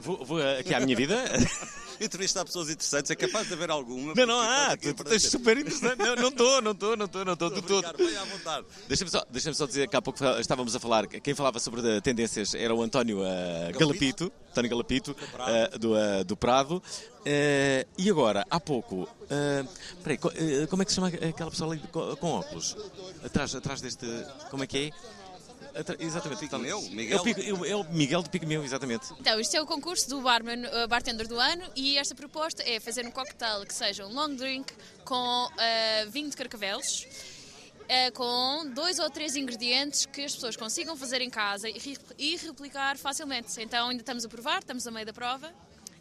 vou, 0.00 0.24
vou 0.24 0.38
aqui 0.58 0.72
à 0.74 0.80
minha 0.80 0.96
vida. 0.96 1.16
Entrevistar 2.00 2.44
pessoas 2.44 2.68
interessantes, 2.68 3.10
é 3.10 3.14
capaz 3.16 3.48
de 3.48 3.54
haver 3.54 3.70
alguma. 3.70 4.12
Não, 4.14 4.26
não 4.26 4.40
há. 4.40 4.76
Tu, 4.76 4.92
tu 4.92 5.20
super 5.20 5.56
interessante. 5.56 5.96
Não 5.98 6.28
estou, 6.28 6.60
não 6.60 6.72
estou, 6.72 6.94
não 6.96 7.06
estou, 7.06 7.24
não 7.24 7.32
estou, 7.32 7.50
de 7.50 7.62
todo. 7.62 7.86
Deixa-me 8.86 9.10
só, 9.10 9.24
deixa 9.30 9.54
só 9.54 9.66
dizer 9.66 9.88
que 9.88 9.96
há 9.96 10.02
pouco 10.02 10.22
estávamos 10.38 10.76
a 10.76 10.80
falar, 10.80 11.06
quem 11.06 11.34
falava 11.34 11.58
sobre 11.58 11.80
eh, 11.96 12.00
tendências 12.02 12.54
era 12.54 12.74
o 12.74 12.82
António 12.82 13.24
eh, 13.24 13.72
Galapito, 13.78 14.30
António 14.50 14.70
Galapito, 14.70 15.16
eh, 15.48 15.78
do, 15.78 15.96
eh, 15.96 16.22
do 16.24 16.36
Prado. 16.36 16.82
Eh, 17.24 17.86
e 17.96 18.10
agora, 18.10 18.44
há 18.50 18.60
pouco, 18.60 19.08
eh, 19.30 19.64
peraí, 20.02 20.18
co- 20.18 20.32
eh, 20.34 20.66
como 20.68 20.82
é 20.82 20.84
que 20.84 20.90
se 20.92 20.96
chama 20.96 21.08
aquela 21.08 21.50
pessoa 21.50 21.72
ali 21.72 21.80
com, 21.90 22.14
com 22.16 22.30
óculos? 22.32 22.76
Atrás, 23.24 23.54
atrás 23.54 23.80
deste, 23.80 24.06
como 24.50 24.62
é 24.62 24.66
que 24.66 24.78
é? 24.78 24.90
Exatamente. 25.98 26.40
Pigmeu? 26.48 26.78
É 26.78 26.80
o, 26.80 26.90
Miguel? 26.90 27.18
É 27.18 27.52
o- 27.52 27.64
é 27.64 27.76
o 27.76 27.84
Miguel 27.92 28.22
do 28.22 28.30
Pigmeu, 28.30 28.64
exatamente. 28.64 29.06
Então, 29.20 29.38
isto 29.40 29.56
é 29.56 29.60
o 29.60 29.66
concurso 29.66 30.08
do 30.08 30.20
barman, 30.22 30.64
uh, 30.66 30.88
bartender 30.88 31.26
do 31.28 31.38
ano 31.38 31.64
e 31.76 31.98
esta 31.98 32.14
proposta 32.14 32.62
é 32.62 32.80
fazer 32.80 33.06
um 33.06 33.10
cocktail 33.10 33.64
que 33.66 33.74
seja 33.74 34.06
um 34.06 34.12
long 34.12 34.34
drink 34.34 34.72
com 35.04 35.46
uh, 35.46 36.10
vinho 36.10 36.30
de 36.30 36.36
carcavelos, 36.36 37.06
uh, 37.82 38.12
com 38.14 38.70
dois 38.74 38.98
ou 38.98 39.10
três 39.10 39.36
ingredientes 39.36 40.06
que 40.06 40.22
as 40.22 40.34
pessoas 40.34 40.56
consigam 40.56 40.96
fazer 40.96 41.20
em 41.20 41.30
casa 41.30 41.68
e, 41.68 41.76
e 42.18 42.36
replicar 42.36 42.96
facilmente. 42.96 43.60
Então, 43.60 43.88
ainda 43.88 44.02
estamos 44.02 44.24
a 44.24 44.28
provar, 44.28 44.58
estamos 44.60 44.86
a 44.86 44.90
meio 44.90 45.06
da 45.06 45.12
prova 45.12 45.52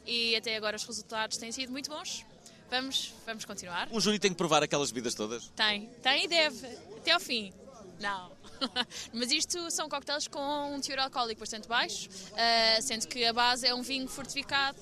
e 0.06 0.36
até 0.36 0.56
agora 0.56 0.76
os 0.78 0.84
resultados 0.84 1.38
têm 1.38 1.52
sido 1.52 1.72
muito 1.72 1.90
bons. 1.90 2.26
Vamos, 2.70 3.14
vamos 3.28 3.46
continuar. 3.46 3.88
Um 3.92 4.00
júri 4.02 4.18
tem 4.18 4.32
que 4.32 4.38
provar 4.38 4.64
aquelas 4.64 4.90
bebidas 4.90 5.14
todas. 5.14 5.48
Tem, 5.56 5.88
tem 6.02 6.26
e 6.26 6.28
deve, 6.28 6.66
até 6.98 7.12
ao 7.12 7.20
fim. 7.20 7.54
Não. 8.00 8.32
Mas 9.14 9.32
isto 9.32 9.70
são 9.72 9.90
coquetéis 9.90 10.28
com 10.28 10.76
um 10.76 10.80
teor 10.80 11.00
alcoólico 11.00 11.40
bastante 11.40 11.68
baixo, 11.68 12.10
ah, 12.36 12.82
sendo 12.82 13.08
que 13.08 13.26
a 13.26 13.34
base 13.34 13.68
é 13.68 13.74
um 13.74 13.82
vinho 13.82 14.08
fortificado, 14.08 14.78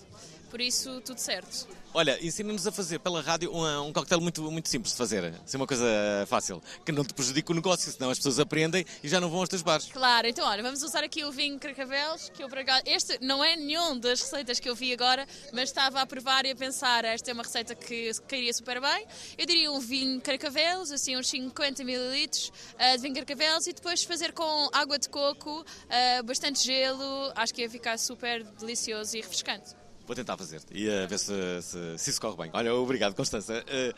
por 0.54 0.62
isso 0.62 1.02
tudo 1.02 1.18
certo. 1.18 1.68
Olha, 1.96 2.24
ensina-nos 2.24 2.68
a 2.68 2.72
fazer 2.72 3.00
pela 3.00 3.22
rádio 3.22 3.52
um, 3.52 3.88
um 3.88 3.94
coquetel 3.94 4.22
muito, 4.22 4.52
muito 4.52 4.70
simples 4.70 4.92
de 4.92 4.98
fazer. 5.00 5.34
Ser 5.48 5.58
uma 5.58 5.66
coisa 5.66 5.84
fácil, 6.28 6.62
que 6.86 6.92
não 6.92 7.04
te 7.04 7.12
prejudique 7.12 7.52
o 7.52 7.56
negócio, 7.56 7.92
senão 7.92 8.12
as 8.12 8.20
pessoas 8.20 8.40
aprendem 8.40 8.86
e 9.04 9.08
já 9.08 9.20
não 9.20 9.32
vão 9.32 9.40
aos 9.40 9.50
teus 9.50 9.64
bares. 9.64 9.92
Claro, 9.92 10.28
então 10.28 10.48
olha, 10.48 10.62
vamos 10.62 10.84
usar 10.84 11.04
aqui 11.04 11.24
o 11.24 11.32
vinho 11.32 11.58
Carcavelos, 11.58 12.30
que 12.30 12.44
eu 12.44 12.50
por 12.50 12.60
acaso, 12.60 12.84
este 12.86 13.18
não 13.20 13.44
é 13.44 13.56
nenhum 13.56 13.98
das 13.98 14.22
receitas 14.22 14.60
que 14.60 14.70
eu 14.70 14.76
vi 14.76 14.94
agora, 14.94 15.28
mas 15.52 15.70
estava 15.70 16.02
a 16.02 16.06
provar 16.06 16.46
e 16.46 16.52
a 16.52 16.56
pensar, 16.56 17.04
esta 17.04 17.32
é 17.32 17.34
uma 17.34 17.44
receita 17.44 17.74
que 17.74 18.12
cairia 18.28 18.54
super 18.54 18.80
bem. 18.80 19.08
Eu 19.36 19.48
diria 19.48 19.72
um 19.72 19.80
vinho 19.80 20.22
Carcavelos, 20.22 20.92
assim 20.92 21.18
uns 21.18 21.28
50 21.30 21.82
ml 21.82 22.28
de 22.28 23.02
vinho 23.02 23.16
Carcavelos 23.16 23.66
e 23.66 23.74
depois 23.74 24.04
fazer 24.04 24.34
com 24.34 24.70
água 24.72 25.00
de 25.00 25.10
coco, 25.10 25.66
ah, 25.90 26.22
bastante 26.22 26.64
gelo, 26.64 27.32
acho 27.36 27.52
que 27.52 27.62
ia 27.64 27.70
ficar 27.70 27.98
super 27.98 28.44
delicioso 28.44 29.18
e 29.18 29.22
refrescante. 29.22 29.83
Vou 30.06 30.14
tentar 30.16 30.36
fazer 30.36 30.62
e 30.72 30.90
a 30.90 31.06
ver 31.08 31.18
se, 31.18 31.32
se, 31.62 31.98
se 31.98 32.10
isso 32.10 32.20
corre 32.20 32.36
bem. 32.36 32.50
Olha, 32.54 32.76
obrigado, 32.76 33.16
Constança. 33.16 33.64
Uh, 33.64 33.94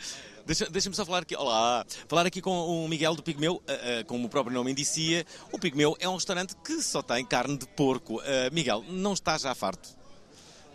deixa- 0.45 0.69
Deixa-me 0.69 0.95
só 0.95 1.03
falar 1.03 1.23
aqui, 1.23 1.35
olá, 1.35 1.83
falar 2.07 2.27
aqui 2.27 2.41
com 2.41 2.85
o 2.85 2.87
Miguel 2.87 3.15
do 3.15 3.23
Pigmeu, 3.23 3.55
uh, 3.55 4.01
uh, 4.01 4.05
como 4.05 4.27
o 4.27 4.29
próprio 4.29 4.53
nome 4.53 4.71
indicia. 4.71 5.25
O 5.51 5.57
Pigmeu 5.57 5.97
é 5.99 6.07
um 6.07 6.13
restaurante 6.13 6.55
que 6.63 6.79
só 6.83 7.01
tem 7.01 7.25
carne 7.25 7.57
de 7.57 7.65
porco. 7.69 8.17
Uh, 8.19 8.53
Miguel, 8.53 8.83
não 8.87 9.13
está 9.13 9.35
já 9.37 9.55
farto? 9.55 9.89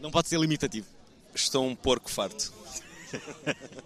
Não 0.01 0.11
pode 0.11 0.29
ser 0.29 0.41
limitativo. 0.41 0.89
Estou 1.33 1.65
um 1.65 1.77
porco 1.77 2.11
farto. 2.11 2.53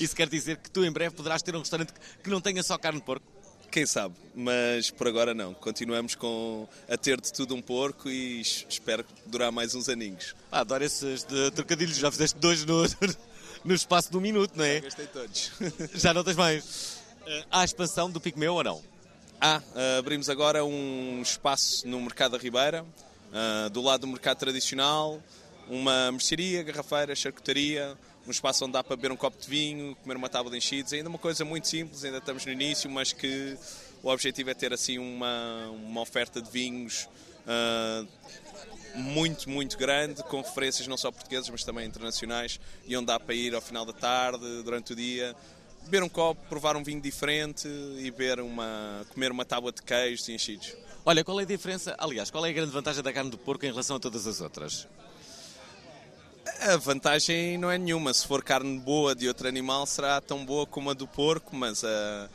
Isso 0.00 0.16
quer 0.16 0.28
dizer 0.28 0.56
que 0.58 0.70
tu 0.70 0.84
em 0.84 0.90
breve 0.90 1.14
poderás 1.14 1.42
ter 1.42 1.54
um 1.54 1.58
restaurante 1.60 1.92
que 2.22 2.30
não 2.30 2.40
tenha 2.40 2.62
só 2.62 2.78
carne 2.78 2.98
de 3.00 3.04
porco? 3.04 3.26
Quem 3.74 3.86
sabe, 3.86 4.14
mas 4.36 4.88
por 4.92 5.08
agora 5.08 5.34
não. 5.34 5.52
Continuamos 5.52 6.14
com 6.14 6.68
a 6.88 6.96
ter 6.96 7.20
de 7.20 7.32
tudo 7.32 7.56
um 7.56 7.60
porco 7.60 8.08
e 8.08 8.40
es- 8.40 8.64
espero 8.68 9.04
durar 9.26 9.50
mais 9.50 9.74
uns 9.74 9.88
aninhos. 9.88 10.32
Ah, 10.52 10.60
adoro 10.60 10.84
esses 10.84 11.24
de 11.24 11.50
trocadilhos, 11.50 11.96
já 11.96 12.08
fizeste 12.08 12.38
dois 12.38 12.64
no, 12.64 12.84
no 13.64 13.74
espaço 13.74 14.12
de 14.12 14.16
um 14.16 14.20
minuto, 14.20 14.52
não 14.54 14.64
é? 14.64 14.78
Gastei 14.78 15.08
todos. 15.08 15.50
Já 15.92 16.14
não 16.14 16.22
tens 16.22 16.36
mais. 16.36 16.98
Uh, 17.26 17.46
há 17.50 17.64
expansão 17.64 18.08
do 18.08 18.20
Pigmeu 18.20 18.54
ou 18.54 18.62
não? 18.62 18.80
Ah, 19.40 19.60
ah, 19.74 19.98
abrimos 19.98 20.30
agora 20.30 20.64
um 20.64 21.20
espaço 21.20 21.88
no 21.88 22.00
Mercado 22.00 22.30
da 22.32 22.38
Ribeira, 22.38 22.86
ah, 23.32 23.68
do 23.70 23.82
lado 23.82 24.02
do 24.02 24.06
mercado 24.06 24.38
tradicional, 24.38 25.20
uma 25.68 26.12
mercearia, 26.12 26.62
garrafeira, 26.62 27.16
charcutaria, 27.16 27.98
um 28.26 28.30
espaço 28.30 28.64
onde 28.64 28.72
dá 28.72 28.82
para 28.82 28.96
beber 28.96 29.12
um 29.12 29.16
copo 29.16 29.40
de 29.40 29.48
vinho, 29.48 29.94
comer 29.96 30.16
uma 30.16 30.28
tábua 30.28 30.50
de 30.50 30.56
enchidos, 30.58 30.92
ainda 30.92 31.08
uma 31.08 31.18
coisa 31.18 31.44
muito 31.44 31.68
simples, 31.68 32.04
ainda 32.04 32.18
estamos 32.18 32.44
no 32.44 32.52
início, 32.52 32.90
mas 32.90 33.12
que 33.12 33.56
o 34.02 34.08
objetivo 34.08 34.50
é 34.50 34.54
ter 34.54 34.72
assim 34.72 34.98
uma, 34.98 35.68
uma 35.70 36.00
oferta 36.00 36.40
de 36.40 36.50
vinhos 36.50 37.08
ah, 37.46 38.04
muito, 38.94 39.50
muito 39.50 39.76
grande, 39.76 40.22
com 40.24 40.40
referências 40.40 40.86
não 40.86 40.96
só 40.96 41.10
portuguesas, 41.10 41.50
mas 41.50 41.64
também 41.64 41.86
internacionais, 41.86 42.60
e 42.86 42.96
onde 42.96 43.06
dá 43.06 43.18
para 43.18 43.34
ir 43.34 43.54
ao 43.54 43.60
final 43.60 43.84
da 43.84 43.92
tarde, 43.92 44.62
durante 44.62 44.92
o 44.92 44.96
dia, 44.96 45.34
beber 45.84 46.02
um 46.02 46.08
copo, 46.08 46.40
provar 46.48 46.76
um 46.76 46.82
vinho 46.82 47.00
diferente 47.00 47.68
e 47.98 48.10
beber 48.10 48.40
uma, 48.40 49.04
comer 49.12 49.30
uma 49.30 49.44
tábua 49.44 49.72
de 49.72 49.82
queijos 49.82 50.28
e 50.28 50.32
enchidos. 50.32 50.74
Olha, 51.04 51.22
qual 51.22 51.38
é 51.40 51.42
a 51.42 51.46
diferença, 51.46 51.94
aliás, 51.98 52.30
qual 52.30 52.46
é 52.46 52.50
a 52.50 52.52
grande 52.52 52.70
vantagem 52.70 53.02
da 53.02 53.12
carne 53.12 53.30
do 53.30 53.36
porco 53.36 53.66
em 53.66 53.70
relação 53.70 53.96
a 53.96 54.00
todas 54.00 54.26
as 54.26 54.40
outras? 54.40 54.88
A 56.60 56.76
vantagem 56.76 57.58
não 57.58 57.70
é 57.70 57.78
nenhuma. 57.78 58.12
Se 58.12 58.26
for 58.26 58.42
carne 58.42 58.78
boa 58.78 59.14
de 59.14 59.28
outro 59.28 59.48
animal, 59.48 59.86
será 59.86 60.20
tão 60.20 60.44
boa 60.44 60.66
como 60.66 60.90
a 60.90 60.94
do 60.94 61.06
porco, 61.06 61.56
mas 61.56 61.82
a, 61.84 62.30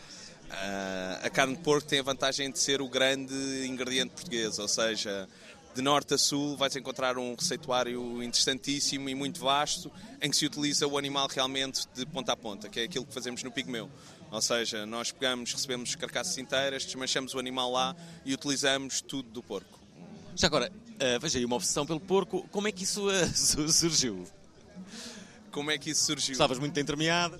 a, 0.49 1.19
a 1.23 1.29
carne 1.29 1.55
de 1.55 1.61
porco 1.61 1.87
tem 1.87 1.99
a 1.99 2.03
vantagem 2.03 2.51
de 2.51 2.59
ser 2.59 2.81
o 2.81 2.89
grande 2.89 3.33
ingrediente 3.67 4.13
português, 4.13 4.57
ou 4.57 4.67
seja, 4.67 5.27
de 5.75 5.81
norte 5.81 6.13
a 6.15 6.17
sul 6.17 6.57
vais 6.57 6.75
encontrar 6.75 7.17
um 7.17 7.35
receituário 7.35 8.23
interessantíssimo 8.23 9.09
e 9.09 9.15
muito 9.15 9.39
vasto 9.39 9.91
em 10.21 10.29
que 10.29 10.35
se 10.35 10.45
utiliza 10.45 10.87
o 10.87 10.97
animal 10.97 11.27
realmente 11.27 11.87
de 11.93 12.05
ponta 12.05 12.33
a 12.33 12.35
ponta, 12.35 12.67
que 12.67 12.79
é 12.79 12.83
aquilo 12.83 13.05
que 13.05 13.13
fazemos 13.13 13.43
no 13.43 13.51
pigmeu. 13.51 13.89
Ou 14.31 14.41
seja, 14.41 14.85
nós 14.85 15.11
pegamos, 15.11 15.53
recebemos 15.53 15.95
carcaças 15.95 16.37
inteiras, 16.37 16.85
desmanchamos 16.85 17.33
o 17.33 17.39
animal 17.39 17.71
lá 17.71 17.95
e 18.25 18.33
utilizamos 18.33 19.01
tudo 19.01 19.29
do 19.29 19.41
porco. 19.41 19.79
Já 20.35 20.47
agora, 20.47 20.71
uh, 20.99 21.19
veja 21.19 21.39
aí 21.39 21.45
uma 21.45 21.55
obsessão 21.55 21.85
pelo 21.85 21.99
porco, 21.99 22.47
como 22.51 22.67
é 22.67 22.71
que 22.71 22.83
isso 22.83 23.07
uh, 23.09 23.69
surgiu? 23.69 24.27
Como 25.51 25.71
é 25.71 25.77
que 25.77 25.89
isso 25.91 26.05
surgiu? 26.05 26.33
Estavas 26.33 26.59
muito 26.59 26.79
entremeada? 26.79 27.39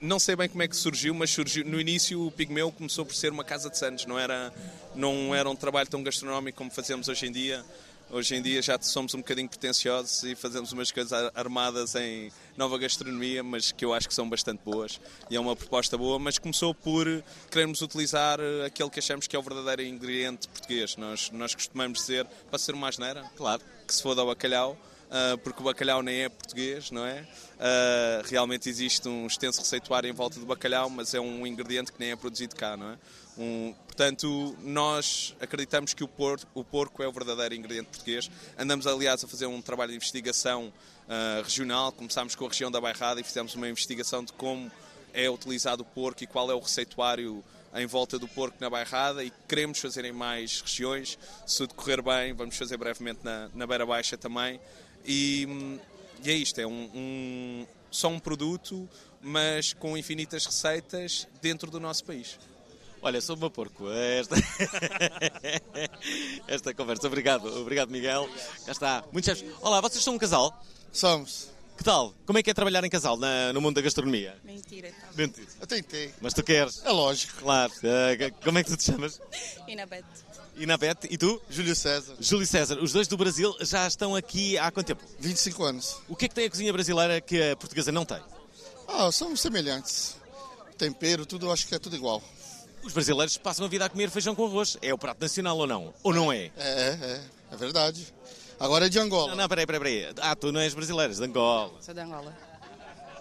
Não 0.00 0.18
sei 0.18 0.34
bem 0.34 0.48
como 0.48 0.62
é 0.62 0.68
que 0.68 0.74
surgiu, 0.74 1.14
mas 1.14 1.30
surgiu 1.30 1.64
no 1.64 1.78
início 1.78 2.26
o 2.26 2.30
Pigmeu 2.30 2.72
começou 2.72 3.04
por 3.04 3.14
ser 3.14 3.30
uma 3.30 3.44
casa 3.44 3.68
de 3.68 3.76
santos, 3.76 4.06
não 4.06 4.18
era, 4.18 4.52
não 4.94 5.34
era 5.34 5.48
um 5.48 5.54
trabalho 5.54 5.88
tão 5.88 6.02
gastronómico 6.02 6.56
como 6.56 6.70
fazemos 6.70 7.08
hoje 7.08 7.26
em 7.26 7.32
dia. 7.32 7.64
Hoje 8.12 8.34
em 8.34 8.42
dia 8.42 8.60
já 8.60 8.76
somos 8.80 9.14
um 9.14 9.18
bocadinho 9.18 9.48
pretenciosos 9.48 10.24
e 10.24 10.34
fazemos 10.34 10.72
umas 10.72 10.90
coisas 10.90 11.12
armadas 11.32 11.94
em 11.94 12.32
nova 12.56 12.76
gastronomia, 12.76 13.40
mas 13.40 13.70
que 13.70 13.84
eu 13.84 13.94
acho 13.94 14.08
que 14.08 14.14
são 14.14 14.28
bastante 14.28 14.60
boas 14.64 15.00
e 15.30 15.36
é 15.36 15.40
uma 15.40 15.54
proposta 15.54 15.96
boa. 15.96 16.18
Mas 16.18 16.36
começou 16.36 16.74
por 16.74 17.06
querermos 17.48 17.80
utilizar 17.82 18.40
aquele 18.66 18.90
que 18.90 18.98
achamos 18.98 19.28
que 19.28 19.36
é 19.36 19.38
o 19.38 19.42
verdadeiro 19.42 19.82
ingrediente 19.82 20.48
português. 20.48 20.96
Nós, 20.96 21.30
nós 21.30 21.54
costumamos 21.54 22.00
dizer, 22.00 22.26
para 22.50 22.58
ser 22.58 22.74
uma 22.74 22.88
asneira, 22.88 23.30
claro, 23.36 23.62
que 23.86 23.94
se 23.94 24.02
foda 24.02 24.22
ao 24.22 24.26
bacalhau, 24.26 24.76
porque 25.42 25.60
o 25.60 25.64
bacalhau 25.64 26.02
nem 26.02 26.22
é 26.22 26.28
português, 26.28 26.90
não 26.90 27.04
é? 27.04 27.20
Uh, 27.20 28.26
realmente 28.28 28.68
existe 28.68 29.08
um 29.08 29.26
extenso 29.26 29.60
receituário 29.60 30.08
em 30.08 30.12
volta 30.12 30.38
do 30.38 30.46
bacalhau, 30.46 30.88
mas 30.88 31.14
é 31.14 31.20
um 31.20 31.46
ingrediente 31.46 31.92
que 31.92 31.98
nem 31.98 32.12
é 32.12 32.16
produzido 32.16 32.54
cá, 32.54 32.76
não 32.76 32.90
é? 32.90 32.98
Um, 33.36 33.74
portanto, 33.86 34.56
nós 34.60 35.34
acreditamos 35.40 35.94
que 35.94 36.04
o 36.04 36.08
porco, 36.08 36.46
o 36.54 36.64
porco, 36.64 37.02
é 37.02 37.08
o 37.08 37.12
verdadeiro 37.12 37.54
ingrediente 37.54 37.88
português. 37.88 38.30
Andamos, 38.58 38.86
aliás, 38.86 39.24
a 39.24 39.28
fazer 39.28 39.46
um 39.46 39.60
trabalho 39.62 39.90
de 39.90 39.96
investigação 39.96 40.66
uh, 40.66 41.42
regional. 41.42 41.90
Começámos 41.92 42.34
com 42.34 42.46
a 42.46 42.48
região 42.48 42.70
da 42.70 42.80
Bairrada 42.80 43.20
e 43.20 43.24
fizemos 43.24 43.54
uma 43.54 43.68
investigação 43.68 44.24
de 44.24 44.32
como 44.34 44.70
é 45.12 45.28
utilizado 45.28 45.82
o 45.82 45.86
porco 45.86 46.22
e 46.22 46.26
qual 46.26 46.50
é 46.50 46.54
o 46.54 46.60
receituário 46.60 47.42
em 47.74 47.86
volta 47.86 48.18
do 48.18 48.26
porco 48.28 48.56
na 48.60 48.68
Bairrada 48.68 49.22
e 49.22 49.32
queremos 49.48 49.78
fazer 49.78 50.04
em 50.04 50.12
mais 50.12 50.60
regiões. 50.60 51.18
Se 51.46 51.66
decorrer 51.66 52.02
bem, 52.02 52.32
vamos 52.32 52.56
fazer 52.56 52.76
brevemente 52.76 53.20
na, 53.22 53.48
na 53.54 53.66
Beira 53.66 53.86
Baixa 53.86 54.16
também. 54.16 54.60
E, 55.04 55.78
e 56.22 56.30
é 56.30 56.34
isto, 56.34 56.60
é 56.60 56.66
um, 56.66 56.90
um, 56.94 57.66
só 57.90 58.08
um 58.08 58.18
produto, 58.18 58.88
mas 59.20 59.72
com 59.72 59.96
infinitas 59.96 60.46
receitas 60.46 61.26
dentro 61.40 61.70
do 61.70 61.80
nosse 61.80 62.04
país. 62.04 62.38
Olha, 63.02 63.20
sou 63.20 63.34
uma 63.34 63.48
porco. 63.48 63.90
Esta... 63.90 64.36
Esta 66.46 66.74
conversa. 66.74 67.06
Obrigado, 67.06 67.46
obrigado 67.60 67.90
Miguel. 67.90 68.28
Cá 68.66 68.72
está. 68.72 69.04
Muitos 69.10 69.38
chefes. 69.38 69.54
Olá, 69.62 69.80
vocês 69.80 70.04
são 70.04 70.14
um 70.14 70.18
casal? 70.18 70.62
Somos. 70.92 71.48
Que 71.78 71.84
tal? 71.84 72.12
Como 72.26 72.38
é 72.38 72.42
que 72.42 72.50
é 72.50 72.54
trabalhar 72.54 72.84
em 72.84 72.90
casal 72.90 73.16
na, 73.16 73.54
no 73.54 73.60
mundo 73.62 73.76
da 73.76 73.80
gastronomia? 73.80 74.36
Mentira. 74.44 74.90
Tá. 74.90 75.08
Mentira. 75.16 75.46
Eu 75.58 75.66
tentei. 75.66 76.12
Mas 76.20 76.34
tu 76.34 76.42
queres? 76.42 76.84
É 76.84 76.90
lógico. 76.90 77.38
Claro. 77.38 77.72
Uh, 77.72 78.42
como 78.44 78.58
é 78.58 78.64
que 78.64 78.70
tu 78.70 78.76
te 78.76 78.84
chamas? 78.84 79.18
Inabete. 79.66 80.04
Inabete. 80.56 81.08
E 81.10 81.16
tu? 81.16 81.40
Júlio 81.48 81.74
César. 81.74 82.14
Júlio 82.20 82.46
César. 82.46 82.78
Os 82.78 82.92
dois 82.92 83.08
do 83.08 83.16
Brasil 83.16 83.54
já 83.60 83.86
estão 83.86 84.14
aqui 84.14 84.58
há 84.58 84.70
quanto 84.70 84.88
tempo? 84.88 85.02
25 85.18 85.64
anos. 85.64 85.96
O 86.08 86.16
que 86.16 86.26
é 86.26 86.28
que 86.28 86.34
tem 86.34 86.46
a 86.46 86.50
cozinha 86.50 86.72
brasileira 86.72 87.20
que 87.20 87.50
a 87.50 87.56
portuguesa 87.56 87.90
não 87.90 88.04
tem? 88.04 88.20
Ah, 88.86 89.10
somos 89.12 89.40
semelhantes. 89.40 90.16
Tempero, 90.76 91.24
tudo, 91.24 91.50
acho 91.50 91.66
que 91.66 91.74
é 91.74 91.78
tudo 91.78 91.96
igual. 91.96 92.22
Os 92.82 92.92
brasileiros 92.92 93.36
passam 93.36 93.66
a 93.66 93.68
vida 93.68 93.84
a 93.84 93.88
comer 93.88 94.10
feijão 94.10 94.34
com 94.34 94.46
arroz. 94.46 94.76
É 94.80 94.92
o 94.92 94.98
prato 94.98 95.20
nacional 95.20 95.56
ou 95.58 95.66
não? 95.66 95.94
Ou 96.02 96.14
não 96.14 96.32
é? 96.32 96.50
É, 96.56 96.58
é, 96.58 97.20
é 97.52 97.56
verdade. 97.56 98.12
Agora 98.58 98.86
é 98.86 98.88
de 98.88 98.98
Angola. 98.98 99.30
Não, 99.30 99.36
não, 99.36 99.48
peraí, 99.48 99.66
peraí, 99.66 99.80
peraí. 99.80 100.14
Ah, 100.20 100.34
tu 100.34 100.52
não 100.52 100.60
és 100.60 100.74
brasileira, 100.74 101.12
és 101.12 101.18
de 101.18 101.24
Angola. 101.24 101.72
Sou 101.80 101.94
de 101.94 102.00
Angola. 102.00 102.36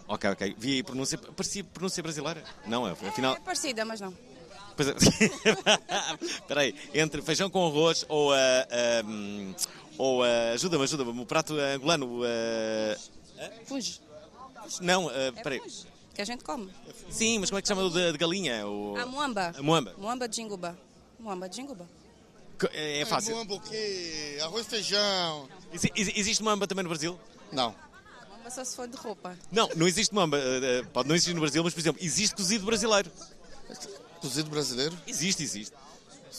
Ok, 0.07 0.30
ok. 0.32 0.55
Vi 0.57 0.73
aí 0.73 0.84
pronúncia. 0.84 1.17
Parecia 1.17 1.63
pronúncia 1.63 2.01
brasileira? 2.01 2.43
Não, 2.65 2.88
é, 2.88 2.91
afinal. 2.91 3.36
É 3.36 3.39
parecida, 3.39 3.86
mas 3.86 4.01
não. 4.01 4.13
Pois 4.80 4.88
é. 4.88 4.95
Espera 6.23 6.61
aí, 6.61 6.73
entre 6.93 7.21
feijão 7.21 7.49
com 7.49 7.67
arroz 7.67 8.05
ou. 8.07 8.32
Uh, 8.32 9.05
um, 9.05 9.55
ou 9.97 10.21
uh, 10.21 10.53
ajuda-me, 10.53 10.84
ajuda-me, 10.86 11.21
o 11.21 11.25
prato 11.25 11.53
angolano. 11.53 12.21
Uh... 12.21 12.95
Fuge. 13.65 13.99
Não, 14.80 15.07
uh, 15.07 15.11
espera 15.36 15.55
aí. 15.55 15.59
Fuge, 15.59 15.86
que 16.15 16.21
a 16.21 16.25
gente 16.25 16.45
come. 16.45 16.71
Sim, 17.09 17.39
mas 17.39 17.49
como 17.49 17.59
é 17.59 17.61
que 17.61 17.67
se 17.67 17.73
chama 17.73 17.86
o 17.86 17.89
de, 17.89 18.13
de 18.13 18.17
galinha? 18.17 18.65
O... 18.65 18.95
A 18.95 19.05
muamba. 19.05 19.53
A 19.57 19.61
muamba. 19.61 19.93
Muamba 19.97 20.30
de 20.30 20.38
jinguba. 20.38 20.80
Muamba 21.19 21.49
de 21.49 21.57
jinguba. 21.57 21.86
É, 22.71 23.01
é 23.01 23.05
fácil. 23.05 23.36
Muamba 23.36 23.55
o 23.55 23.59
quê? 23.59 24.38
Arroz 24.41 24.65
e 24.65 24.69
feijão. 24.69 25.49
Ex 25.73 25.84
existe 26.15 26.41
muamba 26.41 26.67
também 26.67 26.84
no 26.84 26.89
Brasil? 26.89 27.19
Não. 27.51 27.75
Muamba 28.30 28.49
só 28.49 28.63
se 28.63 28.77
for 28.77 28.88
de 28.88 28.95
roupa. 28.95 29.38
Não, 29.51 29.67
não 29.75 29.86
existe 29.86 30.13
muamba. 30.13 30.38
Pode 30.93 31.09
não 31.09 31.15
existir 31.17 31.34
no 31.34 31.41
Brasil, 31.41 31.61
mas, 31.65 31.73
por 31.73 31.82
exemplo, 31.82 32.01
existe 32.01 32.34
cozido 32.34 32.65
brasileiro. 32.65 33.11
Cozido 34.22 34.49
brasileiro? 34.49 34.97
Existe, 35.07 35.43
existe. 35.43 35.76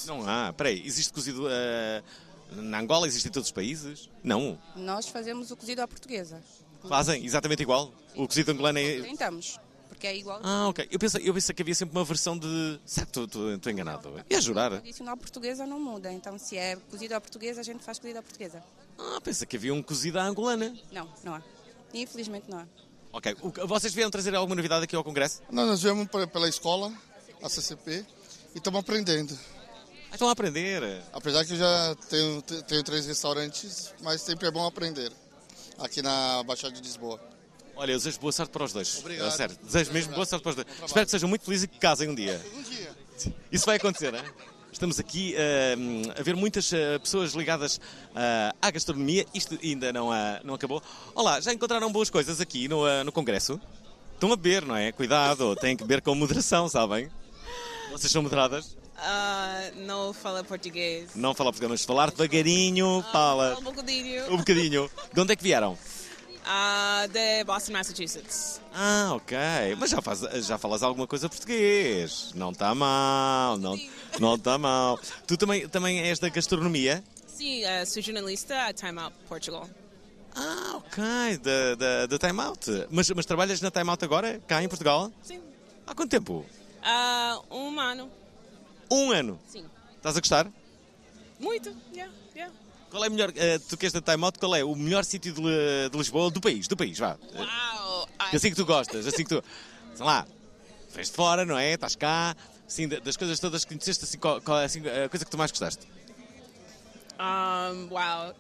Não 0.07 0.29
há. 0.29 0.53
Peraí, 0.53 0.83
existe 0.87 1.13
cozido. 1.13 1.47
Uh, 1.47 2.61
na 2.63 2.81
Angola 2.81 3.07
existe 3.07 3.29
em 3.29 3.31
todos 3.31 3.49
os 3.49 3.53
países? 3.53 4.09
Não. 4.23 4.59
Nós 4.77 5.09
fazemos 5.09 5.51
o 5.51 5.57
cozido 5.57 5.81
à 5.81 5.89
portuguesa. 5.89 6.43
Fazem 6.89 7.25
exatamente 7.25 7.63
igual? 7.63 7.93
O 8.15 8.27
cozido 8.27 8.51
angolano 8.53 8.79
é. 8.79 9.01
Tentamos. 9.01 9.59
Porque 9.89 10.07
é 10.07 10.17
igual. 10.17 10.41
Ah, 10.43 10.69
ok. 10.69 10.89
Eu 10.91 10.99
pensei, 10.99 11.29
eu 11.29 11.35
pensei 11.35 11.55
que 11.55 11.63
havia 11.63 11.75
sempre 11.75 11.97
uma 11.97 12.05
versão 12.05 12.39
de. 12.39 12.81
Estou 12.87 13.71
enganado? 13.71 14.25
Ia 14.31 14.41
jurar. 14.41 14.73
A 14.73 14.77
tradicional 14.77 15.17
portuguesa 15.17 15.67
não 15.67 15.79
muda. 15.79 16.11
Então, 16.13 16.39
se 16.39 16.57
é 16.57 16.77
cozido 16.77 17.15
à 17.15 17.21
portuguesa, 17.21 17.61
a 17.61 17.65
gente 17.65 17.85
faz 17.85 17.99
cozido 17.99 18.19
à 18.19 18.23
portuguesa. 18.23 18.63
Ah, 18.99 19.21
pensa 19.23 19.45
que 19.45 19.57
havia 19.57 19.75
um 19.75 19.83
cozido 19.83 20.19
à 20.19 20.25
angolana. 20.25 20.75
Não, 20.91 21.09
não 21.23 21.35
há. 21.35 21.43
Infelizmente 21.93 22.47
não 22.49 22.61
há. 22.61 22.67
Ok. 23.13 23.37
O, 23.43 23.67
vocês 23.67 23.93
vieram 23.93 24.11
trazer 24.11 24.35
alguma 24.35 24.55
novidade 24.55 24.85
aqui 24.85 24.97
ao 24.97 25.05
Congresso? 25.05 25.43
Não, 25.51 25.67
nós 25.67 25.83
viemos 25.83 26.09
pela 26.33 26.49
escola, 26.49 26.93
a 27.43 27.49
CCP, 27.49 28.05
e 28.55 28.59
estamos 28.59 28.81
aprendendo. 28.81 29.39
Ah, 30.11 30.15
estão 30.15 30.29
a 30.29 30.33
aprender? 30.33 30.83
Apesar 31.13 31.45
que 31.45 31.53
eu 31.53 31.57
já 31.57 31.97
tenho, 32.09 32.43
tenho 32.43 32.83
três 32.83 33.07
restaurantes, 33.07 33.95
mas 34.03 34.21
sempre 34.21 34.49
é 34.49 34.51
bom 34.51 34.67
aprender. 34.67 35.13
Aqui 35.79 36.03
na 36.03 36.43
Baixada 36.43 36.75
de 36.75 36.83
Lisboa. 36.83 37.21
Olha, 37.77 37.93
eu 37.93 37.99
desejo 37.99 38.19
boa 38.21 38.33
sorte 38.33 38.51
para 38.51 38.65
os 38.65 38.73
dois. 38.73 38.99
Obrigado. 38.99 39.29
É, 39.29 39.31
sério, 39.31 39.57
desejo 39.63 39.93
mesmo 39.93 40.13
boa 40.13 40.27
sorte 40.27 40.43
para 40.43 40.51
os 40.51 40.57
dois. 40.57 40.67
Espero 40.85 41.07
que 41.07 41.11
sejam 41.11 41.29
muito 41.29 41.45
felizes 41.45 41.65
e 41.65 41.69
que 41.69 41.79
casem 41.79 42.09
um 42.09 42.15
dia. 42.15 42.41
Um 42.55 42.63
dia. 42.63 42.91
Isso 43.51 43.65
vai 43.65 43.77
acontecer, 43.77 44.13
hein? 44.15 44.25
Estamos 44.73 45.01
aqui 45.01 45.35
uh, 45.35 46.21
a 46.21 46.23
ver 46.23 46.37
muitas 46.37 46.71
uh, 46.73 47.01
pessoas 47.01 47.33
ligadas 47.33 47.77
uh, 47.77 48.57
à 48.61 48.71
gastronomia. 48.71 49.25
Isto 49.33 49.59
ainda 49.63 49.93
não, 49.93 50.11
não 50.45 50.55
acabou. 50.55 50.83
Olá, 51.15 51.41
já 51.41 51.53
encontraram 51.53 51.91
boas 51.91 52.11
coisas 52.11 52.41
aqui 52.41 52.69
no, 52.69 53.05
no 53.05 53.13
Congresso? 53.13 53.61
Estão 54.15 54.33
a 54.33 54.37
beber, 54.37 54.67
não 54.67 54.77
é? 54.77 54.93
Cuidado, 54.93 55.57
têm 55.57 55.77
que 55.77 55.83
beber 55.83 56.03
com 56.03 56.15
moderação, 56.15 56.69
sabem? 56.69 57.11
Vocês 57.91 58.13
são 58.13 58.23
moderadas? 58.23 58.77
não 59.77 60.13
fala 60.13 60.45
português. 60.45 61.11
Não 61.15 61.35
fala 61.35 61.51
português, 61.51 61.71
mas 61.71 61.85
falar 61.85 62.11
devagarinho, 62.11 63.05
fala. 63.11 63.57
Um 63.59 63.63
bocadinho. 63.63 64.33
Um 64.33 64.37
bocadinho. 64.37 64.91
De 65.13 65.21
onde 65.21 65.33
é 65.33 65.37
que 65.37 65.43
vieram? 65.43 65.79
Uh, 66.43 67.09
de 67.09 67.45
Boston, 67.45 67.73
Massachusetts. 67.73 68.61
Ah, 68.75 69.13
ok. 69.15 69.37
Mas 69.79 69.91
já, 69.91 70.01
faz, 70.01 70.21
já 70.47 70.59
falas 70.59 70.83
alguma 70.83 71.07
coisa 71.07 71.29
português. 71.29 72.33
Não 72.35 72.51
está 72.51 72.75
mal, 72.75 73.59
não 73.59 73.79
não 74.19 74.35
está 74.35 74.59
mal. 74.59 74.99
Tu 75.27 75.37
também, 75.37 75.69
também 75.69 76.01
és 76.01 76.19
da 76.19 76.29
gastronomia? 76.29 77.05
Sim, 77.27 77.63
uh, 77.65 77.87
sou 77.87 78.03
jornalista 78.03 78.67
a 78.67 78.73
Time 78.73 78.99
Out 78.99 79.15
Portugal. 79.29 79.69
Ah, 80.35 80.77
ok, 80.77 81.39
da 82.09 82.19
Time 82.19 82.41
Out. 82.41 82.87
Mas, 82.91 83.11
mas 83.11 83.27
trabalhas 83.27 83.61
na 83.61 83.71
Time 83.71 83.91
Out 83.91 84.05
agora, 84.05 84.41
cá 84.47 84.63
em 84.63 84.69
Portugal? 84.69 85.13
Sim. 85.23 85.41
Há 85.87 85.95
quanto 85.95 86.11
tempo? 86.11 86.47
Uh, 86.83 87.55
um 87.55 87.79
ano. 87.81 88.11
Um 88.91 89.11
ano? 89.11 89.39
Sim. 89.47 89.65
Estás 89.97 90.17
a 90.17 90.21
gostar? 90.21 90.47
Muito, 91.39 91.75
yeah, 91.93 92.13
yeah. 92.35 92.55
Qual 92.91 93.05
é 93.05 93.09
o 93.09 93.11
melhor, 93.11 93.33
eh, 93.37 93.59
tu 93.69 93.77
que 93.77 93.87
és 93.87 93.93
da 93.93 94.01
Time 94.01 94.25
Out, 94.25 94.39
qual 94.39 94.55
é 94.55 94.65
o 94.65 94.75
melhor 94.75 95.05
sítio 95.05 95.33
de, 95.33 95.89
de 95.91 95.97
Lisboa, 95.97 96.31
do 96.31 96.41
país, 96.41 96.67
do 96.67 96.77
país, 96.77 96.99
vá. 96.99 97.17
Uau! 97.35 98.09
Assim 98.19 98.51
que 98.51 98.57
tu 98.57 98.65
gostas, 98.67 99.07
assim 99.07 99.23
que 99.25 99.29
tu, 99.29 99.45
sei 99.95 100.05
lá, 100.05 100.27
vens 100.93 101.09
de 101.09 101.15
fora, 101.15 101.45
não 101.47 101.57
é? 101.57 101.73
Estás 101.75 101.95
cá, 101.95 102.37
assim, 102.67 102.89
da- 102.89 102.99
das 102.99 103.17
coisas 103.17 103.39
todas 103.39 103.65
que 103.65 103.69
conheceste, 103.75 104.05
assim, 104.05 104.19
qual, 104.19 104.41
qual 104.41 104.59
é 104.61 104.65
assim, 104.65 104.81
a 104.81 105.09
coisa 105.09 105.25
que 105.25 105.31
tu 105.31 105.39
mais 105.39 105.51
gostaste? 105.53 105.87
Um, 107.19 107.89
wow. 107.91 108.31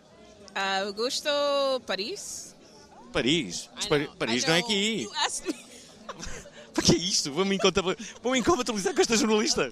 Uh, 0.51 0.87
eu 0.87 0.95
gosto 0.95 1.29
Paris. 1.87 2.57
Paris. 3.13 3.69
Paris 4.19 4.45
não 4.45 4.55
é 4.55 4.59
aqui. 4.59 5.03
You 5.03 5.13
asked 5.27 5.47
me. 5.49 5.70
Para 6.81 6.83
que 6.89 6.93
é 6.95 6.99
isto? 6.99 7.31
Vou 7.31 8.35
incontabilizar 8.35 8.95
com 8.95 9.01
esta 9.01 9.17
jornalista. 9.17 9.71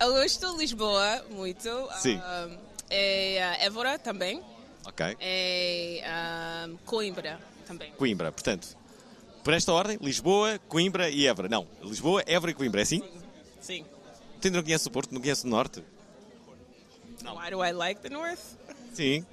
Eu 0.00 0.12
gosto 0.12 0.52
de 0.52 0.58
Lisboa 0.58 1.24
muito. 1.30 1.68
Sim. 1.98 2.16
Um, 2.16 2.58
e 2.90 3.38
uh, 3.38 3.64
Évora 3.64 3.98
também. 3.98 4.42
Ok. 4.86 5.16
E 5.20 6.00
um, 6.66 6.76
Coimbra 6.86 7.38
também. 7.66 7.92
Coimbra, 7.92 8.32
portanto, 8.32 8.76
por 9.44 9.52
esta 9.52 9.72
ordem, 9.72 9.98
Lisboa, 10.00 10.58
Coimbra 10.68 11.10
e 11.10 11.26
Évora. 11.26 11.48
Não, 11.48 11.66
Lisboa, 11.82 12.22
Évora 12.26 12.52
e 12.52 12.54
Coimbra, 12.54 12.80
é 12.80 12.84
assim? 12.84 13.02
Sim. 13.60 13.84
Tu 14.40 14.46
ainda 14.46 14.58
não 14.58 14.64
conheces 14.64 14.86
o 14.86 14.90
Porto, 14.90 15.12
não 15.12 15.20
conheces 15.20 15.44
o 15.44 15.48
Norte? 15.48 15.84
Why 17.24 17.50
do 17.50 17.62
I 17.62 17.72
like 17.72 18.00
the 18.00 18.08
North? 18.08 18.40
Sim. 18.94 19.26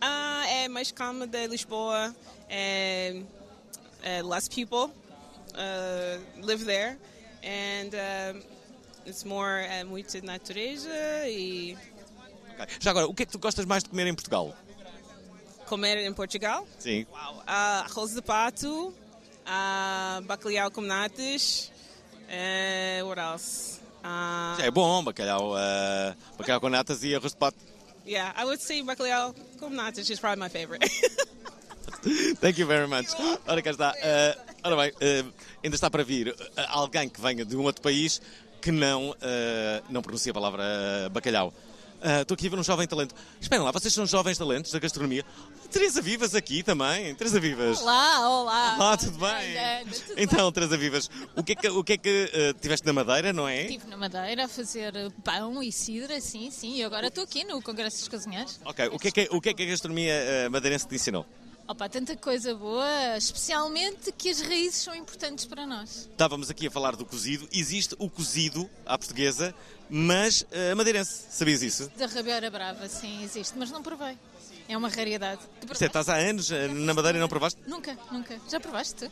Ah, 0.00 0.44
é 0.46 0.68
mais 0.68 0.92
calma 0.92 1.26
de 1.26 1.46
Lisboa. 1.48 2.14
É, 2.48 3.22
é 4.02 4.22
less 4.22 4.48
people 4.48 4.92
uh, 5.54 6.44
live 6.46 6.64
there. 6.64 6.96
And 7.42 7.90
um, 7.94 8.42
it's 9.06 9.24
more 9.24 9.60
é 9.66 9.84
muito 9.84 10.24
natureza 10.24 10.88
e 11.28 11.76
Ok. 12.58 12.66
Já 12.80 12.90
agora, 12.90 13.06
o 13.06 13.14
que 13.14 13.24
é 13.24 13.26
que 13.26 13.32
tu 13.32 13.38
gostas 13.38 13.64
mais 13.66 13.82
de 13.82 13.90
comer 13.90 14.06
em 14.06 14.14
Portugal? 14.14 14.54
comer 15.66 15.96
em 15.98 16.12
Portugal. 16.12 16.66
Sim. 16.78 17.06
Ah, 17.46 17.86
arroz 17.88 18.12
de 18.14 18.20
pato, 18.22 18.94
ah, 19.46 20.20
bacalhau 20.24 20.70
com 20.70 20.80
natas. 20.82 21.72
eh, 22.28 23.00
what 23.02 23.18
else? 23.20 23.80
Ah, 24.02 24.54
Já 24.58 24.66
é 24.66 24.70
bom, 24.70 25.02
bacalhau, 25.02 25.58
eh, 25.58 26.14
bacalhau 26.38 26.60
com 26.60 26.68
natas 26.68 27.02
e 27.02 27.14
arroz 27.14 27.32
de 27.32 27.38
pato. 27.38 27.56
yeah, 28.06 28.32
I 28.40 28.44
would 28.44 28.62
say 28.62 28.82
bacalhau 28.82 29.34
com 29.58 29.70
natas 29.70 30.08
is 30.10 30.20
probably 30.20 30.38
my 30.40 30.48
favorite. 30.50 30.84
Thank 32.40 32.58
you 32.58 32.66
very 32.66 32.86
much. 32.86 33.08
Ora, 33.46 33.62
cá 33.62 33.70
está. 33.70 33.94
Eh, 33.98 34.38
ora 34.62 34.76
bem, 34.76 34.92
eh, 35.00 35.24
ainda 35.62 35.74
está 35.74 35.90
para 35.90 36.02
vir 36.02 36.28
eh, 36.28 36.66
alguém 36.68 37.08
que 37.08 37.20
venha 37.20 37.44
de 37.44 37.56
um 37.56 37.62
outro 37.62 37.82
país 37.82 38.20
que 38.60 38.72
não, 38.72 39.14
não 39.90 40.00
pronuncia 40.00 40.30
a 40.30 40.34
palavra 40.34 40.64
bacalhau. 41.12 41.52
Estou 42.22 42.34
aqui 42.34 42.46
a 42.46 42.50
ver 42.50 42.58
um 42.58 42.64
jovem 42.64 42.86
talento. 42.86 43.14
Esperem 43.38 43.62
lá, 43.62 43.70
vocês 43.70 43.92
são 43.92 44.06
jovens 44.06 44.38
talentos 44.38 44.72
da 44.72 44.78
gastronomia? 44.78 45.22
Teresa 45.70 46.00
Vivas 46.00 46.34
aqui 46.34 46.62
também. 46.62 47.14
Teresa 47.14 47.38
Vivas. 47.38 47.82
Olá, 47.82 48.26
olá. 48.26 48.74
Olá, 48.76 48.96
tudo 48.96 49.18
bem? 49.18 49.28
Olha, 49.28 49.84
tudo 49.84 50.14
Então, 50.16 50.50
Teresa 50.50 50.78
Vivas, 50.78 51.10
o 51.36 51.44
que 51.44 51.52
é 51.52 51.54
que, 51.56 51.68
o 51.68 51.84
que, 51.84 51.92
é 51.92 51.96
que 51.98 52.54
tiveste 52.58 52.86
na 52.86 52.94
Madeira, 52.94 53.34
não 53.34 53.46
é? 53.46 53.64
Estive 53.64 53.86
na 53.86 53.98
Madeira 53.98 54.46
a 54.46 54.48
fazer 54.48 54.94
pão 55.22 55.62
e 55.62 55.70
cidra, 55.70 56.18
sim, 56.22 56.50
sim. 56.50 56.76
E 56.76 56.84
agora 56.84 57.08
estou 57.08 57.22
aqui 57.22 57.44
no 57.44 57.60
Congresso 57.60 57.98
dos 57.98 58.08
Cozinheiros. 58.08 58.60
Ok, 58.64 58.88
o 58.88 58.98
que 58.98 59.08
é 59.08 59.10
que, 59.10 59.28
o 59.30 59.40
que, 59.42 59.48
é 59.50 59.54
que 59.54 59.62
a 59.62 59.66
gastronomia 59.66 60.48
madeirense 60.50 60.88
te 60.88 60.94
ensinou? 60.94 61.26
Opa, 61.66 61.88
tanta 61.88 62.14
coisa 62.14 62.54
boa, 62.54 63.16
especialmente 63.16 64.12
que 64.12 64.28
as 64.28 64.42
raízes 64.42 64.82
são 64.82 64.94
importantes 64.94 65.46
para 65.46 65.66
nós. 65.66 66.08
Estávamos 66.10 66.50
aqui 66.50 66.66
a 66.66 66.70
falar 66.70 66.94
do 66.94 67.06
cozido. 67.06 67.48
Existe 67.50 67.94
o 67.98 68.10
cozido 68.10 68.68
à 68.84 68.98
portuguesa, 68.98 69.54
mas 69.88 70.44
eh, 70.50 70.74
madeirense. 70.74 71.24
Sabias 71.30 71.62
isso? 71.62 71.90
Da 71.96 72.04
rabeira 72.04 72.50
brava, 72.50 72.86
sim, 72.86 73.24
existe, 73.24 73.56
mas 73.56 73.70
não 73.70 73.82
provei. 73.82 74.18
É 74.68 74.76
uma 74.76 74.90
raridade. 74.90 75.40
É, 75.80 75.84
estás 75.86 76.08
há 76.10 76.16
anos 76.16 76.50
eh, 76.50 76.68
na 76.68 76.92
Madeira 76.92 77.16
e 77.16 77.20
não 77.20 77.28
provaste? 77.28 77.58
Nunca, 77.66 77.96
nunca. 78.12 78.38
Já 78.50 78.60
provaste? 78.60 79.10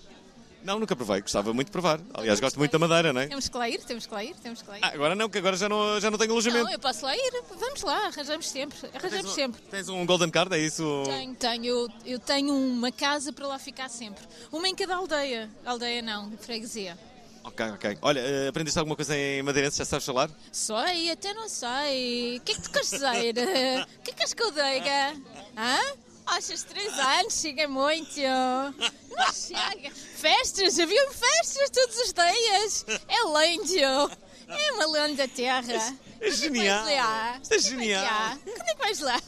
Não, 0.64 0.78
nunca 0.78 0.94
provei. 0.94 1.20
Gostava 1.20 1.52
muito 1.52 1.68
de 1.68 1.72
provar. 1.72 2.00
Aliás, 2.14 2.38
gosto 2.40 2.58
muito 2.58 2.70
da 2.72 2.78
Madeira, 2.78 3.12
não 3.12 3.20
é? 3.20 3.26
Temos 3.26 3.48
que 3.48 3.56
lá 3.56 3.68
ir, 3.68 3.82
temos 3.82 4.06
que 4.06 4.14
lá 4.14 4.24
ir, 4.24 4.34
temos 4.36 4.62
que 4.62 4.68
lá 4.68 4.78
ir. 4.78 4.84
Ah, 4.84 4.92
agora 4.94 5.14
não, 5.14 5.28
que 5.28 5.38
agora 5.38 5.56
já 5.56 5.68
não, 5.68 6.00
já 6.00 6.10
não 6.10 6.18
tenho 6.18 6.32
alojamento. 6.32 6.64
Não, 6.64 6.72
eu 6.72 6.78
posso 6.78 7.04
lá 7.04 7.16
ir. 7.16 7.42
Vamos 7.58 7.82
lá, 7.82 8.06
arranjamos 8.06 8.48
sempre. 8.48 8.78
Arranjamos 8.94 9.32
sempre. 9.32 9.60
Tens 9.62 9.88
um 9.88 10.06
Golden 10.06 10.30
Card, 10.30 10.54
é 10.54 10.58
isso? 10.58 11.02
Tenho, 11.06 11.34
tenho. 11.34 11.64
Eu, 11.64 11.88
eu 12.04 12.18
tenho 12.18 12.54
uma 12.54 12.92
casa 12.92 13.32
para 13.32 13.46
lá 13.46 13.58
ficar 13.58 13.88
sempre. 13.88 14.24
Uma 14.50 14.68
em 14.68 14.74
cada 14.74 14.94
aldeia. 14.96 15.50
Aldeia 15.64 16.02
não, 16.02 16.30
freguesia. 16.38 16.96
Ok, 17.44 17.66
ok. 17.70 17.98
Olha, 18.02 18.20
eh, 18.20 18.48
aprendeste 18.48 18.78
alguma 18.78 18.94
coisa 18.94 19.16
em 19.16 19.42
madeirense? 19.42 19.78
Já 19.78 19.84
sabes 19.84 20.06
falar? 20.06 20.30
Sei, 20.52 21.10
até 21.10 21.34
não 21.34 21.48
sei. 21.48 22.36
O 22.38 22.40
que 22.40 22.52
é 22.52 22.54
que 22.54 22.62
tu 22.62 22.70
queres 22.70 22.90
dizer? 22.90 23.34
O 23.98 24.02
que 24.02 24.10
é 24.10 24.14
que 24.14 24.22
és 24.22 24.32
que 24.32 24.42
eu 24.42 24.50
diga? 24.50 25.14
Hã? 25.56 25.78
Achas 26.26 26.62
três 26.62 26.92
anos? 26.98 27.34
Chega 27.34 27.68
muito. 27.68 28.20
Não 28.20 29.32
chega. 29.32 29.90
Festas, 29.94 30.78
haviam 30.78 31.10
festas 31.12 31.70
todos 31.70 31.96
os 31.98 32.12
dias. 32.12 32.86
É 33.08 33.46
lindo. 33.46 34.12
É 34.48 34.72
uma 34.72 35.06
linda 35.06 35.26
terra. 35.28 35.94
É 36.20 36.30
genial. 36.30 36.84
Quando 36.84 36.90
é 36.90 36.94
que 36.94 36.98
vais 36.98 37.00
lá? 37.00 37.40
Isto 37.42 37.54
é 37.54 37.56
que 37.56 37.62
genial. 37.62 38.38
Quando 38.44 38.68
é 38.68 38.74
que 38.74 38.78
vais 38.80 39.00
lá? 39.00 39.20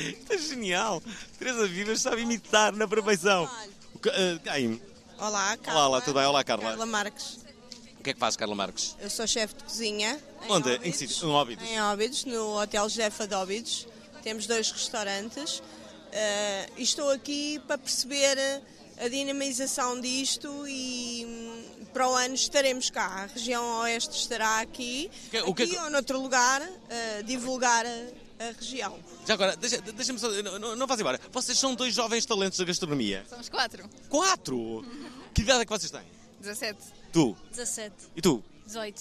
Isto 0.00 0.32
é 0.32 0.38
genial. 0.38 1.02
Teresa 1.38 1.66
Vivas 1.66 2.00
sabe 2.00 2.22
imitar 2.22 2.72
na 2.72 2.86
perfeição. 2.86 3.50
Eh? 4.06 4.78
Olá, 5.18 5.56
Carla. 5.56 5.80
Olá, 5.80 5.88
olá, 5.88 6.00
tudo 6.00 6.14
bem? 6.18 6.26
Olá, 6.26 6.44
Carla. 6.44 6.70
Carla 6.70 6.86
Marques. 6.86 7.38
O 7.98 8.02
que 8.02 8.10
é 8.10 8.14
que 8.14 8.18
faz, 8.18 8.36
Carla 8.36 8.54
Marques? 8.54 8.96
Eu 9.00 9.08
sou 9.10 9.26
chefe 9.28 9.54
de 9.54 9.62
cozinha. 9.64 10.20
em 10.44 10.50
Onde? 10.50 10.70
Em 10.70 10.74
Óbidos. 10.74 10.90
que 10.98 11.08
sítio? 11.08 11.28
Em 11.28 11.30
Óbidos. 11.32 11.68
Em 11.68 11.80
Óbidos, 11.82 12.24
no 12.24 12.60
Hotel 12.60 12.88
Jefa 12.88 13.26
de 13.28 13.34
Óbidos. 13.34 13.86
Temos 14.22 14.46
dois 14.46 14.70
restaurantes. 14.70 15.62
Eh, 16.12 16.68
e 16.76 16.82
estou 16.82 17.10
aqui 17.10 17.58
para 17.66 17.78
perceber 17.78 18.36
a 18.98 19.08
dinamização 19.08 20.00
disto 20.00 20.66
e 20.68 21.24
hum, 21.26 21.84
para 21.92 22.08
o 22.08 22.14
ano 22.14 22.34
estaremos 22.34 22.90
cá. 22.90 23.06
A 23.06 23.26
região 23.26 23.80
oeste 23.80 24.16
estará 24.16 24.60
aqui. 24.60 25.10
Que- 25.30 25.40
o 25.42 25.54
que 25.54 25.62
é 25.62 25.64
aqui 25.66 25.74
que- 25.74 25.80
ou 25.82 25.90
noutro 25.90 26.20
lugar, 26.20 26.60
eh, 26.90 27.22
divulgar 27.22 27.84
a, 27.86 28.48
a 28.48 28.52
região. 28.52 28.98
Já 29.26 29.34
agora, 29.34 29.56
deixa- 29.56 29.80
deixa-me 29.80 30.18
só. 30.18 30.28
Não, 30.30 30.76
não, 30.76 30.86
vás 30.86 31.00
embora. 31.00 31.18
Vocês 31.32 31.58
são 31.58 31.74
dois 31.74 31.94
jovens 31.94 32.26
talentos 32.26 32.58
da 32.58 32.64
gastronomia. 32.64 33.24
Somos 33.28 33.48
quatro. 33.48 33.88
Quatro? 34.08 34.84
Que 35.34 35.40
idade 35.40 35.62
é 35.62 35.64
que 35.64 35.70
vocês 35.70 35.90
têm? 35.90 36.02
17. 36.40 36.78
Tu? 37.10 37.34
17. 37.50 37.94
E 38.14 38.20
tu? 38.20 38.44
18. 38.66 39.00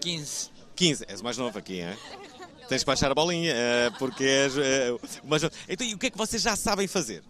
15. 0.00 0.50
15. 0.74 1.04
És 1.06 1.20
o 1.20 1.24
mais 1.24 1.38
novo 1.38 1.56
aqui, 1.56 1.80
hein? 1.80 1.96
Tens 2.68 2.82
que 2.82 2.86
baixar 2.86 3.10
a 3.10 3.14
bolinha, 3.14 3.52
eh, 3.54 3.90
porque 3.98 4.24
és 4.24 4.56
eh, 4.58 4.90
o 5.22 5.26
mais 5.26 5.42
novo. 5.42 5.54
Então, 5.68 5.86
e 5.86 5.94
o 5.94 5.98
que 5.98 6.06
é 6.06 6.10
que 6.10 6.18
vocês 6.18 6.42
já 6.42 6.54
sabem 6.54 6.86
fazer? 6.86 7.22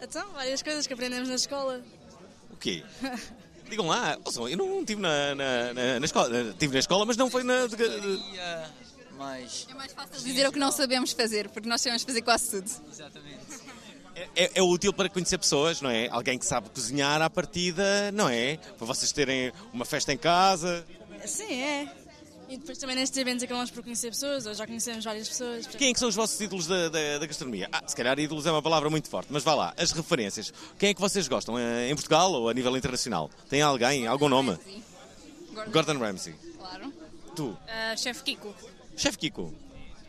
Então, 0.00 0.30
várias 0.32 0.62
coisas 0.62 0.86
que 0.86 0.92
aprendemos 0.92 1.28
na 1.28 1.36
escola. 1.36 1.80
O 2.50 2.56
quê? 2.56 2.84
Digam 3.68 3.86
lá. 3.86 4.18
Ouçam, 4.24 4.46
eu 4.46 4.58
não 4.58 4.80
estive 4.80 5.00
na, 5.00 5.34
na, 5.34 5.72
na, 5.72 6.00
na 6.00 6.04
escola. 6.04 6.28
Estive 6.50 6.74
na 6.74 6.78
escola, 6.80 7.06
mas 7.06 7.16
não 7.16 7.30
foi 7.30 7.42
na. 7.42 7.66
Mas. 9.16 9.66
É 9.70 9.74
mais 9.74 9.92
fácil 9.92 10.22
dizer 10.22 10.46
o 10.46 10.52
que 10.52 10.58
não 10.58 10.70
sabemos 10.70 11.12
fazer, 11.12 11.48
porque 11.48 11.68
nós 11.68 11.80
sabemos 11.80 12.02
fazer 12.02 12.20
quase 12.20 12.50
tudo. 12.50 12.70
Exatamente. 12.90 13.44
É, 14.36 14.50
é 14.54 14.62
útil 14.62 14.92
para 14.92 15.08
conhecer 15.08 15.38
pessoas, 15.38 15.80
não 15.80 15.90
é? 15.90 16.08
Alguém 16.08 16.38
que 16.38 16.46
sabe 16.46 16.68
cozinhar 16.70 17.20
à 17.22 17.28
partida, 17.30 18.12
não 18.12 18.28
é? 18.28 18.58
Para 18.76 18.86
vocês 18.86 19.10
terem 19.12 19.52
uma 19.72 19.84
festa 19.84 20.12
em 20.12 20.18
casa. 20.18 20.84
Sim, 21.24 21.52
é. 21.52 22.03
E 22.48 22.56
depois 22.56 22.78
também 22.78 22.94
nestes 22.96 23.16
eventos 23.18 23.42
acabamos 23.42 23.70
por 23.70 23.82
conhecer 23.82 24.10
pessoas, 24.10 24.46
ou 24.46 24.54
já 24.54 24.66
conhecemos 24.66 25.04
várias 25.04 25.28
pessoas. 25.28 25.66
Quem 25.66 25.90
é 25.90 25.92
que 25.92 25.98
são 25.98 26.08
os 26.08 26.14
vossos 26.14 26.40
ídolos 26.40 26.66
da, 26.66 26.88
da, 26.88 27.18
da 27.18 27.26
gastronomia? 27.26 27.68
Ah, 27.72 27.82
se 27.86 27.96
calhar 27.96 28.18
ídolos 28.18 28.46
é 28.46 28.50
uma 28.50 28.62
palavra 28.62 28.88
muito 28.90 29.08
forte, 29.08 29.28
mas 29.32 29.42
vá 29.42 29.54
lá, 29.54 29.74
as 29.76 29.92
referências. 29.92 30.52
Quem 30.78 30.90
é 30.90 30.94
que 30.94 31.00
vocês 31.00 31.26
gostam? 31.26 31.58
eh, 31.58 31.90
Em 31.90 31.94
Portugal 31.94 32.30
ou 32.32 32.48
a 32.48 32.54
nível 32.54 32.76
internacional? 32.76 33.30
Tem 33.48 33.62
alguém, 33.62 34.06
algum 34.06 34.28
nome? 34.28 34.58
Gordon 35.72 35.98
Ramsay. 35.98 36.34
Claro. 36.58 36.92
Tu? 37.34 37.44
Uh, 37.48 37.58
Chefe 37.96 38.22
Kiko. 38.22 38.54
Chefe 38.96 39.18
Kiko. 39.18 39.54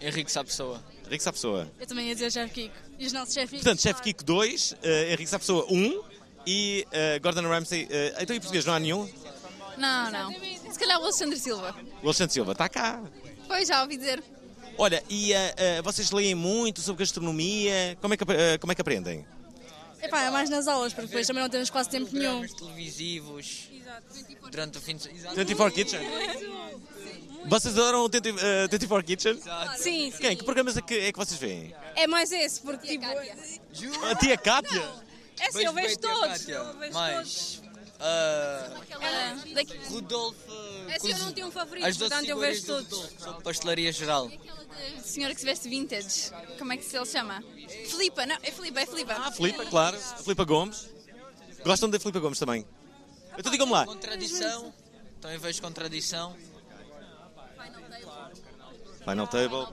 Henrique 0.01 0.31
Sapessoa. 0.31 0.83
Henrique 1.05 1.23
Sapessoa. 1.23 1.67
Eu 1.79 1.87
também 1.87 2.07
ia 2.09 2.13
dizer 2.13 2.31
Chefe 2.31 2.53
Kiko. 2.53 2.75
E 2.99 3.05
os 3.07 3.13
nossos 3.13 3.33
chefes 3.33 3.61
Portanto, 3.61 3.81
Chefe 3.81 4.01
Kiko 4.01 4.23
2, 4.23 4.75
eh, 4.83 5.07
Henrique 5.13 5.27
Sapessoa 5.29 5.65
1 5.69 6.01
e 6.47 6.85
eh, 6.91 7.19
Gordon 7.19 7.41
Ramsay. 7.47 7.87
eh, 7.89 8.15
então 8.21 8.35
em 8.35 8.39
português 8.39 8.65
não 8.65 8.73
há 8.73 8.79
nenhum? 8.79 9.09
Não, 9.77 10.11
não. 10.11 10.31
Se 10.71 10.79
calhar 10.79 10.99
o 10.99 11.03
Alexandre 11.03 11.39
Silva. 11.39 11.75
O 12.01 12.05
Alexandre 12.05 12.33
Silva 12.33 12.51
está 12.53 12.69
cá. 12.69 13.01
Pois, 13.47 13.67
já 13.67 13.81
ouvi 13.81 13.97
dizer. 13.97 14.23
Olha, 14.77 15.03
e 15.09 15.33
eh, 15.33 15.53
eh, 15.57 15.81
vocês 15.81 16.11
leem 16.11 16.35
muito 16.35 16.81
sobre 16.81 16.99
gastronomia? 16.99 17.97
Como 18.01 18.13
é 18.13 18.17
que, 18.17 18.23
eh, 18.29 18.57
como 18.57 18.71
é 18.71 18.75
que 18.75 18.81
aprendem? 18.81 19.25
Epá, 20.01 20.21
é 20.21 20.29
mais 20.29 20.49
nas 20.49 20.67
aulas, 20.67 20.93
porque 20.93 21.07
depois 21.07 21.25
também 21.25 21.41
não 21.41 21.49
temos 21.49 21.69
quase 21.69 21.89
tempo 21.89 22.09
nenhum. 22.13 22.41
Programas 22.41 22.53
televisivos. 22.53 23.69
Durante 24.51 24.77
o 24.77 24.81
fim 24.81 24.95
de 24.95 25.03
semana. 25.03 25.33
24 25.35 25.73
Kitchen? 25.73 25.99
Vocês 27.47 27.77
adoram 27.77 28.05
o 28.05 28.09
20, 28.09 28.27
eh, 28.27 28.67
24 28.69 29.05
Kitchen? 29.05 29.39
Sim, 29.77 30.11
Quem? 30.11 30.35
Que 30.35 30.43
programas 30.43 30.75
é 30.77 30.81
que, 30.81 30.95
é 30.95 31.11
que 31.11 31.17
vocês 31.17 31.39
veem? 31.39 31.73
É 31.95 32.07
mais 32.07 32.31
esse, 32.31 32.61
porque 32.61 32.87
tipo. 32.87 33.05
A 34.05 34.15
tia 34.15 34.37
Cátia? 34.37 34.83
É 35.39 35.47
assim, 35.47 35.63
eu 35.63 35.73
vejo 35.73 35.97
todos. 35.99 36.47
Eu 36.47 36.77
vejo 36.77 36.93
Mas. 36.93 37.61
Daqui- 39.53 39.77
Rodolfo 39.89 40.37
É 40.89 40.95
assim, 40.95 41.11
eu 41.11 41.17
não 41.19 41.31
tenho 41.33 41.47
um 41.47 41.51
favorito, 41.51 41.85
as 41.85 41.97
portanto 41.97 42.27
eu 42.29 42.37
vejo 42.37 42.61
do 42.65 42.83
todos. 42.83 43.09
De 43.37 43.43
pastelaria 43.43 43.91
geral. 43.91 44.29
Senhora 45.03 45.33
que 45.33 45.39
se 45.39 45.45
veste 45.45 45.69
vintage, 45.69 46.31
como 46.59 46.73
é 46.73 46.77
que 46.77 46.83
se 46.83 46.95
ele 46.97 47.05
chama? 47.05 47.41
Filipa, 47.89 48.25
não, 48.25 48.35
é 48.43 48.51
Filipa, 48.51 48.81
é 48.81 48.85
Filipa. 48.85 49.13
Ah, 49.13 49.31
Filipa, 49.31 49.65
claro. 49.65 49.97
Filipa 50.23 50.43
Gomes. 50.43 50.89
Gostam 51.63 51.89
da 51.89 51.99
Filipa 51.99 52.19
Gomes 52.19 52.37
também? 52.37 52.65
Então 53.37 53.51
digam-me 53.51 53.71
lá. 53.71 53.85
Contradição, 53.85 54.73
também 55.21 55.37
vejo 55.37 55.61
contradição. 55.61 56.35
Final 58.99 59.27
Table. 59.27 59.67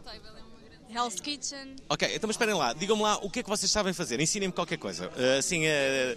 Hell's 0.91 1.21
Kitchen. 1.21 1.77
Ok, 1.89 2.07
então 2.15 2.29
mas 2.29 2.35
esperem 2.37 2.55
lá. 2.55 2.73
Digam-me 2.75 3.03
lá 3.03 3.17
o 3.19 3.31
que 3.31 3.41
é 3.41 3.43
que 3.43 3.49
vocês 3.49 3.71
sabem 3.71 3.93
fazer. 3.95 4.21
Ensinem-me 4.21 4.53
qualquer 4.53 4.77
coisa. 4.77 5.11
Assim, 5.39 5.65
eh, 5.65 6.17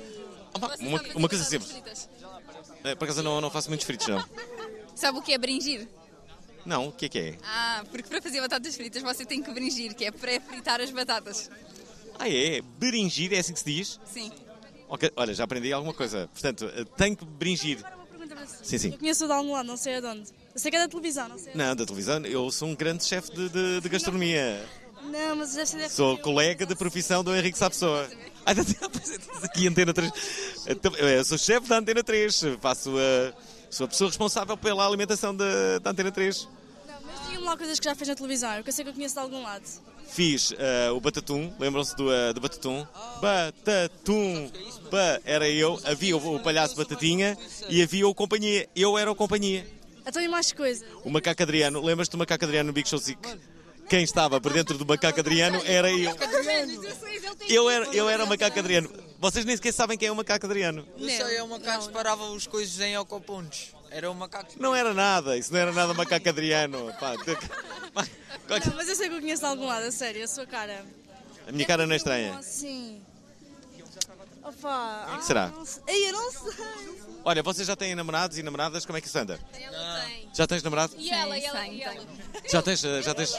opa, 0.56 0.76
uma, 0.80 1.02
uma 1.16 1.30
coisa 1.30 1.44
simples. 1.44 1.76
Eh, 2.84 2.96
por 2.96 3.06
acaso 3.06 3.20
eu 3.20 3.24
não, 3.24 3.42
não 3.42 3.50
faço 3.52 3.70
muitos 3.70 3.86
fritos, 3.86 4.08
não. 4.10 4.24
Sabe 4.96 5.20
o 5.20 5.22
que 5.22 5.34
é 5.34 5.38
bringir? 5.38 5.88
Não, 6.66 6.88
o 6.88 6.92
que 6.92 7.06
é 7.06 7.10
que 7.10 7.20
é? 7.20 7.38
Ah, 7.44 7.84
porque 7.92 8.10
para 8.10 8.22
fazer 8.22 8.42
batatas 8.42 8.76
fritas 8.76 9.04
você 9.04 9.24
tem 9.26 9.42
que 9.44 9.52
bringir, 9.52 9.94
que 9.94 10.06
é 10.06 10.12
pré-fritar 10.12 10.82
as 10.82 10.90
batatas. 10.90 11.50
Ah, 12.18 12.30
é? 12.30 12.62
Beringir, 12.80 13.34
é 13.34 13.40
assim 13.40 13.54
que 13.54 13.60
se 13.60 13.66
diz? 13.66 14.00
Sim. 14.12 14.32
Ok, 14.88 15.12
olha, 15.16 15.34
já 15.34 15.44
aprendi 15.44 15.72
alguma 15.74 15.94
coisa. 15.94 16.28
Portanto, 16.32 16.66
eh, 16.76 16.86
tenho 16.98 17.16
que 17.16 17.26
bringir. 17.26 17.84
Sim, 18.64 18.78
sim. 18.78 18.92
Eu 18.92 18.98
conheço 18.98 19.26
o 19.26 19.28
de 19.28 19.34
algum 19.34 19.52
lado, 19.54 19.66
não 19.68 19.78
sei 19.78 19.96
aonde. 19.98 20.32
Eu 20.54 20.60
sei 20.60 20.72
que 20.72 20.78
é 20.78 20.80
da 20.80 20.88
televisão, 20.88 21.28
não 21.30 21.38
sei. 21.38 21.54
Não, 21.54 21.76
da 21.76 21.86
televisão, 21.86 22.26
eu 22.26 22.50
sou 22.52 22.68
um 22.70 22.76
grande 22.76 23.04
chefe 23.04 23.32
de, 23.36 23.50
de- 23.50 23.82
de 23.82 23.90
gastronomia. 23.90 24.66
Não, 25.12 25.36
mas 25.36 25.54
deve 25.54 25.68
ser 25.68 25.90
Sou 25.90 26.18
colega 26.18 26.66
de 26.66 26.76
profissão 26.76 27.24
do 27.24 27.36
Henrique 27.36 27.58
Sapessoa. 27.58 28.10
Ah, 28.46 28.52
é, 28.52 28.56
tens 28.56 29.44
aqui 29.44 29.68
Antena 29.68 29.94
3. 29.94 30.12
Então, 30.68 30.96
Eu 30.96 31.24
sou 31.24 31.38
chefe 31.38 31.68
da 31.68 31.78
Antena 31.78 32.04
3. 32.04 32.42
Faço 32.62 32.92
a, 32.98 33.34
sou 33.70 33.86
a 33.86 33.88
pessoa 33.88 34.10
responsável 34.10 34.56
pela 34.58 34.86
alimentação 34.86 35.36
da, 35.36 35.80
da 35.80 35.92
Antena 35.92 36.12
3. 36.12 36.48
Mas 36.88 37.26
digam-me 37.28 37.48
lá 37.48 37.58
coisas 37.58 37.80
que 37.80 37.86
já 37.86 37.96
fez 37.96 38.08
na 38.08 38.16
televisão, 38.16 38.54
porque 38.56 38.70
eu 38.70 38.74
sei 38.74 38.84
que 38.84 38.90
eu 38.90 38.94
conheço 38.94 39.16
de 39.16 39.22
algum 39.22 39.42
lado. 39.42 39.64
Fiz 40.08 40.54
eh, 40.58 40.92
o 40.92 41.00
Batatum, 41.00 41.52
lembram-se 41.60 41.96
do, 41.96 42.14
eh, 42.14 42.32
do 42.32 42.40
Batatum? 42.40 42.86
Batatum! 43.20 44.52
Ba, 44.92 45.20
era 45.26 45.50
eu, 45.50 45.80
havia 45.84 46.16
o, 46.16 46.36
o 46.36 46.40
palhaço 46.40 46.76
Batatinha 46.76 47.36
e 47.68 47.82
havia 47.82 48.08
o 48.08 48.14
Companhia. 48.14 48.70
Eu 48.76 48.98
era 48.98 49.12
o 49.12 49.16
Companhia. 49.16 49.66
Então 50.06 50.22
e 50.22 50.28
mais 50.28 50.52
coisas? 50.52 50.88
O 51.04 51.10
Macaco 51.10 51.42
Adriano, 51.42 51.82
lembras-te 51.82 52.12
do 52.12 52.18
Macaco 52.20 52.46
Adriano 52.46 52.68
no 52.68 52.74
Big 52.74 52.88
Show 52.88 53.00
Sick? 53.00 53.20
Quem 53.90 54.04
estava 54.04 54.42
por 54.42 54.52
dentro 54.52 54.78
do 54.78 54.86
Macaco 54.86 55.20
Adriano 55.20 55.62
era 55.66 55.92
eu. 55.92 56.16
Eu 57.48 57.70
era, 57.70 57.86
eu 57.96 58.10
era 58.10 58.24
o 58.24 58.28
Macaco 58.28 58.60
Adriano. 58.60 58.90
Vocês 59.20 59.46
nem 59.46 59.56
sequer 59.56 59.74
sabem 59.74 59.98
quem 59.98 60.08
é 60.08 60.12
o 60.12 60.16
Macaco 60.16 60.46
Adriano. 60.46 60.88
Não 60.98 61.08
sei, 61.08 61.38
é 61.38 61.44
o 61.44 61.48
macaco 61.48 61.80
que 61.80 61.86
separava 61.86 62.24
os 62.30 62.48
coisas 62.48 62.80
em 62.80 62.98
ocopontos. 62.98 63.74
Era 63.90 64.10
o 64.10 64.16
macaco. 64.16 64.52
Não 64.60 64.76
era 64.76 64.94
nada, 64.94 65.38
isso 65.38 65.54
não 65.54 65.60
era 65.60 65.72
nada 65.72 65.94
Macaco 65.94 66.28
Adriano. 66.28 66.92
Pá, 67.00 67.14
Não, 68.48 68.76
mas 68.76 68.88
eu 68.90 68.96
sei 68.96 69.08
que 69.10 69.16
eu 69.16 69.22
conheço 69.22 69.42
de 69.42 69.48
algum 69.48 69.66
lado, 69.66 69.86
a 69.86 69.92
sério, 69.92 70.24
a 70.24 70.28
sua 70.28 70.46
cara. 70.46 70.84
a 71.48 71.52
minha 71.52 71.66
cara 71.66 71.86
não 71.86 71.94
é 71.94 71.98
estranha. 71.98 72.42
Sim. 72.42 73.02
Opa. 74.44 75.08
Quem 75.10 75.20
que 75.20 75.26
será? 75.26 75.48
não 75.48 75.66
sei. 75.66 75.84
Ei, 75.88 76.10
eu 76.10 76.14
não 76.14 76.32
sei. 76.32 76.66
Olha, 77.24 77.42
vocês 77.42 77.68
já 77.68 77.76
têm 77.76 77.96
namorados 77.96 78.38
e 78.38 78.44
namoradas? 78.44 78.86
Como 78.86 78.98
é 78.98 79.02
que 79.02 79.08
isso 79.08 79.18
anda? 79.18 79.40
Ela 79.60 80.02
tem. 80.06 80.30
Já 80.34 80.46
tens 80.46 80.62
namorado? 80.62 80.94
E 80.98 81.10
ela, 81.10 81.38
e 81.38 81.44
ela, 81.46 81.68
e 81.68 81.82
ela. 81.82 82.06
Já 82.52 82.62
tens, 82.62 82.84
eh, 82.84 83.02
já 83.02 83.16
tens, 83.16 83.36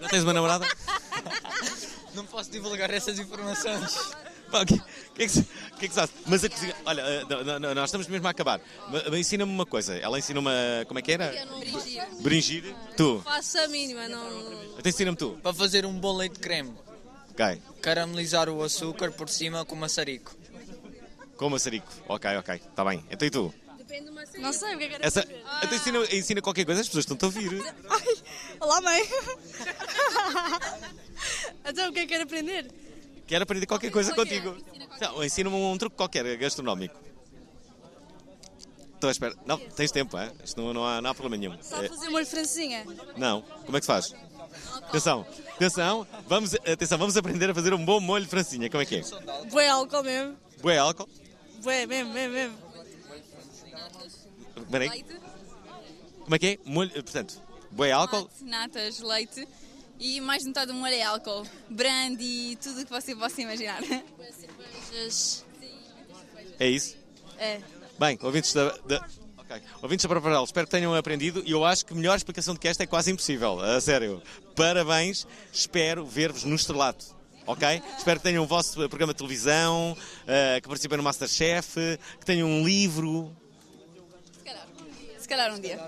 já 0.00 0.08
tens 0.08 0.22
uma 0.22 0.32
namorada? 0.32 0.66
Não 2.14 2.24
posso 2.26 2.50
divulgar 2.50 2.90
essas 2.90 3.18
informações. 3.18 3.98
O 4.54 4.64
que, 4.64 4.78
que 5.16 5.22
é 5.24 5.26
que, 5.26 5.42
que 5.42 5.84
é 5.84 5.88
que 5.88 5.94
se 5.94 5.94
faz? 5.94 6.10
Mas 6.26 6.44
a 6.44 6.48
cozinha, 6.48 6.76
olha, 6.86 7.00
eh, 7.00 7.24
não, 7.28 7.58
não, 7.58 7.74
nós 7.74 7.86
estamos 7.86 8.06
mesmo 8.06 8.24
a 8.28 8.30
acabar. 8.30 8.60
Ensina-me 9.12 9.50
uma 9.50 9.66
coisa. 9.66 9.96
Ela 9.96 10.16
ensina-me, 10.16 10.48
a- 10.48 10.84
como 10.86 11.00
é 11.00 11.02
que 11.02 11.10
era? 11.10 11.34
Bringir. 12.20 12.62
Tu. 12.96 13.20
Faço 13.24 13.58
a 13.58 13.66
mínima, 13.66 14.06
não. 14.06 14.52
Então 14.78 14.82
ensina-me 14.88 15.16
tu. 15.16 15.40
Para 15.42 15.52
fazer 15.52 15.84
um 15.84 15.98
bom 15.98 16.16
leite 16.16 16.34
de 16.34 16.38
creme, 16.40 16.72
Ok. 17.32 17.60
caramelizar 17.82 18.48
o 18.48 18.62
açúcar 18.62 19.10
por 19.10 19.28
cima 19.28 19.64
com 19.64 19.74
maçarico. 19.74 20.36
Com 21.36 21.50
maçarico. 21.50 21.90
Ok, 22.06 22.36
ok. 22.36 22.54
Está 22.54 22.84
bem. 22.84 23.04
Então 23.10 23.26
e 23.26 23.30
tu? 23.32 23.52
Não 24.38 24.52
sei 24.52 24.74
o 24.74 24.78
que 24.78 24.84
é 24.84 24.88
que 24.88 24.94
era 24.94 25.06
Essa, 25.06 25.26
então 25.62 25.76
ensina, 25.76 25.98
ensina 26.16 26.42
qualquer 26.42 26.64
coisa, 26.64 26.80
as 26.80 26.86
pessoas 26.86 27.02
estão-te 27.04 27.24
a 27.24 27.26
ouvir. 27.26 27.62
Olá, 28.60 28.80
mãe. 28.80 29.02
então 31.66 31.90
o 31.90 31.92
que 31.92 32.00
é 32.00 32.02
que 32.02 32.08
quer 32.08 32.22
aprender? 32.22 32.70
Quero 33.26 33.42
aprender 33.42 33.66
qualquer 33.66 33.90
coisa 33.90 34.14
contigo. 34.14 34.56
Não, 35.00 35.24
Ensina-me 35.24 35.56
um 35.56 35.76
truque 35.78 35.96
qualquer, 35.96 36.36
gastronómico. 36.36 36.94
Estou 38.94 39.08
à 39.08 39.10
espera. 39.12 39.34
Não, 39.44 39.58
tens 39.58 39.90
tempo, 39.90 40.16
é? 40.16 40.32
Isto 40.42 40.60
não, 40.62 40.72
não, 40.72 40.86
há, 40.86 41.02
não 41.02 41.10
há 41.10 41.14
problema 41.14 41.36
nenhum. 41.36 41.62
Sabe 41.62 41.86
É, 41.86 41.88
fazer 41.88 42.08
molho 42.08 42.24
de 42.24 42.30
francesinha? 42.30 42.86
não. 43.16 43.42
Como 43.42 43.76
é 43.76 43.80
que 43.80 43.86
se 43.86 43.92
faz? 43.92 44.14
Atenção, 44.88 45.26
atenção, 45.56 46.06
vamos, 46.28 46.54
atenção, 46.54 46.96
vamos 46.96 47.16
aprender 47.16 47.50
a 47.50 47.54
fazer 47.54 47.74
um 47.74 47.84
bom 47.84 47.98
molho 48.00 48.24
de 48.24 48.30
francinha. 48.30 48.70
Como 48.70 48.82
é 48.82 48.86
que 48.86 48.96
é? 48.96 49.02
Bué 49.50 49.68
álcool 49.68 50.02
mesmo. 50.04 50.36
Bué 50.62 50.78
álcool? 50.78 51.08
Bué, 51.62 51.86
mesmo, 51.86 52.12
mesmo, 52.12 52.34
mesmo. 52.34 52.63
Espera 54.74 54.92
aí. 54.92 55.04
Como 56.24 56.34
é 56.34 56.38
que 56.38 56.46
é? 56.46 56.58
Molho, 56.64 56.90
portanto, 56.90 57.40
bué 57.70 57.92
álcool? 57.92 58.30
Natas, 58.42 59.00
leite 59.00 59.46
e 59.98 60.20
mais 60.20 60.42
de 60.42 60.48
metade 60.48 60.72
do 60.72 60.74
molho 60.74 60.94
é 60.94 61.02
álcool. 61.02 61.46
Brandy, 61.68 62.58
tudo 62.60 62.80
o 62.80 62.84
que 62.84 62.90
você 62.90 63.14
possa 63.14 63.40
imaginar. 63.40 63.80
Cervejas. 63.82 65.44
É 66.58 66.68
isso? 66.68 66.96
É. 67.38 67.60
Bem, 67.98 68.18
ouvintes 68.22 68.52
da. 68.52 68.70
da... 68.86 69.08
Ouvintes 69.82 70.02
da 70.02 70.08
Proparal, 70.08 70.42
espero 70.42 70.66
que 70.66 70.70
tenham 70.72 70.92
aprendido 70.94 71.42
e 71.46 71.52
eu 71.52 71.64
acho 71.64 71.86
que 71.86 71.94
melhor 71.94 72.16
explicação 72.16 72.54
do 72.54 72.60
que 72.60 72.66
esta 72.66 72.82
é 72.82 72.86
quase 72.86 73.12
impossível. 73.12 73.60
A 73.60 73.80
sério. 73.80 74.20
Parabéns, 74.56 75.26
espero 75.52 76.04
ver-vos 76.04 76.42
no 76.42 76.56
estrelato. 76.56 77.14
Ok? 77.46 77.82
Espero 77.96 78.18
que 78.18 78.24
tenham 78.24 78.42
o 78.42 78.46
vosso 78.46 78.74
programa 78.88 79.12
de 79.12 79.18
televisão, 79.18 79.96
eh, 80.26 80.60
que 80.60 80.66
participem 80.66 80.96
no 80.96 81.04
Masterchef, 81.04 81.98
que 82.18 82.26
tenham 82.26 82.48
um 82.48 82.64
livro. 82.66 83.36
Calhar 85.34 85.52
um 85.52 85.58
dia. 85.58 85.80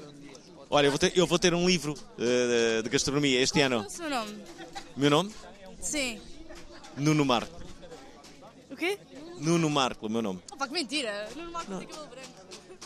Olha, 0.68 0.86
eu 0.86 0.90
vou 0.90 0.98
ter, 0.98 1.12
eu 1.16 1.24
vou 1.24 1.38
ter 1.38 1.54
um 1.54 1.68
livro 1.68 1.94
eh, 2.18 2.82
de 2.82 2.88
gastronomia 2.88 3.40
este 3.40 3.60
ano. 3.60 3.76
Qual 3.76 3.84
é 3.84 3.86
o 3.86 3.90
seu 3.90 4.10
nome? 4.10 4.44
Meu 4.96 5.08
nome? 5.08 5.32
Sim. 5.80 6.20
Nuno 6.96 7.24
Marco. 7.24 7.62
O 8.68 8.74
quê? 8.74 8.98
Nuno 9.38 9.70
Marco, 9.70 10.06
o 10.06 10.10
meu 10.10 10.20
nome. 10.20 10.42
Opa, 10.50 10.66
que 10.66 10.72
mentira. 10.72 11.28
Nuno 11.36 11.52
Marco 11.52 11.78
tem 11.78 11.86
cabelo 11.86 12.08
branco. 12.08 12.28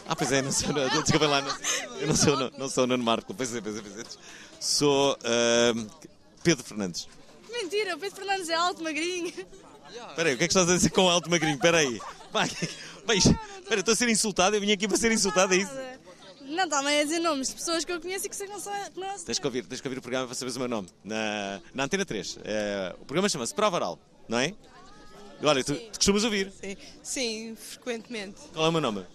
Ah, 0.06 0.14
pois 0.14 0.32
é, 0.32 0.42
não 0.42 0.52
sou, 0.52 0.68
não, 0.70 1.02
desculpem 1.02 1.28
lá, 1.28 1.40
não, 1.40 1.56
eu 1.98 2.06
não 2.08 2.16
sou, 2.16 2.36
não, 2.36 2.50
não 2.58 2.68
sou 2.68 2.86
Nuno 2.86 3.04
Marco, 3.04 3.32
pois 3.32 3.54
é, 3.54 3.60
pois 3.62 3.78
é, 3.78 3.80
pois 3.80 3.98
é. 3.98 4.02
Sou 4.60 5.16
ahm, 5.24 5.86
Pedro 6.42 6.62
Fernandes. 6.62 7.08
Mentira, 7.50 7.96
o 7.96 7.98
Pedro 7.98 8.16
Fernandes 8.16 8.50
é 8.50 8.54
alto, 8.54 8.82
magrinho. 8.82 9.32
Espera 10.10 10.28
aí, 10.28 10.34
o 10.34 10.38
que 10.38 10.44
é 10.44 10.46
que 10.46 10.52
estás 10.52 10.68
a 10.68 10.74
dizer 10.74 10.90
com 10.90 11.08
alto 11.08 11.30
magrinho? 11.30 11.54
Espera 11.54 11.78
aí. 11.78 11.98
Vai, 12.30 12.50
vai, 13.06 13.16
espera, 13.16 13.80
estou 13.80 13.92
a 13.94 13.96
ser 13.96 14.10
insultado, 14.10 14.56
eu 14.56 14.60
vim 14.60 14.72
aqui 14.72 14.86
para 14.86 14.98
ser 14.98 15.10
insultado, 15.10 15.54
é 15.54 15.56
isso? 15.56 15.72
Não, 16.50 16.68
também 16.68 17.00
a 17.00 17.04
dizer 17.04 17.18
nomes 17.20 17.48
de 17.48 17.54
pessoas 17.54 17.84
que 17.84 17.92
eu 17.92 18.00
conheço 18.00 18.26
e 18.26 18.28
que 18.28 18.36
sei 18.36 18.46
que 18.46 18.52
não 18.52 18.60
são. 18.60 18.72
que 18.92 18.98
não- 18.98 19.18
Tens 19.18 19.38
que 19.38 19.46
ouvir, 19.46 19.64
tens 19.66 19.80
que 19.80 19.86
ouvir 19.88 19.98
o 19.98 20.02
programa 20.02 20.26
para 20.26 20.34
saberes 20.34 20.56
o 20.56 20.58
meu 20.58 20.68
nome. 20.68 20.88
Na, 21.04 21.60
na 21.72 21.84
Antena 21.84 22.04
3. 22.04 22.38
Eh, 22.44 22.94
o 23.00 23.04
programa 23.04 23.28
chama-se 23.28 23.54
Prova 23.54 23.76
Oral, 23.76 23.98
não 24.28 24.38
é? 24.38 24.52
Olha, 25.42 25.64
tu, 25.64 25.74
tu 25.74 25.96
costumas 25.98 26.24
ouvir. 26.24 26.52
Sim, 26.60 26.76
sim, 27.02 27.56
frequentemente. 27.56 28.40
Qual 28.52 28.66
é 28.66 28.68
o 28.68 28.72
meu 28.72 28.80
nome? 28.80 29.06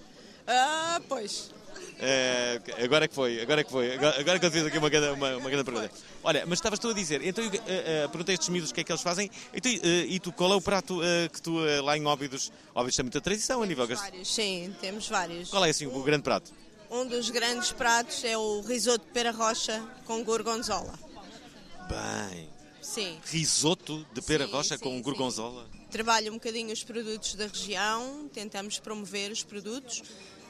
Ah, 0.47 0.99
pois. 1.07 1.51
É, 1.99 2.59
agora 2.83 3.05
é 3.05 3.07
que 3.07 3.13
foi, 3.13 3.41
agora 3.41 3.61
é 3.61 3.63
que 3.63 3.71
foi. 3.71 3.93
Agora, 3.93 4.19
agora 4.19 4.39
que 4.39 4.45
eu 4.45 4.49
te 4.49 4.53
fiz 4.53 4.65
aqui 4.65 4.77
uma 4.77 4.89
grande, 4.89 5.09
uma, 5.09 5.37
uma 5.37 5.49
grande 5.49 5.65
pergunta. 5.65 5.91
Olha, 6.23 6.45
mas 6.45 6.57
estavas 6.59 6.79
tu 6.79 6.89
a 6.89 6.93
dizer, 6.93 7.21
então 7.25 7.43
eu, 7.43 7.51
eh, 7.53 7.61
eh, 7.67 8.07
perguntei 8.07 8.33
a 8.33 8.35
estes 8.35 8.49
miúdos 8.49 8.71
o 8.71 8.73
que 8.73 8.81
é 8.81 8.83
que 8.83 8.91
eles 8.91 9.01
fazem, 9.01 9.29
e 9.53 9.61
tu, 9.61 9.67
eh, 9.67 10.05
e 10.07 10.19
tu 10.19 10.31
qual 10.31 10.51
é 10.53 10.55
o 10.55 10.61
prato 10.61 10.99
que 11.31 11.41
tu 11.41 11.57
lá 11.83 11.97
em 11.97 12.05
Óbidos, 12.05 12.51
Óbidos 12.73 12.95
tem 12.95 13.03
muita 13.03 13.21
tradição 13.21 13.61
a 13.61 13.65
nível. 13.65 13.85
Vários, 13.87 14.33
sim, 14.33 14.73
temos 14.81 15.07
vários. 15.07 15.49
Qual 15.49 15.63
é 15.65 15.69
assim 15.69 15.85
o 15.85 16.01
grande 16.03 16.23
prato? 16.23 16.51
Um 16.89 17.05
dos 17.05 17.29
grandes 17.29 17.71
pratos 17.71 18.23
é 18.23 18.37
o 18.37 18.61
risoto 18.61 19.05
de 19.05 19.11
pera 19.11 19.31
rocha 19.31 19.83
com 20.05 20.23
gorgonzola. 20.23 20.93
Bem, 21.89 22.49
Sim. 22.81 23.19
risoto 23.25 24.05
de 24.13 24.21
pera 24.21 24.45
rocha 24.45 24.77
com 24.77 25.01
gorgonzola. 25.01 25.67
Trabalho 25.89 26.31
um 26.31 26.35
bocadinho 26.35 26.71
os 26.71 26.83
produtos 26.83 27.35
da 27.35 27.47
região, 27.47 28.29
tentamos 28.33 28.79
promover 28.79 29.31
os 29.31 29.43
produtos. 29.43 30.03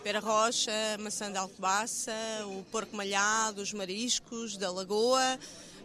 Pera 0.04 0.20
rocha, 0.20 0.72
maçã 1.00 1.32
de 1.32 1.38
alcobaça, 1.38 2.14
o 2.46 2.64
porco 2.72 2.96
malhado, 2.96 3.62
os 3.62 3.74
mariscos 3.74 4.56
da 4.58 4.72
lagoa. 4.72 5.40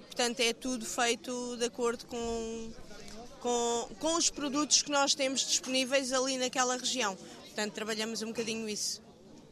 Portanto, 0.07 0.41
é 0.41 0.53
tudo 0.53 0.85
feito 0.85 1.57
de 1.57 1.65
acordo 1.65 2.05
com, 2.07 2.71
com, 3.41 3.89
com 3.99 4.15
os 4.17 4.29
produtos 4.29 4.83
que 4.83 4.91
nós 4.91 5.15
temos 5.15 5.41
disponíveis 5.41 6.13
ali 6.13 6.37
naquela 6.37 6.77
região. 6.77 7.17
Portanto, 7.17 7.73
trabalhamos 7.73 8.21
um 8.21 8.27
bocadinho 8.27 8.69
isso. 8.69 9.01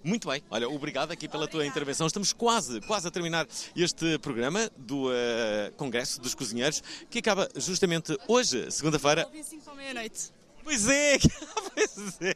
Muito 0.03 0.28
bem, 0.28 0.42
olha, 0.51 0.68
obrigado 0.68 1.11
aqui 1.11 1.28
pela 1.28 1.46
tua 1.49 1.66
intervenção. 1.66 2.07
Estamos 2.07 2.32
quase, 2.32 2.80
quase 2.82 3.09
a 3.09 3.11
terminar 3.11 3.46
este 3.76 4.18
programa 4.18 4.70
do 4.76 5.11
eh, 5.12 5.72
Congresso 5.76 6.20
dos 6.20 6.34
Cozinheiros, 6.34 6.82
que 7.11 7.18
acaba 7.18 7.49
justamente 7.57 8.16
hoje, 8.28 8.70
segunda-feira. 8.70 9.24
Ao 9.24 9.30
25 9.30 9.64
para 9.64 9.72
a 9.72 9.76
meia-noite. 9.76 10.30
Pois 10.62 10.88
é, 10.88 11.18
pois 11.74 12.20
é. 12.20 12.34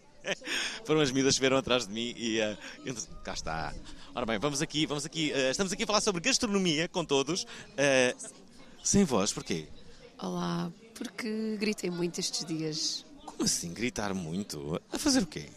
Foram 0.85 1.01
as 1.01 1.11
miúdas 1.11 1.35
que 1.35 1.41
vieram 1.41 1.57
atrás 1.57 1.87
de 1.87 1.93
mim 1.93 2.15
e 2.17 2.41
uh, 2.41 2.57
entre- 2.87 3.07
cá 3.23 3.33
está. 3.35 3.75
Ora 4.15 4.27
bem, 4.27 4.39
vamos 4.39 4.61
aqui, 4.63 4.85
vamos 4.87 5.05
aqui. 5.05 5.33
uh, 5.33 5.51
estamos 5.51 5.73
aqui 5.73 5.85
a 5.85 5.87
falar 5.87 6.01
sobre 6.01 6.21
gastronomia 6.21 6.89
com 6.89 7.05
todos. 7.05 7.45
Uh, 7.45 8.31
sem 8.83 9.05
voz, 9.05 9.33
porquê? 9.33 9.67
Olá, 10.19 10.71
porque 10.95 11.57
gritei 11.59 11.91
muito 11.91 12.19
estes 12.21 12.45
dias. 12.45 13.05
Como 13.25 13.45
assim 13.45 13.73
gritar 13.73 14.13
muito? 14.15 14.81
A 14.93 14.99
fazer 14.99 15.23
o 15.23 15.27
quê? 15.27 15.49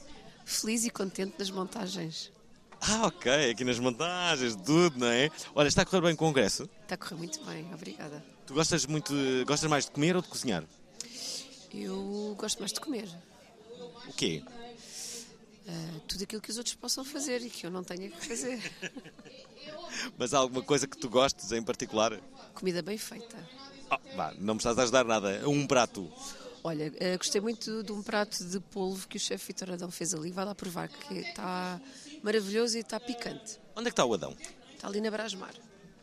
Feliz 0.45 0.85
e 0.85 0.89
contente 0.89 1.35
nas 1.39 1.49
montagens. 1.49 2.31
Ah, 2.79 3.07
ok, 3.07 3.49
aqui 3.49 3.63
nas 3.63 3.79
montagens, 3.79 4.55
tudo, 4.55 4.99
não 4.99 5.07
é? 5.07 5.31
Olha, 5.55 5.67
está 5.67 5.81
a 5.81 5.85
correr 5.85 6.01
bem 6.01 6.13
o 6.13 6.17
congresso? 6.17 6.69
Está 6.83 6.95
a 6.95 6.97
correr 6.97 7.15
muito 7.15 7.43
bem, 7.43 7.73
obrigada. 7.73 8.23
Tu 8.45 8.53
gostas 8.53 8.85
muito, 8.85 9.13
gostas 9.47 9.69
mais 9.69 9.85
de 9.85 9.91
comer 9.91 10.15
ou 10.15 10.21
de 10.21 10.27
cozinhar? 10.27 10.63
Eu 11.73 12.35
gosto 12.37 12.59
mais 12.59 12.71
de 12.71 12.79
comer. 12.79 13.09
O 14.07 14.13
quê? 14.13 14.43
Ah, 15.67 15.99
tudo 16.07 16.23
aquilo 16.23 16.41
que 16.41 16.51
os 16.51 16.57
outros 16.57 16.75
possam 16.75 17.03
fazer 17.03 17.41
e 17.41 17.49
que 17.49 17.65
eu 17.65 17.71
não 17.71 17.83
tenha 17.83 18.09
que 18.09 18.25
fazer. 18.27 18.61
Mas 20.17 20.33
há 20.33 20.37
alguma 20.37 20.61
coisa 20.61 20.87
que 20.87 20.97
tu 20.97 21.09
gostes 21.09 21.51
em 21.51 21.63
particular? 21.63 22.19
Comida 22.53 22.83
bem 22.83 22.97
feita. 22.97 23.35
Vá, 24.15 24.33
não 24.37 24.53
me 24.53 24.59
estás 24.59 24.77
a 24.77 24.83
ajudar 24.83 25.05
nada. 25.05 25.41
Um 25.49 25.65
prato. 25.65 26.11
Olha, 26.65 26.91
ah, 26.99 27.17
gostei 27.17 27.39
muito 27.39 27.83
de 27.83 27.91
um 27.91 28.01
prato 28.01 28.43
de 28.43 28.59
polvo 28.59 29.07
que 29.07 29.17
o 29.17 29.19
chefe 29.19 29.45
Vitor 29.53 29.69
Adão 29.69 29.91
fez 29.91 30.15
ali. 30.15 30.31
Vai 30.31 30.43
lá 30.45 30.55
provar 30.55 30.87
que 30.87 31.13
está 31.19 31.79
maravilhoso 32.23 32.75
e 32.75 32.79
está 32.79 32.99
picante. 32.99 33.59
Onde 33.75 33.81
é 33.87 33.91
que 33.91 33.93
está 33.93 34.03
o 34.03 34.11
Adão? 34.15 34.35
Está 34.73 34.87
ali 34.87 34.99
na 34.99 35.11
Brasmar. 35.11 35.53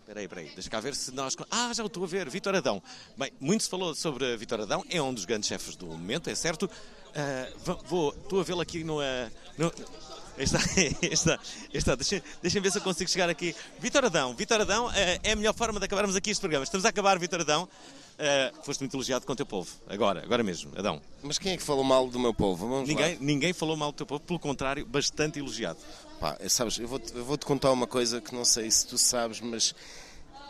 Espera 0.02 0.20
aí, 0.20 0.26
espera 0.26 0.40
aí, 0.40 0.50
deixa 0.54 0.70
cá 0.70 0.78
ver 0.78 0.94
se 0.94 1.10
nós... 1.10 1.34
Ah, 1.50 1.72
já 1.74 1.82
o 1.82 1.88
estou 1.88 2.04
a 2.04 2.06
ver, 2.06 2.30
Vitor 2.30 2.54
Adão. 2.54 2.80
Bem, 3.16 3.32
muito 3.40 3.64
se 3.64 3.70
falou 3.70 3.92
sobre 3.92 4.36
Vitor 4.36 4.60
Adão, 4.60 4.84
é 4.88 5.02
um 5.02 5.12
dos 5.12 5.24
grandes 5.24 5.48
chefes 5.48 5.74
do 5.74 5.86
momento, 5.86 6.30
é 6.30 6.34
certo. 6.36 6.70
Va- 7.64 7.78
vou, 7.84 8.10
estou 8.10 8.40
a 8.40 8.44
vê-lo 8.44 8.60
aqui 8.60 8.84
no... 8.84 9.00
ah, 9.00 9.28
no 9.58 9.72
está, 10.38 10.60
está, 11.02 11.40
está. 11.74 11.94
Deixem, 11.96 12.22
deixem 12.40 12.62
ver 12.62 12.70
se 12.70 12.78
eu 12.78 12.82
consigo 12.82 13.10
chegar 13.10 13.28
aqui. 13.28 13.52
Vitor 13.80 14.04
Adão, 14.04 14.32
Vitor 14.32 14.60
Adão, 14.60 14.88
é 14.92 15.32
a 15.32 15.36
melhor 15.36 15.54
forma 15.54 15.80
de 15.80 15.86
acabarmos 15.86 16.14
aqui 16.14 16.30
este 16.30 16.40
programa. 16.40 16.62
Estamos 16.62 16.84
a 16.84 16.88
acabar, 16.90 17.18
Vitor 17.18 17.40
Adão. 17.40 17.68
Ah, 18.18 18.52
foste 18.62 18.80
muito 18.80 18.94
elogiado 18.96 19.26
com 19.26 19.32
o 19.32 19.36
teu 19.36 19.46
povo, 19.46 19.68
agora, 19.88 20.22
agora 20.22 20.42
mesmo, 20.42 20.70
Adão. 20.76 21.00
Mas 21.22 21.38
quem 21.38 21.52
é 21.52 21.56
que 21.56 21.62
falou 21.62 21.82
mal 21.82 22.08
do 22.08 22.18
meu 22.18 22.32
povo? 22.32 22.68
Vamos 22.68 22.88
Ninguém, 22.88 23.14
lá. 23.14 23.20
ninguém 23.20 23.52
falou 23.52 23.76
mal 23.76 23.90
do 23.90 23.96
teu 23.96 24.06
povo, 24.06 24.20
pelo 24.20 24.38
contrário, 24.38 24.84
bastante 24.86 25.38
elogiado. 25.38 25.78
Pá, 26.20 26.36
sabes, 26.48 26.78
eu 26.78 26.86
vou-te 26.86 27.12
vou-te 27.12 27.44
contar 27.44 27.72
uma 27.72 27.86
coisa 27.86 28.20
que 28.20 28.34
não 28.34 28.44
sei 28.44 28.70
se 28.70 28.86
tu 28.86 28.96
sabes, 28.96 29.40
mas 29.40 29.74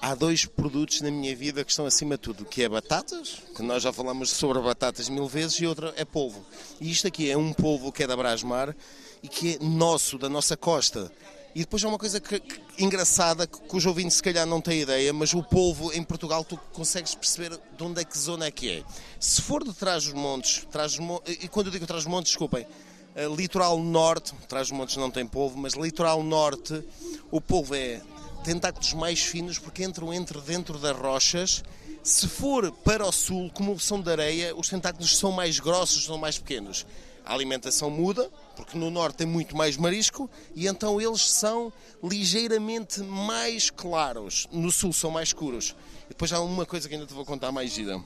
há 0.03 0.15
dois 0.15 0.45
produtos 0.45 1.01
na 1.01 1.11
minha 1.11 1.35
vida 1.35 1.65
que 1.65 1.71
estão 1.71 1.87
acima 1.87 2.17
de 2.17 2.23
tudo, 2.23 2.45
que 2.45 2.63
é 2.63 2.69
batatas, 2.69 3.41
que 3.55 3.63
nós 3.63 3.83
já 3.83 3.93
falamos 3.93 4.31
sobre 4.31 4.61
batatas 4.61 5.09
mil 5.09 5.27
vezes, 5.27 5.55
e 5.61 5.67
outra 5.67 5.95
é 5.97 6.05
polvo. 6.05 6.45
E 6.81 6.91
isto 6.91 7.07
aqui 7.07 7.31
é 7.31 7.39
um 7.39 7.53
polvo 7.53 7.91
que 7.93 8.03
é 8.03 8.07
da 8.07 8.17
Brasmar 8.17 8.77
e 9.23 9.29
que 9.29 9.55
é 9.55 9.59
nosso, 9.65 10.19
da 10.19 10.29
nossa 10.29 10.57
costa. 10.57 11.11
E 11.55 11.61
depois 11.61 11.85
há 11.85 11.89
uma 11.89 11.99
coisa 11.99 12.19
que- 12.21 12.41
que- 12.41 12.61
engraçada, 12.83 13.47
cujo 13.47 13.89
ouvinte 13.91 14.15
se 14.15 14.23
calhar 14.23 14.47
não 14.47 14.61
tem 14.61 14.81
ideia, 14.81 15.13
mas 15.13 15.35
o 15.35 15.43
polvo 15.43 15.93
em 15.93 16.03
Portugal 16.03 16.43
tu 16.45 16.57
consegues 16.73 17.15
perceber 17.15 17.51
de 17.77 17.83
onde 17.85 18.01
é 18.01 18.05
que 18.05 18.19
zona 18.19 18.47
é 18.47 18.51
que 18.51 18.71
é. 18.71 18.83
Se 19.21 19.43
for 19.43 19.63
de 19.63 19.73
trás 19.75 20.05
dos 20.05 20.15
montes, 20.15 20.67
trás 20.71 20.99
e 21.27 21.49
quando 21.49 21.67
eu 21.67 21.73
digo 21.73 21.87
trás 21.87 22.05
dos 22.05 22.11
montes, 22.11 22.31
desculpem, 22.33 22.67
eh, 23.15 23.27
litoral 23.37 23.79
norte, 23.79 24.33
trás 24.49 24.69
dos 24.69 24.77
montes 24.79 24.97
não 24.97 25.11
tem 25.11 25.27
polvo, 25.27 25.59
mas 25.59 25.75
litoral 25.75 26.23
norte, 26.23 26.83
o 27.31 27.39
polvo 27.41 27.75
é 27.75 28.01
tentáculos 28.45 28.95
mais 28.95 29.21
finos 29.21 29.59
porque 29.59 29.85
entram 29.85 30.13
entre 30.13 30.41
dentro 30.41 30.79
das 30.79 30.97
rochas. 30.97 31.63
Se 32.03 32.27
for 32.27 32.73
para 32.73 33.07
o 33.07 33.13
sul, 33.13 33.51
como 33.55 33.79
são 33.79 34.01
de 34.01 34.11
areia, 34.11 34.57
os 34.57 34.69
tentáculos 34.69 35.17
são 35.19 35.31
mais 35.31 35.61
grossos, 35.61 36.05
são 36.07 36.17
mais 36.19 36.39
pequenos. 36.39 36.85
A 37.25 37.33
alimentação 37.35 37.89
muda, 37.89 38.29
porque 38.57 38.77
no 38.77 38.91
norte 38.91 39.17
tem 39.17 39.27
muito 39.27 39.57
mais 39.57 39.77
marisco, 39.77 40.29
e 40.55 40.67
então 40.67 41.01
eles 41.01 41.31
são 41.31 41.73
ligeiramente 42.03 43.01
mais 43.01 43.71
claros. 43.71 44.49
No 44.51 44.73
sul 44.73 44.93
são 44.93 45.11
mais 45.11 45.29
escuros. 45.29 45.77
E 46.07 46.09
depois 46.09 46.33
há 46.33 46.41
uma 46.41 46.67
coisa 46.67 46.89
que 46.89 46.95
ainda 46.95 47.07
te 47.07 47.15
vou 47.15 47.25
contar 47.25 47.53
mais 47.53 47.73
gira. 47.73 48.03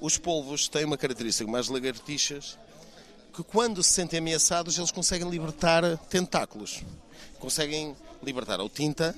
Os 0.00 0.18
polvos 0.18 0.68
têm 0.68 0.84
uma 0.84 0.96
característica, 0.96 1.50
mais 1.50 1.68
lagartixas, 1.68 2.58
que 3.32 3.42
quando 3.42 3.82
se 3.82 3.90
sentem 3.90 4.18
ameaçados, 4.18 4.78
eles 4.78 4.90
conseguem 4.90 5.28
libertar 5.28 5.98
tentáculos. 6.08 6.82
Conseguem 7.38 7.96
libertar 8.22 8.60
ou 8.60 8.68
tinta 8.68 9.14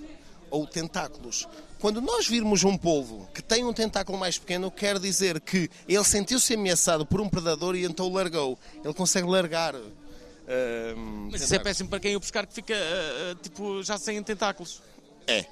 ou 0.51 0.66
tentáculos. 0.66 1.47
Quando 1.81 2.01
nós 2.01 2.26
virmos 2.26 2.64
um 2.64 2.76
polvo 2.76 3.29
que 3.33 3.41
tem 3.41 3.64
um 3.64 3.72
tentáculo 3.72 4.18
mais 4.18 4.37
pequeno, 4.37 4.70
quer 4.70 4.99
dizer 4.99 5.41
que 5.41 5.70
ele 5.89 6.05
sentiu-se 6.05 6.55
ameaçado 6.55 7.07
por 7.07 7.20
um 7.20 7.29
predador 7.29 7.76
e 7.76 7.85
então 7.85 8.12
largou. 8.12 8.59
Ele 8.85 8.95
consegue 8.95 9.29
largar. 9.29 9.74
ahm, 9.76 11.29
Mas 11.31 11.43
isso 11.43 11.55
é 11.55 11.59
péssimo 11.59 11.89
para 11.89 12.01
quem 12.01 12.16
o 12.16 12.20
pescar 12.20 12.47
que 12.47 12.55
fica, 12.55 12.74
ah, 12.74 13.37
tipo, 13.41 13.83
já 13.83 13.97
sem 13.97 14.20
tentáculos. 14.22 14.83
É. 15.26 15.45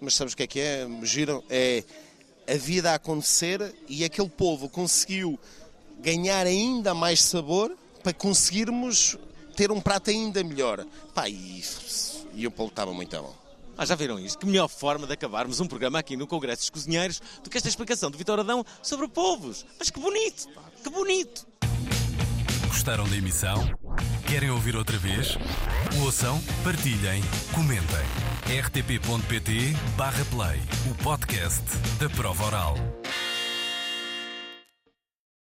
Mas 0.00 0.14
sabes 0.14 0.34
o 0.34 0.36
que 0.36 0.44
é 0.44 0.46
que 0.46 0.60
é? 0.60 0.86
Giram? 1.02 1.42
É 1.50 1.82
a 2.48 2.54
vida 2.54 2.92
a 2.92 2.94
acontecer 2.94 3.74
e 3.88 4.04
aquele 4.04 4.28
polvo 4.28 4.68
conseguiu 4.68 5.38
ganhar 5.98 6.46
ainda 6.46 6.94
mais 6.94 7.22
sabor 7.22 7.76
para 8.04 8.12
conseguirmos 8.12 9.18
ter 9.56 9.72
um 9.72 9.80
prato 9.80 10.10
ainda 10.10 10.44
melhor. 10.44 10.86
Pá, 11.12 11.28
e, 11.28 11.64
e 12.34 12.46
o 12.46 12.50
polvo 12.52 12.70
estava 12.70 12.92
muito 12.92 13.20
bom. 13.20 13.45
Ah, 13.78 13.84
já 13.84 13.94
viram 13.94 14.18
isto? 14.18 14.38
Que 14.38 14.46
melhor 14.46 14.68
forma 14.68 15.06
de 15.06 15.12
acabarmos 15.12 15.60
um 15.60 15.66
programa 15.66 15.98
aqui 15.98 16.16
no 16.16 16.26
Congresso 16.26 16.62
dos 16.62 16.70
Cozinheiros 16.70 17.20
do 17.42 17.50
que 17.50 17.58
esta 17.58 17.68
explicação 17.68 18.10
do 18.10 18.16
Vitor 18.16 18.40
Adão 18.40 18.64
sobre 18.82 19.06
polvos. 19.08 19.66
Mas 19.78 19.90
que 19.90 20.00
bonito, 20.00 20.48
que 20.82 20.88
bonito. 20.90 21.46
Gostaram 22.68 23.08
da 23.08 23.16
emissão? 23.16 23.68
Querem 24.26 24.50
ouvir 24.50 24.76
outra 24.76 24.96
vez? 24.98 25.36
Ouçam, 26.02 26.40
partilhem, 26.64 27.22
comentem. 27.54 28.06
rtp.pt/play 28.64 30.60
o 30.90 30.94
podcast 31.02 31.64
da 31.98 32.08
prova 32.10 32.44
oral. 32.44 32.74